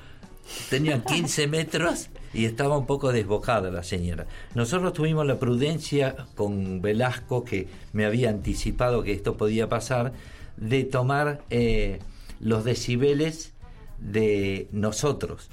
tenía 0.69 1.03
15 1.03 1.47
metros 1.47 2.09
y 2.37 2.45
estaba 2.45 2.77
un 2.77 2.85
poco 2.85 3.11
desbocada 3.11 3.71
la 3.71 3.81
señora. 3.83 4.27
Nosotros 4.53 4.93
tuvimos 4.93 5.25
la 5.25 5.39
prudencia 5.39 6.15
con 6.35 6.81
Velasco, 6.81 7.43
que 7.43 7.67
me 7.93 8.05
había 8.05 8.29
anticipado 8.29 9.01
que 9.03 9.11
esto 9.11 9.35
podía 9.37 9.67
pasar, 9.67 10.13
de 10.55 10.83
tomar 10.83 11.41
eh, 11.49 11.99
los 12.39 12.63
decibeles 12.63 13.53
de 13.99 14.67
nosotros. 14.71 15.49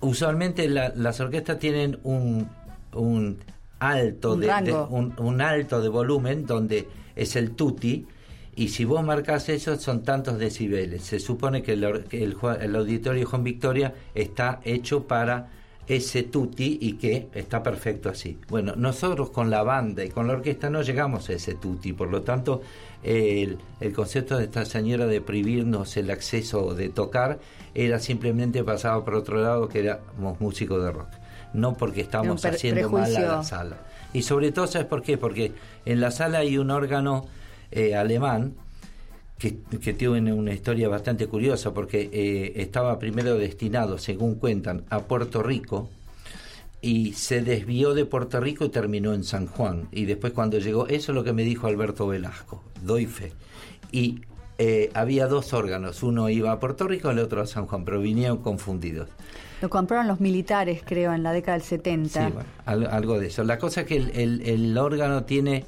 Usualmente 0.00 0.68
la- 0.68 0.92
las 0.96 1.20
orquestas 1.20 1.58
tienen 1.60 1.98
un, 2.02 2.48
un 2.92 3.38
alto 3.78 4.32
Un 4.32 4.40
de, 4.40 4.46
un, 4.90 5.14
un 5.18 5.40
alto 5.40 5.80
de 5.80 5.88
volumen 5.88 6.46
donde 6.46 6.88
es 7.14 7.36
el 7.36 7.52
tutti 7.52 8.06
y 8.56 8.68
si 8.68 8.84
vos 8.84 9.04
marcas 9.04 9.48
eso 9.48 9.76
son 9.78 10.02
tantos 10.02 10.38
decibeles. 10.38 11.02
Se 11.04 11.20
supone 11.20 11.62
que 11.62 11.72
el, 11.74 11.84
el 12.60 12.76
auditorio 12.76 13.26
Juan 13.26 13.44
Victoria 13.44 13.94
está 14.14 14.60
hecho 14.64 15.04
para 15.04 15.48
ese 15.86 16.22
tutti 16.22 16.78
y 16.80 16.94
que 16.94 17.28
está 17.34 17.62
perfecto 17.62 18.08
así. 18.08 18.38
Bueno, 18.48 18.74
nosotros 18.76 19.30
con 19.30 19.50
la 19.50 19.62
banda 19.62 20.02
y 20.04 20.08
con 20.08 20.26
la 20.26 20.32
orquesta 20.34 20.70
no 20.70 20.80
llegamos 20.82 21.28
a 21.28 21.34
ese 21.34 21.54
tutti, 21.54 21.92
por 21.92 22.08
lo 22.10 22.22
tanto 22.22 22.62
el, 23.02 23.58
el 23.80 23.92
concepto 23.92 24.38
de 24.38 24.44
esta 24.44 24.64
señora 24.64 25.06
de 25.06 25.20
prohibirnos 25.20 25.96
el 25.98 26.10
acceso 26.10 26.74
de 26.74 26.88
tocar 26.88 27.38
era 27.74 27.98
simplemente 27.98 28.64
pasado 28.64 29.04
por 29.04 29.14
otro 29.14 29.42
lado 29.42 29.68
que 29.68 29.80
éramos 29.80 30.40
músicos 30.40 30.82
de 30.82 30.90
rock, 30.90 31.08
no 31.52 31.74
porque 31.74 32.00
estamos 32.00 32.40
per- 32.40 32.54
haciendo 32.54 32.88
mal 32.90 33.14
a 33.16 33.20
la 33.20 33.42
sala. 33.44 33.76
Y 34.14 34.22
sobre 34.22 34.52
todo, 34.52 34.66
¿sabes 34.66 34.86
por 34.86 35.02
qué? 35.02 35.18
Porque 35.18 35.52
en 35.84 36.00
la 36.00 36.10
sala 36.12 36.38
hay 36.38 36.56
un 36.56 36.70
órgano 36.70 37.26
eh, 37.72 37.94
alemán 37.94 38.54
que, 39.38 39.56
que 39.80 39.92
tiene 39.92 40.32
una 40.32 40.52
historia 40.52 40.88
bastante 40.88 41.26
curiosa 41.26 41.74
porque 41.74 42.08
eh, 42.12 42.52
estaba 42.56 42.98
primero 42.98 43.36
destinado, 43.36 43.98
según 43.98 44.36
cuentan, 44.36 44.84
a 44.90 45.00
Puerto 45.00 45.42
Rico 45.42 45.88
y 46.80 47.14
se 47.14 47.42
desvió 47.42 47.94
de 47.94 48.04
Puerto 48.04 48.40
Rico 48.40 48.64
y 48.64 48.68
terminó 48.68 49.14
en 49.14 49.24
San 49.24 49.46
Juan. 49.46 49.88
Y 49.90 50.04
después 50.04 50.32
cuando 50.32 50.58
llegó, 50.58 50.86
eso 50.86 51.12
es 51.12 51.16
lo 51.16 51.24
que 51.24 51.32
me 51.32 51.42
dijo 51.42 51.66
Alberto 51.66 52.06
Velasco, 52.06 52.62
doy 52.82 53.06
fe. 53.06 53.32
Y 53.90 54.20
eh, 54.58 54.90
había 54.94 55.26
dos 55.26 55.52
órganos, 55.52 56.02
uno 56.02 56.28
iba 56.28 56.52
a 56.52 56.60
Puerto 56.60 56.86
Rico, 56.86 57.10
el 57.10 57.18
otro 57.18 57.40
a 57.42 57.46
San 57.46 57.66
Juan, 57.66 57.84
pero 57.84 58.00
vinieron 58.00 58.38
confundidos. 58.38 59.08
Lo 59.62 59.70
compraron 59.70 60.06
los 60.08 60.20
militares, 60.20 60.82
creo, 60.84 61.14
en 61.14 61.22
la 61.22 61.32
década 61.32 61.56
del 61.56 61.66
70. 61.66 62.26
Sí, 62.28 62.32
bueno, 62.34 62.88
algo 62.90 63.18
de 63.18 63.28
eso. 63.28 63.44
La 63.44 63.58
cosa 63.58 63.80
es 63.82 63.86
que 63.86 63.96
el, 63.96 64.10
el- 64.14 64.42
el 64.42 64.76
órgano 64.78 65.24
tiene 65.24 65.64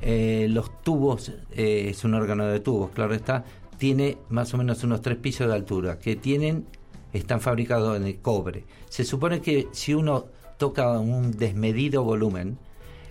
eh, 0.00 0.46
los 0.50 0.82
tubos, 0.82 1.32
eh, 1.52 1.88
es 1.90 2.04
un 2.04 2.14
órgano 2.14 2.46
de 2.46 2.60
tubos, 2.60 2.90
claro 2.90 3.14
está, 3.14 3.44
tiene 3.78 4.18
más 4.28 4.52
o 4.54 4.58
menos 4.58 4.82
unos 4.84 5.02
tres 5.02 5.16
pisos 5.16 5.48
de 5.48 5.54
altura, 5.54 5.98
que 5.98 6.16
tienen, 6.16 6.66
están 7.12 7.40
fabricados 7.40 7.96
en 7.96 8.04
el 8.04 8.18
cobre. 8.18 8.64
Se 8.88 9.04
supone 9.04 9.40
que 9.40 9.68
si 9.72 9.94
uno 9.94 10.26
toca 10.58 10.98
un 10.98 11.32
desmedido 11.32 12.02
volumen, 12.02 12.58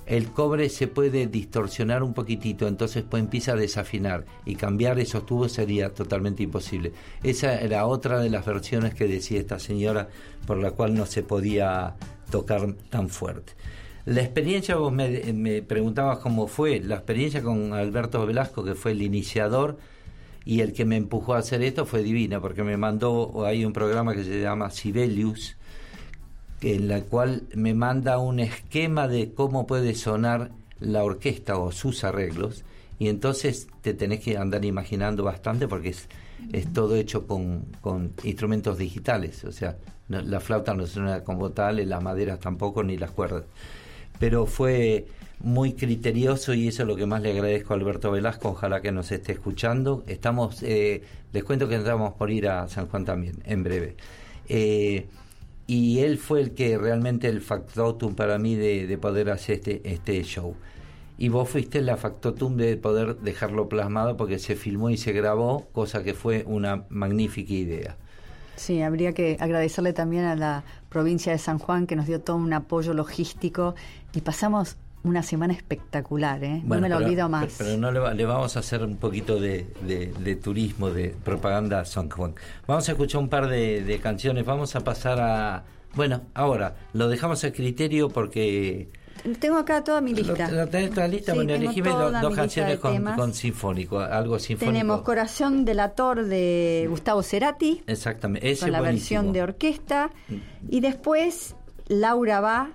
el 0.06 0.30
cobre 0.32 0.70
se 0.70 0.88
puede 0.88 1.26
distorsionar 1.26 2.03
un 2.03 2.14
poquitito, 2.14 2.68
entonces 2.68 3.03
pues 3.10 3.24
empieza 3.24 3.53
a 3.53 3.56
desafinar 3.56 4.26
y 4.45 4.56
cambiar 4.56 4.99
esos 4.99 5.26
tubos 5.26 5.52
sería 5.52 5.94
totalmente 5.94 6.44
imposible. 6.44 6.91
Esa 7.24 7.60
era 7.60 7.88
otra 7.88 8.20
de 8.20 8.30
las 8.30 8.45
versiones 8.45 8.94
que 8.94 9.07
decía 9.07 9.40
esta 9.40 9.57
señora 9.57 10.10
por 10.45 10.57
la 10.57 10.72
cual 10.72 10.94
no 10.94 11.07
se 11.07 11.24
podía 11.24 11.95
tocar 12.30 12.74
tan 12.90 13.10
fuerte. 13.10 13.53
La 14.06 14.22
experiencia, 14.22 14.76
vos 14.76 14.94
me, 14.94 15.34
me 15.34 15.61
preguntabas 15.64 16.19
cómo 16.19 16.48
fue, 16.48 16.80
la 16.80 16.95
experiencia 16.95 17.41
con 17.41 17.73
Alberto 17.73 18.26
Velasco, 18.26 18.64
que 18.64 18.76
fue 18.76 18.91
el 18.91 19.02
iniciador 19.02 19.77
y 20.45 20.61
el 20.61 20.73
que 20.73 20.86
me 20.86 20.95
empujó 20.95 21.34
a 21.34 21.40
hacer 21.40 21.64
esto, 21.64 21.88
fue 21.88 22.03
divina, 22.03 22.40
porque 22.40 22.64
me 22.64 22.77
mandó, 22.77 23.45
hay 23.45 23.65
un 23.65 23.73
programa 23.73 24.14
que 24.14 24.23
se 24.23 24.41
llama 24.41 24.69
Sibelius, 24.69 25.57
en 26.61 26.88
la 26.88 27.02
cual 27.02 27.44
me 27.56 27.73
manda 27.73 28.19
un 28.19 28.40
esquema 28.40 29.07
de 29.07 29.34
cómo 29.34 29.65
puede 29.65 29.95
sonar 29.95 30.52
la 30.80 31.03
orquesta 31.03 31.57
o 31.57 31.72
sus 31.72 32.03
arreglos 32.03 32.64
y 32.99 33.10
entonces 33.10 33.68
te 33.82 33.94
tenés 33.94 34.22
que 34.22 34.38
andar 34.38 34.64
imaginando 34.65 35.23
bastante 35.23 35.68
porque 35.68 35.90
es, 35.90 36.07
es 36.53 36.72
todo 36.72 36.95
hecho 36.95 37.27
con, 37.27 37.65
con 37.82 38.14
instrumentos 38.23 38.77
digitales, 38.77 39.44
o 39.44 39.52
sea, 39.52 39.77
la 40.07 40.40
flauta 40.40 40.73
no 40.76 40.86
suena 40.86 41.23
como 41.23 41.52
tal, 41.52 41.88
las 41.90 42.03
maderas 42.03 42.40
tampoco, 42.40 42.84
ni 42.84 42.95
las 42.95 43.11
cuerdas. 43.11 43.44
Pero 44.20 44.46
fue 44.46 45.08
muy 45.40 45.74
criterioso 45.74 46.54
y 46.54 46.68
eso 46.68 46.84
es 46.84 46.88
lo 46.88 46.96
que 46.96 47.06
más 47.06 47.22
le 47.22 47.32
agradezco 47.32 47.74
a 47.74 47.78
Alberto 47.78 48.12
Velasco, 48.12 48.50
ojalá 48.50 48.82
que 48.82 48.92
nos 48.92 49.12
esté 49.12 49.34
escuchando. 49.34 50.04
Estamos, 50.08 50.64
eh, 50.64 51.04
les 51.34 51.44
cuento 51.44 51.68
que 51.68 51.76
estamos 51.76 52.14
por 52.14 52.32
ir 52.32 52.48
a 52.48 52.68
San 52.68 52.88
Juan 52.88 53.06
también, 53.06 53.36
en 53.46 53.64
breve. 53.64 53.96
Eh, 54.48 55.08
y 55.68 56.00
él 56.00 56.18
fue 56.18 56.42
el 56.42 56.52
que 56.52 56.78
realmente 56.78 57.28
el 57.28 57.42
factotum 57.42 58.16
para 58.16 58.38
mí 58.38 58.56
de, 58.56 58.88
de 58.88 58.98
poder 58.98 59.30
hacer 59.30 59.56
este, 59.56 59.82
este 59.84 60.24
show. 60.24 60.56
Y 61.18 61.30
vos 61.30 61.50
fuiste 61.50 61.82
la 61.82 61.98
factotum 61.98 62.58
de 62.58 62.76
poder 62.78 63.18
dejarlo 63.18 63.70
plasmado 63.70 64.18
porque 64.18 64.38
se 64.38 64.56
filmó 64.56 64.90
y 64.90 64.98
se 64.98 65.14
grabó, 65.14 65.68
cosa 65.72 66.04
que 66.04 66.14
fue 66.14 66.44
una 66.46 66.86
magnífica 66.90 67.54
idea. 67.54 67.98
Sí, 68.56 68.82
habría 68.82 69.14
que 69.14 69.38
agradecerle 69.40 69.94
también 69.94 70.26
a 70.26 70.36
la 70.36 70.64
provincia 70.90 71.32
de 71.32 71.38
San 71.38 71.60
Juan 71.60 71.88
que 71.88 71.95
nos 71.95 72.07
dio 72.07 72.22
todo 72.22 72.38
un 72.38 72.53
apoyo 72.53 72.94
logístico 72.94 73.76
y 74.14 74.22
pasamos 74.22 74.77
una 75.03 75.22
semana 75.22 75.53
espectacular, 75.53 76.44
¿eh? 76.44 76.61
no 76.65 76.80
me 76.80 76.90
lo 76.90 76.95
pero- 76.95 77.06
olvido 77.06 77.30
más. 77.30 77.53
Pero, 77.60 77.77
no 77.77 77.91
le, 77.91 77.99
va- 77.99 78.14
le 78.14 78.26
vamos 78.26 78.56
a 78.56 78.60
hacer 78.60 78.82
un 78.84 78.98
poquito 78.98 79.40
de, 79.40 79.68
de- 79.86 80.07
de 80.19 80.36
turismo, 80.36 80.90
de 80.90 81.10
propaganda 81.23 81.82
a 81.82 81.86
San 81.86 82.10
Juan. 82.10 82.34
Vamos 82.65 82.90
a 82.90 82.94
escuchar 82.94 83.22
un 83.22 83.30
par 83.30 83.48
de, 83.48 83.84
de 83.84 83.99
canciones. 83.99 84.45
Vamos 84.45 84.76
a 84.76 84.80
pasar 84.80 85.19
a. 85.19 85.64
Bueno, 85.94 86.22
ahora, 86.34 86.76
lo 86.94 87.07
dejamos 87.07 87.44
a 87.44 87.52
criterio 87.52 88.10
porque. 88.10 88.90
Tengo 89.40 89.58
acá 89.58 89.84
toda 89.84 90.02
mi 90.02 90.14
lista. 90.14 90.50
¿Lo, 90.50 90.58
lo 90.58 90.68
tenés 90.68 90.92
toda 90.92 91.08
lista? 91.08 91.32
Sí, 91.32 91.38
bueno, 91.40 91.54
elegime 91.54 91.90
do- 91.90 92.12
dos 92.12 92.22
lista 92.22 92.36
canciones 92.36 92.80
con, 92.80 92.92
sinfónico, 93.34 94.00
algo 94.00 94.38
sinfónico. 94.40 94.72
Tenemos 94.72 95.02
Corazón 95.02 95.66
delator 95.66 96.26
de 96.26 96.86
Gustavo 96.90 97.24
Cerati, 97.24 97.84
Exactamente, 97.88 98.52
ese 98.52 98.62
con 98.62 98.72
la 98.72 98.82
versión 98.82 99.34
de 99.34 99.42
orquesta. 99.42 100.12
Y 100.70 100.80
después 100.82 101.56
Laura 101.88 102.40
va. 102.42 102.70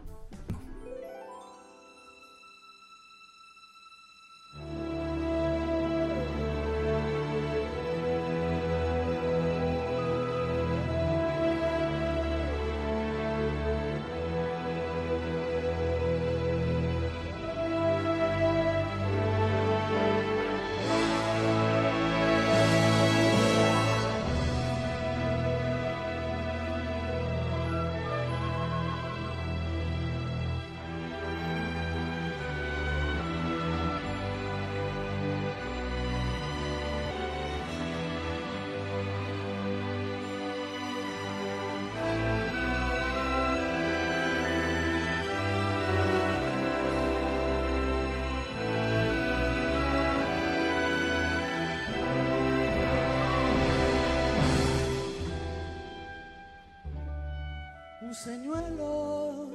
Señuelo. 58.14 59.48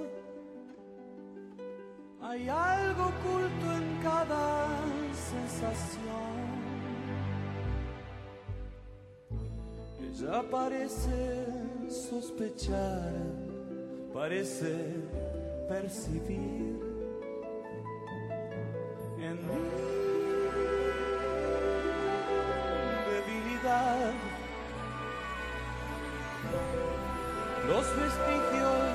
Hay 2.21 2.49
algo 2.49 3.03
oculto 3.03 3.65
en 3.77 3.99
cada 4.01 4.67
sensación. 5.13 6.35
Ella 10.01 10.43
parece 10.49 11.45
sospechar, 11.89 13.13
parece 14.13 14.73
percibir 15.67 16.74
los 27.85 27.95
vestigios 27.97 28.73
de 28.81 28.94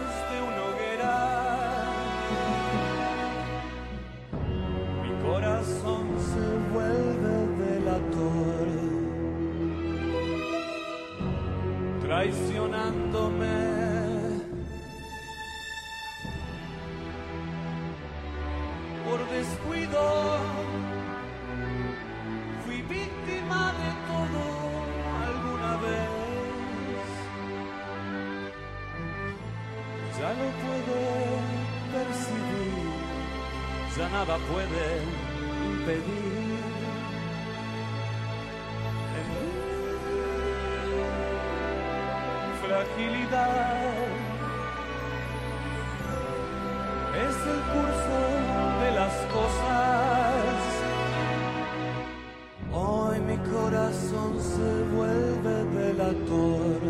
nada 34.21 34.37
puede 34.53 34.87
impedir. 35.73 36.61
Mi 42.45 42.55
fragilidad 42.63 43.87
es 47.27 47.37
el 47.53 47.61
curso 47.73 48.19
de 48.83 48.91
las 49.01 49.15
cosas. 49.37 50.57
Hoy 52.73 53.21
mi 53.21 53.39
corazón 53.55 54.33
se 54.39 54.71
vuelve 54.95 55.55
delator. 55.79 56.81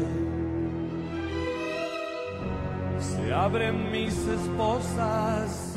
Se 2.98 3.32
abren 3.32 3.92
mis 3.92 4.16
esposas. 4.26 5.69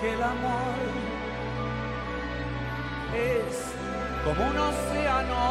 que 0.00 0.12
el 0.12 0.22
amor 0.22 0.76
es 3.14 3.72
como 4.24 4.50
un 4.50 4.58
océano 4.58 5.42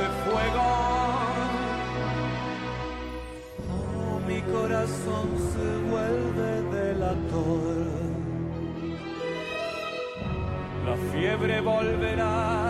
de 0.00 0.06
fuego. 0.24 0.66
Oh, 3.70 4.20
mi 4.26 4.40
corazón 4.42 5.28
se 5.52 5.68
vuelve 5.90 6.62
delator. 6.76 7.86
La 10.86 10.96
fiebre 11.12 11.60
volverá 11.60 12.67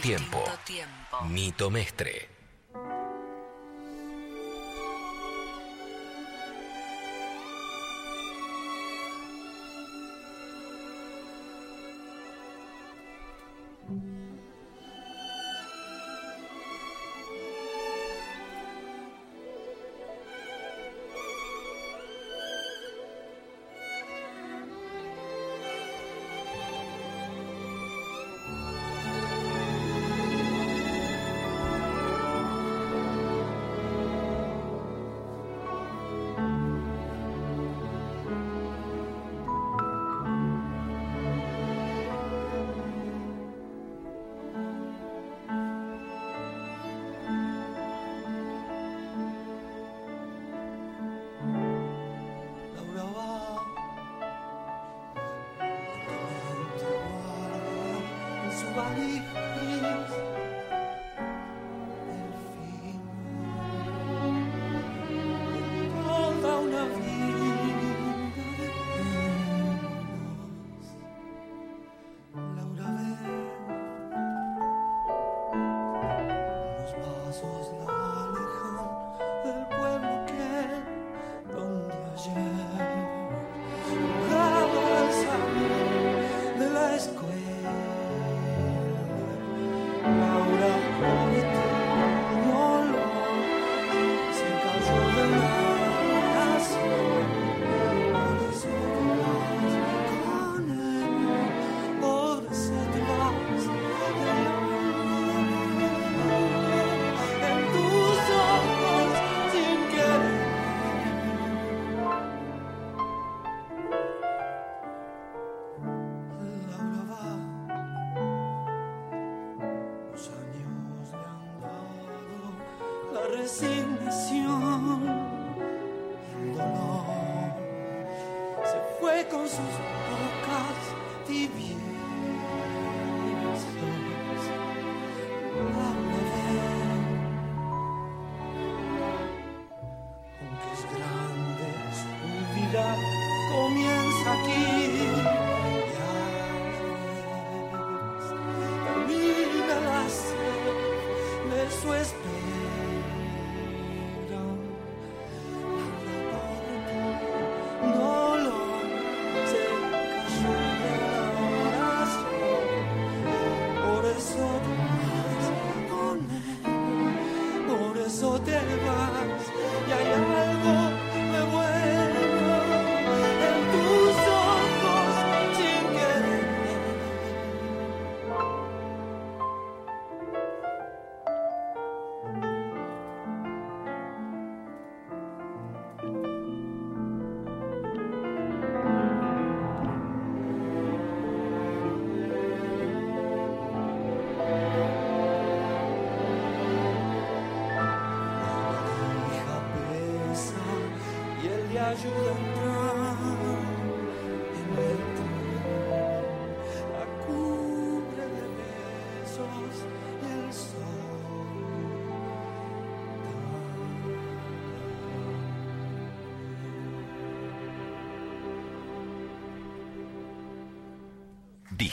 tiempo. 0.00 0.44
Nito 1.28 1.70
Mestre. 1.70 2.29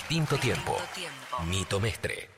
Distinto 0.09 0.37
tiempo. 0.37 0.77
Nito 1.49 1.81
Mestre. 1.81 2.29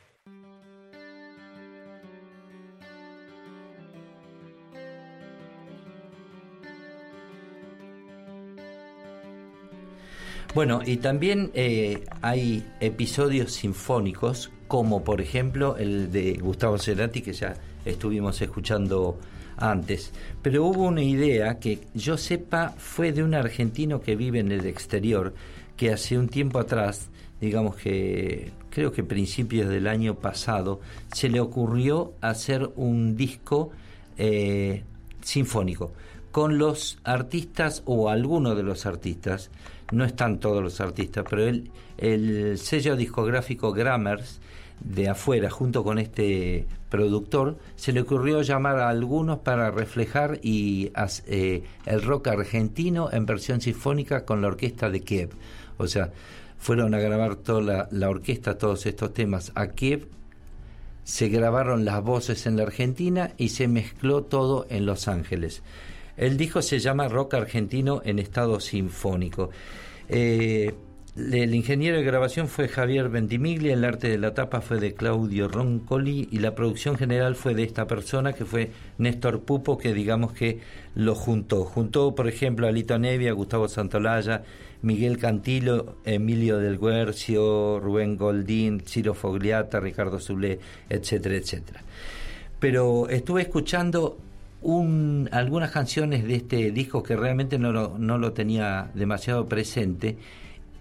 Bueno, 10.55 10.81
y 10.83 10.97
también 10.97 11.51
eh, 11.53 12.05
hay 12.23 12.65
episodios 12.79 13.51
sinfónicos, 13.51 14.49
como 14.67 15.03
por 15.03 15.21
ejemplo 15.21 15.77
el 15.77 16.11
de 16.11 16.39
Gustavo 16.41 16.79
Cerati, 16.79 17.21
que 17.21 17.33
ya 17.33 17.53
estuvimos 17.85 18.41
escuchando 18.41 19.19
antes. 19.57 20.11
Pero 20.41 20.65
hubo 20.65 20.85
una 20.85 21.03
idea 21.03 21.59
que 21.59 21.81
yo 21.93 22.17
sepa 22.17 22.69
fue 22.79 23.11
de 23.11 23.21
un 23.21 23.35
argentino 23.35 24.01
que 24.01 24.15
vive 24.15 24.39
en 24.39 24.51
el 24.51 24.65
exterior, 24.65 25.35
que 25.77 25.91
hace 25.91 26.17
un 26.17 26.29
tiempo 26.29 26.57
atrás, 26.57 27.11
digamos 27.41 27.75
que 27.75 28.51
creo 28.69 28.91
que 28.91 29.03
principios 29.03 29.69
del 29.69 29.87
año 29.87 30.15
pasado, 30.15 30.79
se 31.13 31.29
le 31.29 31.39
ocurrió 31.39 32.13
hacer 32.21 32.69
un 32.75 33.15
disco 33.15 33.71
eh, 34.17 34.83
sinfónico 35.21 35.91
con 36.31 36.57
los 36.57 36.99
artistas 37.03 37.81
o 37.85 38.09
algunos 38.09 38.55
de 38.55 38.63
los 38.63 38.85
artistas, 38.85 39.49
no 39.91 40.05
están 40.05 40.39
todos 40.39 40.61
los 40.61 40.79
artistas, 40.79 41.25
pero 41.27 41.47
el, 41.47 41.71
el 41.97 42.57
sello 42.59 42.95
discográfico 42.95 43.73
Grammars 43.73 44.39
de 44.79 45.09
afuera, 45.09 45.49
junto 45.49 45.83
con 45.83 45.99
este 45.99 46.67
productor, 46.89 47.57
se 47.75 47.91
le 47.91 48.01
ocurrió 48.01 48.41
llamar 48.41 48.79
a 48.79 48.89
algunos 48.89 49.39
para 49.39 49.71
reflejar 49.71 50.39
y 50.41 50.91
eh, 51.27 51.63
el 51.85 52.01
rock 52.01 52.27
argentino 52.27 53.09
en 53.11 53.25
versión 53.25 53.61
sinfónica 53.61 54.25
con 54.25 54.41
la 54.41 54.47
orquesta 54.47 54.89
de 54.89 55.01
Kiev. 55.01 55.31
O 55.77 55.87
sea, 55.87 56.11
fueron 56.59 56.93
a 56.93 56.99
grabar 56.99 57.37
toda 57.37 57.87
la, 57.89 58.09
orquesta, 58.09 58.57
todos 58.57 58.85
estos 58.85 59.13
temas 59.13 59.51
a 59.55 59.69
Kiev 59.69 60.07
se 61.03 61.29
grabaron 61.29 61.85
las 61.85 62.03
voces 62.03 62.45
en 62.45 62.57
la 62.57 62.63
Argentina 62.63 63.31
y 63.37 63.49
se 63.49 63.67
mezcló 63.67 64.23
todo 64.23 64.67
en 64.69 64.85
Los 64.85 65.07
Ángeles. 65.07 65.63
El 66.17 66.37
disco 66.37 66.61
se 66.61 66.77
llama 66.77 67.07
Rock 67.07 67.33
Argentino 67.33 68.01
en 68.05 68.19
estado 68.19 68.59
sinfónico. 68.59 69.49
Eh, 70.07 70.71
el 71.15 71.55
ingeniero 71.55 71.97
de 71.97 72.03
grabación 72.03 72.47
fue 72.47 72.67
Javier 72.67 73.09
Ventimiglia, 73.09 73.73
el 73.73 73.83
arte 73.83 74.09
de 74.09 74.17
la 74.17 74.33
tapa 74.33 74.61
fue 74.61 74.79
de 74.79 74.93
Claudio 74.93 75.47
Roncoli 75.47 76.29
y 76.31 76.39
la 76.39 76.53
producción 76.53 76.95
general 76.95 77.35
fue 77.35 77.55
de 77.55 77.63
esta 77.63 77.87
persona 77.87 78.33
que 78.33 78.45
fue 78.45 78.71
Néstor 78.99 79.41
Pupo, 79.41 79.77
que 79.77 79.93
digamos 79.93 80.33
que 80.33 80.59
lo 80.93 81.15
juntó. 81.15 81.65
Juntó, 81.65 82.13
por 82.13 82.27
ejemplo, 82.27 82.67
a 82.67 82.71
Lito 82.71 82.99
Nevia, 82.99 83.33
Gustavo 83.33 83.67
Santolaya, 83.67 84.43
Miguel 84.81 85.17
Cantilo, 85.17 85.97
Emilio 86.05 86.57
del 86.57 86.77
Guercio, 86.77 87.79
Rubén 87.79 88.17
Goldín, 88.17 88.81
Ciro 88.85 89.13
Fogliata, 89.13 89.79
Ricardo 89.79 90.19
Zulé, 90.19 90.59
etcétera, 90.89 91.35
etcétera. 91.35 91.81
Pero 92.59 93.09
estuve 93.09 93.41
escuchando 93.41 94.17
un, 94.61 95.29
algunas 95.31 95.71
canciones 95.71 96.25
de 96.25 96.35
este 96.35 96.71
disco 96.71 97.03
que 97.03 97.15
realmente 97.15 97.57
no 97.57 97.71
lo, 97.71 97.97
no 97.97 98.17
lo 98.17 98.33
tenía 98.33 98.91
demasiado 98.93 99.47
presente 99.47 100.17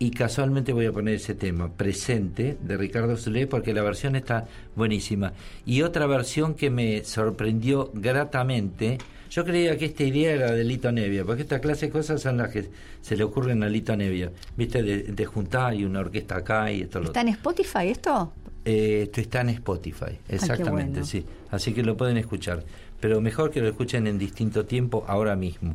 y 0.01 0.11
casualmente 0.11 0.73
voy 0.73 0.87
a 0.87 0.93
poner 0.93 1.15
ese 1.15 1.35
tema, 1.35 1.73
Presente, 1.73 2.57
de 2.63 2.77
Ricardo 2.77 3.17
Zulé, 3.17 3.49
porque 3.49 3.75
la 3.75 3.83
versión 3.83 4.15
está 4.15 4.47
buenísima. 4.77 5.33
Y 5.67 5.83
otra 5.83 6.07
versión 6.07 6.55
que 6.55 6.71
me 6.71 7.03
sorprendió 7.03 7.91
gratamente, 7.95 8.99
yo 9.31 9.45
creía 9.45 9.77
que 9.77 9.87
esta 9.87 10.03
idea 10.05 10.33
era 10.33 10.53
de 10.53 10.65
Lito 10.65 10.91
Nevia, 10.93 11.25
porque 11.25 11.43
esta 11.43 11.61
clase 11.61 11.87
de 11.87 11.93
cosas 11.93 12.21
son 12.23 12.37
las 12.39 12.51
que 12.51 12.69
se 13.01 13.17
le 13.17 13.25
ocurren 13.25 13.63
a 13.63 13.69
Lito 13.69 13.97
Nevia, 13.97 14.31
viste, 14.57 14.83
de, 14.83 15.03
de 15.05 15.27
juntar 15.27 15.75
y 15.75 15.85
una 15.85 16.01
orquesta 16.01 16.37
acá 16.37 16.71
y 16.73 16.83
esto 16.83 17.01
lo 17.01 17.07
¿Está 17.07 17.21
en 17.23 17.29
Spotify 17.29 17.89
esto? 17.89 18.33
eh, 18.65 19.03
esto 19.05 19.21
está 19.21 19.41
en 19.43 19.51
Spotify, 19.51 20.19
exactamente, 20.29 20.91
bueno. 21.01 21.07
sí. 21.07 21.25
Así 21.51 21.73
que 21.73 21.83
lo 21.83 21.97
pueden 21.97 22.17
escuchar. 22.19 22.65
Pero 23.01 23.21
mejor 23.21 23.51
que 23.51 23.61
lo 23.61 23.69
escuchen 23.69 24.07
en 24.07 24.19
distinto 24.19 24.67
tiempo 24.67 25.05
ahora 25.07 25.37
mismo. 25.37 25.75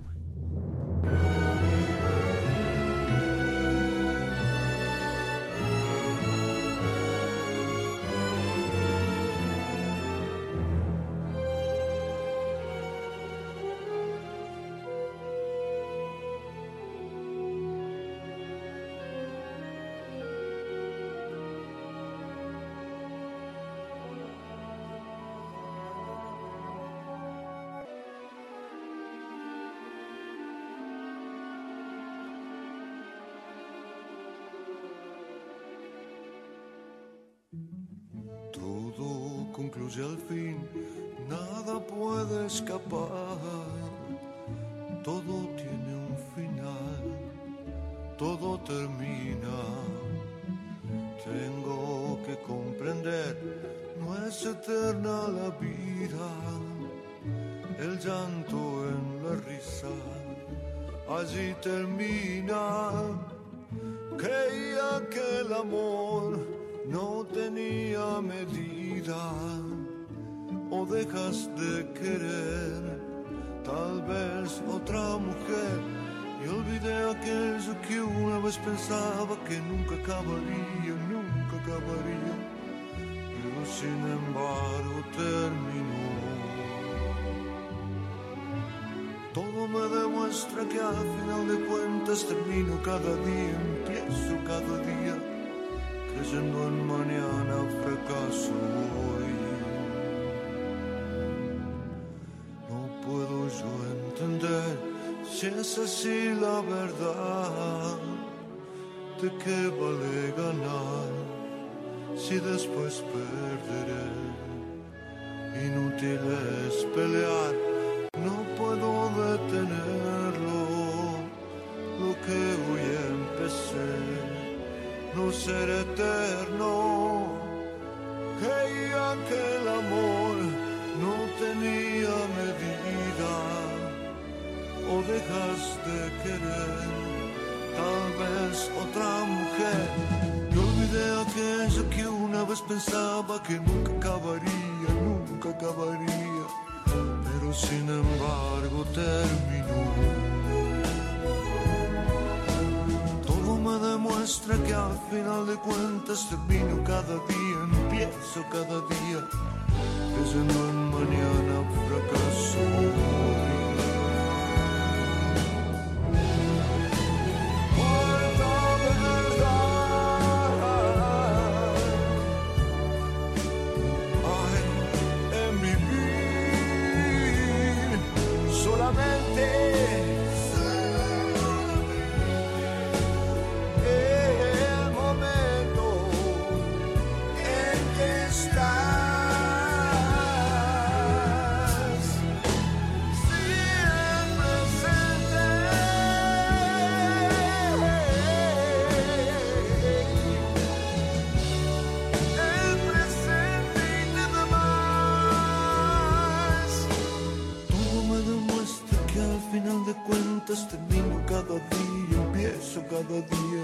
Final 209.74 209.86
de 209.86 209.94
cuentas 210.04 210.68
termino 210.68 211.26
cada 211.26 211.56
día, 211.56 212.24
empiezo 212.26 212.82
cada 212.90 213.18
día, 213.34 213.64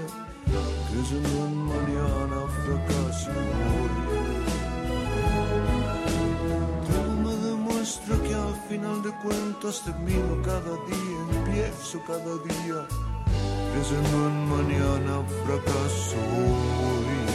creyendo 0.90 1.46
en 1.46 1.56
mañana 1.56 2.38
fracaso. 2.64 3.30
Todo 6.88 7.12
me 7.24 7.34
demuestra 7.48 8.16
que 8.22 8.34
al 8.34 8.54
final 8.68 9.02
de 9.02 9.10
cuentas 9.22 9.82
termino 9.84 10.42
cada 10.42 10.74
día, 10.90 11.18
empiezo 11.38 12.00
cada 12.06 12.34
día, 12.50 12.86
creyendo 13.72 14.16
en 14.28 14.48
mañana 14.48 15.22
fracaso 15.44 17.29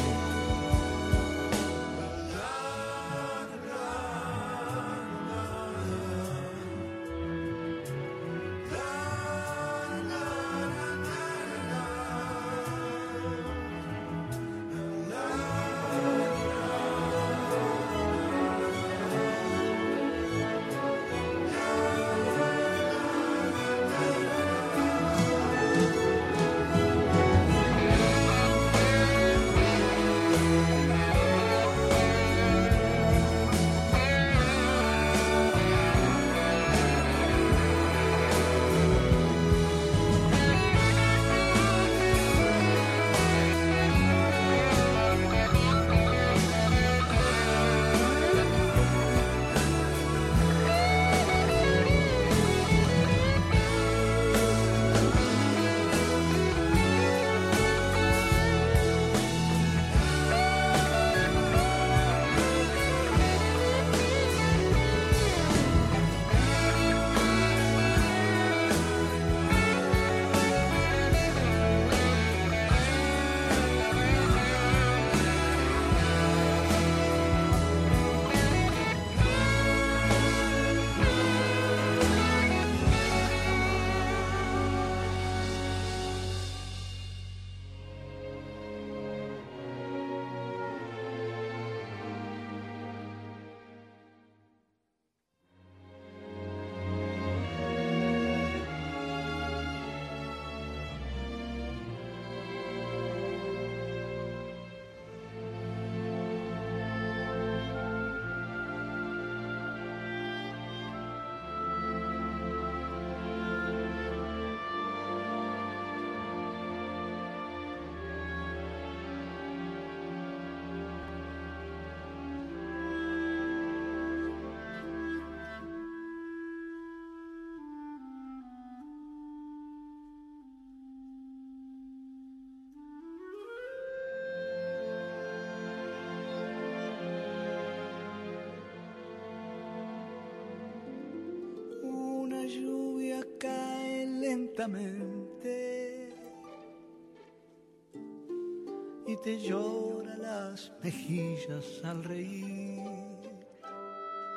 y 149.08 149.16
te 149.18 149.38
llora 149.40 150.16
las 150.18 150.72
mejillas 150.82 151.66
al 151.84 152.04
reír. 152.04 152.86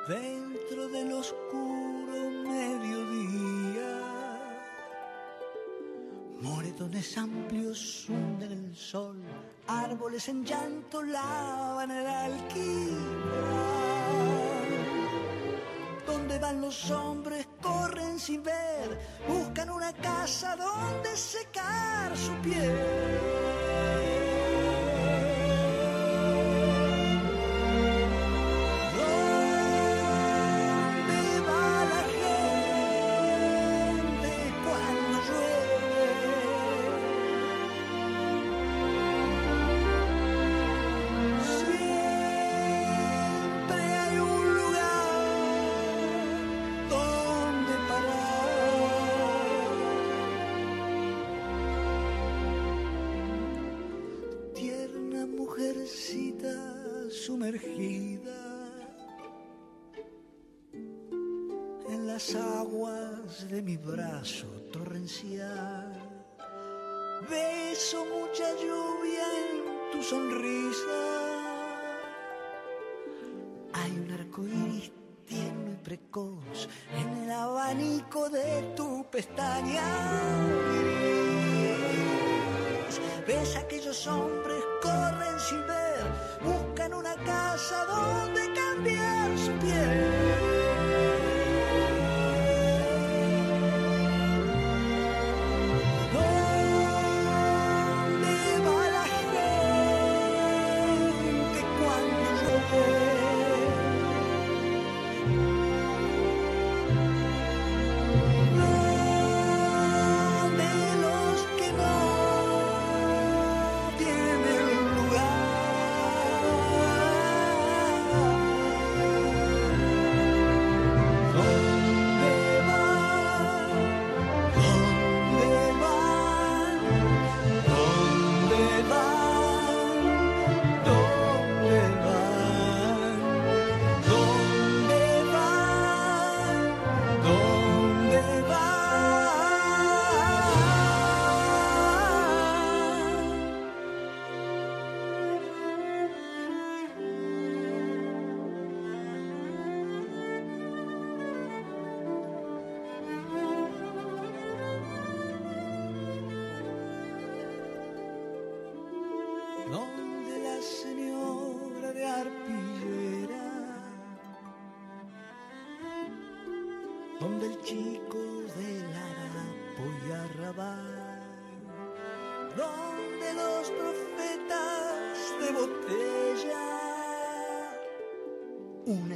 Dentro 0.09 0.89
del 0.89 1.13
oscuro 1.13 2.13
mediodía, 2.45 3.95
moretones 6.41 7.17
amplios 7.17 8.09
hunden 8.09 8.53
el 8.53 8.77
sol, 8.77 9.23
árboles 9.67 10.29
en 10.29 10.45
llanto 10.45 11.03
lavan 11.03 11.91
el 11.91 12.07
alquiler 12.07 13.39
donde 16.07 16.39
van 16.39 16.61
los 16.61 16.91
hombres, 16.91 17.48
sin 18.29 18.43
ver, 18.43 18.99
buscan 19.27 19.71
una 19.71 19.91
casa 19.95 20.55
donde 20.55 21.17
secar 21.17 22.15
su 22.15 22.35
piel. 22.43 23.58
De 63.47 63.63
mi 63.63 63.77
brazo 63.77 64.49
torrencial. 64.73 65.93
Beso 67.31 68.05
mucha 68.05 68.53
lluvia 68.57 69.27
en 69.39 69.93
tu 69.93 70.03
sonrisa. 70.03 71.01
Hay 73.75 73.93
un 73.93 74.11
arco 74.11 74.43
iris 74.45 74.91
tierno 75.25 75.73
y 75.73 75.77
precoz 75.85 76.69
en 76.97 77.25
el 77.25 77.31
abanico 77.31 78.29
de 78.29 78.75
tu 78.75 79.07
pestaña. 79.09 79.85
Ves 83.27 83.57
aquellos 83.57 84.07
hombres 84.09 84.65
corren 84.83 85.18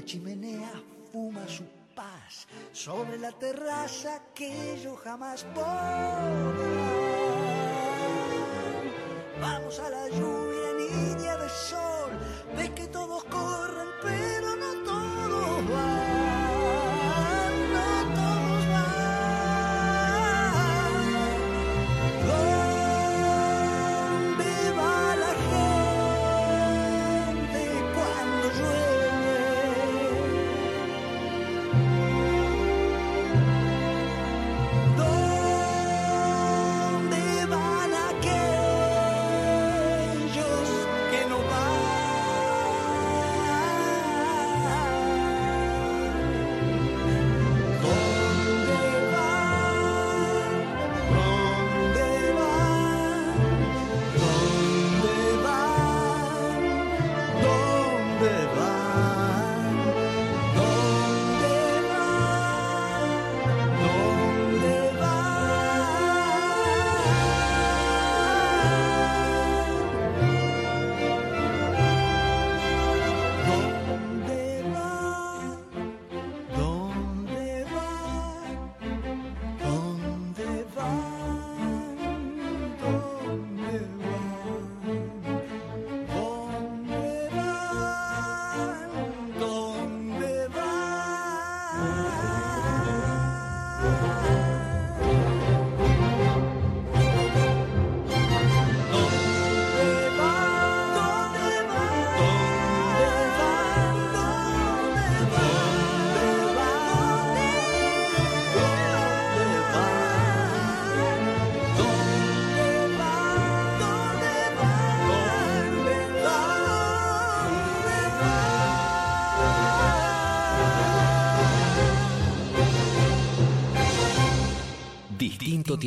chimenea 0.04 0.72
fuma 1.10 1.46
su 1.48 1.64
paz 1.94 2.46
sobre 2.72 3.18
la 3.18 3.32
terraza 3.32 4.22
que 4.34 4.80
yo 4.82 4.96
jamás 4.96 5.44
podré. 5.54 6.72
Vamos 9.40 9.78
a 9.80 9.90
la 9.90 10.08
lluvia, 10.08 10.68
niña 10.78 11.36
de 11.36 11.48
sol. 11.48 11.91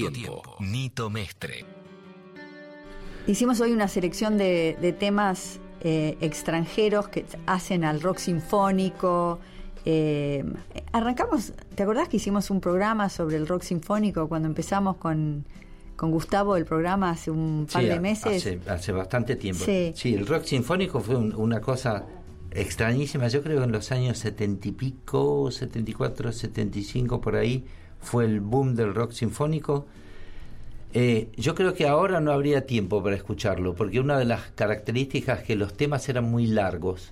Tiempo. 0.03 0.41
Nito 0.59 1.09
Mestre. 1.09 1.65
Hicimos 3.27 3.59
hoy 3.59 3.71
una 3.71 3.87
selección 3.87 4.37
de, 4.37 4.77
de 4.79 4.93
temas 4.93 5.59
eh, 5.81 6.17
extranjeros 6.21 7.07
que 7.07 7.25
hacen 7.47 7.83
al 7.83 8.01
rock 8.01 8.17
sinfónico. 8.19 9.39
Eh, 9.85 10.43
arrancamos, 10.91 11.53
¿te 11.75 11.83
acordás 11.83 12.07
que 12.09 12.17
hicimos 12.17 12.49
un 12.49 12.59
programa 12.61 13.09
sobre 13.09 13.37
el 13.37 13.47
rock 13.47 13.63
sinfónico 13.63 14.27
cuando 14.27 14.47
empezamos 14.47 14.97
con, 14.97 15.45
con 15.95 16.11
Gustavo 16.11 16.55
el 16.55 16.65
programa 16.65 17.11
hace 17.11 17.31
un 17.31 17.67
par 17.71 17.81
Sí, 17.83 17.87
de 17.89 17.99
meses? 17.99 18.37
Hace, 18.45 18.59
hace 18.67 18.91
bastante 18.91 19.35
tiempo. 19.35 19.63
Sí. 19.65 20.13
el 20.13 20.25
rock 20.27 20.43
sinfónico 20.45 20.99
fue 21.01 21.15
un- 21.15 21.33
una 21.35 21.61
cosa 21.61 22.05
extrañísima. 22.51 23.27
Yo 23.27 23.41
creo 23.41 23.57
que 23.59 23.63
en 23.65 23.71
los 23.71 23.91
años 23.91 24.19
setenta 24.19 24.67
y 24.67 24.71
pico, 24.71 25.49
74, 25.51 26.31
75, 26.31 27.21
por 27.21 27.35
ahí, 27.35 27.65
fue 28.05 28.25
el 28.25 28.39
boom 28.39 28.75
del 28.75 28.93
rock 28.93 29.11
sinfónico. 29.11 29.85
Eh, 30.93 31.27
yo 31.35 31.55
creo 31.55 31.73
que 31.73 31.87
ahora 31.87 32.21
no 32.21 32.31
habría 32.31 32.65
tiempo 32.65 33.03
para 33.03 33.15
escucharlo, 33.17 33.75
porque 33.75 33.99
una 33.99 34.17
de 34.17 34.25
las 34.25 34.43
características 34.55 35.43
que 35.43 35.55
los 35.55 35.73
temas 35.73 36.07
eran 36.09 36.23
muy 36.25 36.47
largos. 36.47 37.11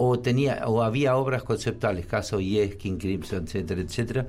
o 0.00 0.20
tenía 0.20 0.62
o 0.68 0.82
había 0.82 1.16
obras 1.16 1.42
conceptuales, 1.42 2.06
caso 2.06 2.38
Yes, 2.40 2.76
King 2.76 2.98
Crimson, 2.98 3.44
etcétera, 3.44 3.80
etcétera, 3.82 4.26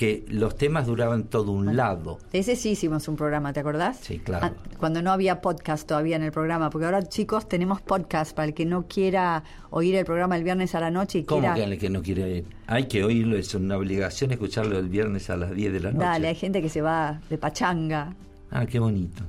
que 0.00 0.24
los 0.28 0.56
temas 0.56 0.86
duraban 0.86 1.24
todo 1.24 1.52
un 1.52 1.76
lado. 1.76 2.16
De 2.32 2.38
ese 2.38 2.56
sí 2.56 2.70
hicimos 2.70 3.06
un 3.06 3.16
programa, 3.16 3.52
¿te 3.52 3.60
acordás? 3.60 3.98
Sí, 4.00 4.18
claro. 4.18 4.46
Ah, 4.46 4.52
Cuando 4.78 5.02
no 5.02 5.12
había 5.12 5.42
podcast 5.42 5.86
todavía 5.86 6.16
en 6.16 6.22
el 6.22 6.32
programa, 6.32 6.70
porque 6.70 6.86
ahora 6.86 7.02
chicos 7.06 7.46
tenemos 7.46 7.82
podcast 7.82 8.34
para 8.34 8.48
el 8.48 8.54
que 8.54 8.64
no 8.64 8.86
quiera 8.88 9.44
oír 9.68 9.94
el 9.96 10.06
programa 10.06 10.38
el 10.38 10.42
viernes 10.42 10.74
a 10.74 10.80
la 10.80 10.90
noche 10.90 11.18
y 11.18 11.24
¿Cómo 11.24 11.42
quiera... 11.42 11.54
que 11.54 11.64
el 11.64 11.78
que 11.78 11.90
no 11.90 12.00
quiere 12.00 12.38
ir? 12.38 12.44
Hay 12.66 12.88
que 12.88 13.04
oírlo, 13.04 13.36
es 13.36 13.54
una 13.54 13.76
obligación 13.76 14.30
escucharlo 14.32 14.78
el 14.78 14.88
viernes 14.88 15.28
a 15.28 15.36
las 15.36 15.54
10 15.54 15.70
de 15.74 15.80
la 15.80 15.90
noche. 15.92 16.06
Dale, 16.06 16.28
hay 16.28 16.34
gente 16.34 16.62
que 16.62 16.70
se 16.70 16.80
va 16.80 17.20
de 17.28 17.36
pachanga. 17.36 18.14
Ah, 18.50 18.64
qué 18.64 18.78
bonito. 18.78 19.22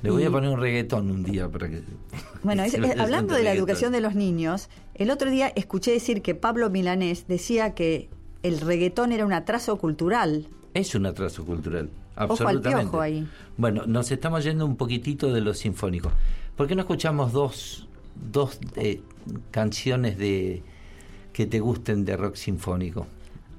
Le 0.00 0.10
voy 0.10 0.24
a 0.24 0.30
poner 0.30 0.48
un 0.48 0.60
reggaetón 0.60 1.10
un 1.10 1.22
día 1.24 1.46
para 1.50 1.68
que... 1.68 1.82
Bueno, 2.42 2.62
es- 2.64 2.74
hablando 2.98 3.34
de 3.34 3.42
la 3.42 3.52
educación 3.52 3.92
de 3.92 4.00
los 4.00 4.14
niños, 4.14 4.70
el 4.94 5.10
otro 5.10 5.28
día 5.30 5.52
escuché 5.54 5.90
decir 5.92 6.22
que 6.22 6.34
Pablo 6.34 6.70
Milanés 6.70 7.26
decía 7.28 7.74
que 7.74 8.08
el 8.44 8.60
reggaetón 8.60 9.10
era 9.10 9.26
un 9.26 9.32
atraso 9.32 9.76
cultural. 9.78 10.46
Es 10.74 10.94
un 10.94 11.06
atraso 11.06 11.44
cultural, 11.44 11.88
al 12.14 12.30
absolutamente. 12.30 12.82
piojo 12.82 13.00
ahí. 13.00 13.26
Bueno, 13.56 13.86
nos 13.86 14.12
estamos 14.12 14.44
yendo 14.44 14.66
un 14.66 14.76
poquitito 14.76 15.32
de 15.32 15.40
lo 15.40 15.54
sinfónico. 15.54 16.12
¿Por 16.54 16.68
qué 16.68 16.74
no 16.74 16.82
escuchamos 16.82 17.32
dos, 17.32 17.88
dos 18.30 18.60
eh, 18.76 19.00
canciones 19.50 20.18
de 20.18 20.62
que 21.32 21.46
te 21.46 21.58
gusten 21.58 22.04
de 22.04 22.16
rock 22.18 22.34
sinfónico? 22.36 23.06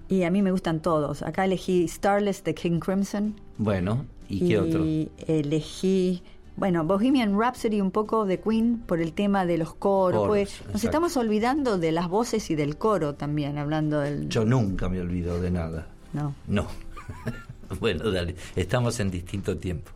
Y 0.07 0.22
a 0.22 0.30
mí 0.30 0.44
me 0.44 0.52
gustan 0.52 0.82
todos. 0.82 1.24
Acá 1.24 1.45
elegí 1.45 1.88
Starless 1.88 2.44
de 2.44 2.53
King 2.53 2.80
Crimson. 2.80 3.36
Bueno, 3.57 4.06
¿y 4.30 4.48
qué 4.48 4.60
otro? 4.60 4.86
elegí, 5.26 6.22
bueno, 6.57 6.86
Bohemian 6.86 7.38
Rhapsody 7.38 7.82
un 7.82 7.91
poco 7.91 8.26
de 8.26 8.40
Queen 8.40 8.80
por 8.80 9.02
el 9.02 9.11
tema 9.14 9.45
de 9.45 9.57
los 9.57 9.73
coros. 9.73 10.22
Coros, 10.22 10.27
porque 10.27 10.41
nos 10.41 10.52
exacto. 10.52 10.88
estamos 10.88 11.18
olvidando 11.18 11.77
de 11.77 11.91
las 11.91 12.07
voces 12.07 12.49
y 12.49 12.56
del 12.56 12.77
coro 12.77 13.15
también, 13.15 13.57
hablando 13.57 13.99
del... 13.99 14.30
Yo 14.30 14.45
nunca 14.45 14.88
me 14.88 15.02
olvido 15.02 15.41
de 15.41 15.52
nada. 15.52 15.88
No. 16.14 16.34
No. 16.48 16.68
bueno, 17.80 18.10
dale, 18.10 18.36
estamos 18.56 18.99
en 19.02 19.11
distinto 19.11 19.57
tiempo. 19.57 19.91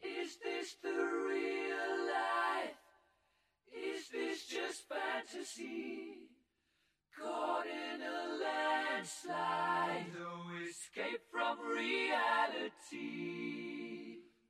Is 0.00 0.38
this 0.38 0.78
the 0.80 0.88
real 0.88 2.06
life? 2.06 2.78
Is 3.70 4.08
this 4.08 4.48
just 4.48 4.88
fantasy? 4.88 6.30
Caught 7.14 7.66
in 7.66 8.00
a 8.00 8.38
landslide, 8.40 10.06
no 10.18 10.48
escape 10.66 11.20
from 11.30 11.58
reality. 11.76 13.39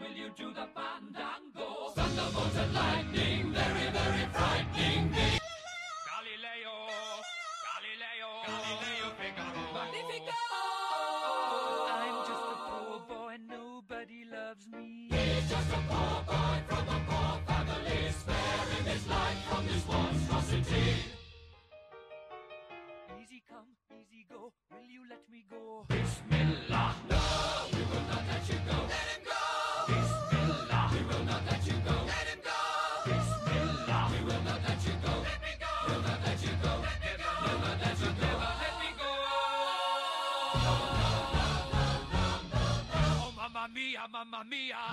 will 0.00 0.12
you 0.16 0.30
do 0.36 0.52
the 0.52 0.79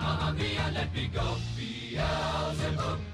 mamma 0.00 0.32
mia. 0.32 0.70
Let 0.74 0.94
me 0.94 1.08
go. 1.08 1.36
Beelzebub 1.56 3.07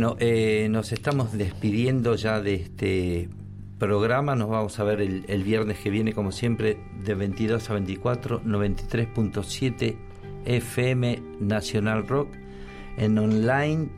Bueno, 0.00 0.16
eh, 0.18 0.66
nos 0.70 0.92
estamos 0.92 1.36
despidiendo 1.36 2.14
ya 2.14 2.40
de 2.40 2.54
este 2.54 3.28
programa. 3.78 4.34
Nos 4.34 4.48
vamos 4.48 4.80
a 4.80 4.84
ver 4.84 5.02
el, 5.02 5.44
viernes 5.44 5.76
que 5.76 5.90
viene, 5.90 6.14
como 6.14 6.32
siempre, 6.32 6.78
de 7.04 7.14
22 7.14 7.68
a 7.68 7.74
24, 7.74 8.42
93.7 8.42 9.96
FM 10.46 11.22
Nacional 11.40 12.08
Rock 12.08 12.30
en 12.96 13.18
online. 13.18 13.90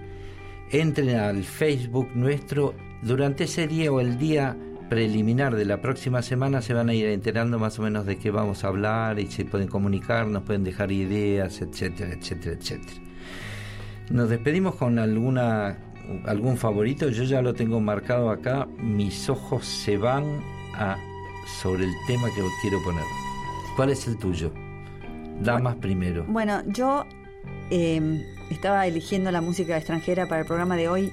Entren 0.72 1.18
al 1.18 1.44
Facebook 1.44 2.08
nuestro. 2.16 2.74
Durante 3.02 3.44
ese 3.44 3.68
día 3.68 3.92
o 3.92 4.00
el 4.00 4.18
día 4.18 4.56
preliminar 4.88 5.54
de 5.54 5.66
la 5.66 5.80
próxima 5.80 6.20
semana 6.22 6.62
se 6.62 6.74
van 6.74 6.88
a 6.88 6.94
ir 6.94 7.06
enterando 7.06 7.60
más 7.60 7.78
o 7.78 7.82
menos 7.82 8.06
de 8.06 8.18
qué 8.18 8.32
vamos 8.32 8.64
a 8.64 8.66
hablar 8.66 9.20
y 9.20 9.28
se 9.28 9.44
pueden 9.44 9.68
comunicar, 9.68 10.26
nos 10.26 10.42
pueden 10.42 10.64
dejar 10.64 10.90
ideas, 10.90 11.62
etcétera, 11.62 12.12
etcétera, 12.12 12.56
etcétera. 12.60 13.00
Nos 14.10 14.28
despedimos 14.28 14.74
con 14.74 14.98
alguna 14.98 15.78
algún 16.26 16.56
favorito. 16.56 17.08
Yo 17.08 17.24
ya 17.24 17.42
lo 17.42 17.54
tengo 17.54 17.80
marcado 17.80 18.30
acá. 18.30 18.66
Mis 18.78 19.28
ojos 19.28 19.66
se 19.66 19.96
van 19.96 20.24
a 20.74 20.96
sobre 21.60 21.84
el 21.84 21.92
tema 22.06 22.28
que 22.34 22.42
quiero 22.60 22.82
poner. 22.82 23.04
¿Cuál 23.76 23.90
es 23.90 24.06
el 24.06 24.16
tuyo? 24.18 24.52
Damas 25.40 25.76
primero. 25.76 26.24
Bueno, 26.28 26.62
yo 26.66 27.04
eh, 27.70 28.22
estaba 28.50 28.86
eligiendo 28.86 29.30
la 29.32 29.40
música 29.40 29.76
extranjera 29.76 30.28
para 30.28 30.42
el 30.42 30.46
programa 30.46 30.76
de 30.76 30.88
hoy 30.88 31.12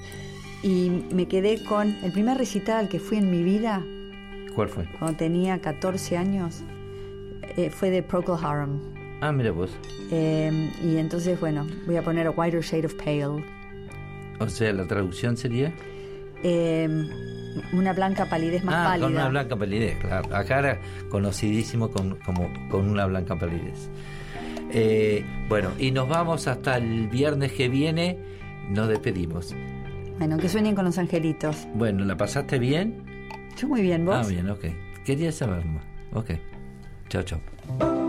y 0.61 0.89
me 1.11 1.27
quedé 1.27 1.63
con 1.63 1.95
el 2.03 2.11
primer 2.11 2.37
recital 2.37 2.77
al 2.85 2.89
que 2.89 2.99
fui 2.99 3.17
en 3.17 3.31
mi 3.31 3.43
vida 3.43 3.81
¿Cuál 4.53 4.67
fue? 4.69 4.85
cuando 4.99 5.17
tenía 5.17 5.59
14 5.61 6.17
años. 6.17 6.61
eh, 7.57 7.69
fue 7.69 7.89
de 7.89 8.03
Procol 8.03 8.37
Harum. 8.43 8.79
Ah, 9.21 9.31
mira 9.31 9.51
vos. 9.51 9.71
Eh, 10.11 10.69
y 10.83 10.97
entonces, 10.97 11.39
bueno, 11.39 11.65
voy 11.87 11.95
a 11.97 12.03
poner 12.03 12.27
A 12.27 12.31
Whiter 12.31 12.61
Shade 12.61 12.85
of 12.85 12.93
Pale. 12.95 13.43
O 14.39 14.47
sea, 14.47 14.71
la 14.73 14.87
traducción 14.87 15.37
sería. 15.37 15.73
Eh, 16.43 16.87
una 17.73 17.93
blanca 17.93 18.25
palidez 18.25 18.63
más 18.63 18.75
ah, 18.75 18.89
pálida. 18.89 19.07
con 19.07 19.15
una 19.15 19.29
blanca 19.29 19.55
palidez, 19.55 19.97
claro. 19.99 20.35
Acá 20.35 20.59
era 20.59 20.79
conocidísimo 21.09 21.89
con, 21.89 22.15
como 22.19 22.49
con 22.69 22.89
una 22.89 23.05
blanca 23.05 23.37
palidez. 23.37 23.89
Eh, 24.71 25.25
bueno, 25.47 25.71
y 25.79 25.91
nos 25.91 26.07
vamos 26.07 26.47
hasta 26.47 26.77
el 26.77 27.07
viernes 27.07 27.51
que 27.51 27.69
viene. 27.69 28.17
Nos 28.69 28.87
despedimos. 28.87 29.55
Bueno, 30.19 30.37
que 30.37 30.47
sueñen 30.47 30.75
con 30.75 30.85
los 30.85 30.97
angelitos. 30.97 31.67
Bueno, 31.73 32.05
¿la 32.05 32.15
pasaste 32.15 32.59
bien? 32.59 33.03
Yo 33.57 33.67
muy 33.67 33.81
bien, 33.81 34.05
vos. 34.05 34.15
Ah, 34.15 34.29
bien, 34.29 34.49
ok. 34.49 34.65
Quería 35.05 35.31
saber 35.31 35.65
más. 35.65 35.83
Ok. 36.13 36.31
Chao, 37.09 37.23
chao. 37.23 38.08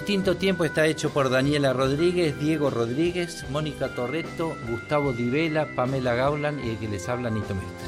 Distinto 0.00 0.34
Tiempo 0.34 0.64
está 0.64 0.86
hecho 0.86 1.10
por 1.10 1.28
Daniela 1.28 1.74
Rodríguez, 1.74 2.40
Diego 2.40 2.70
Rodríguez, 2.70 3.44
Mónica 3.50 3.94
Torreto, 3.94 4.56
Gustavo 4.66 5.12
Divela, 5.12 5.66
Pamela 5.76 6.14
Gaulan 6.14 6.58
y 6.64 6.70
el 6.70 6.78
que 6.78 6.88
les 6.88 7.06
habla 7.06 7.28
Nito 7.28 7.54
Mestre. 7.54 7.79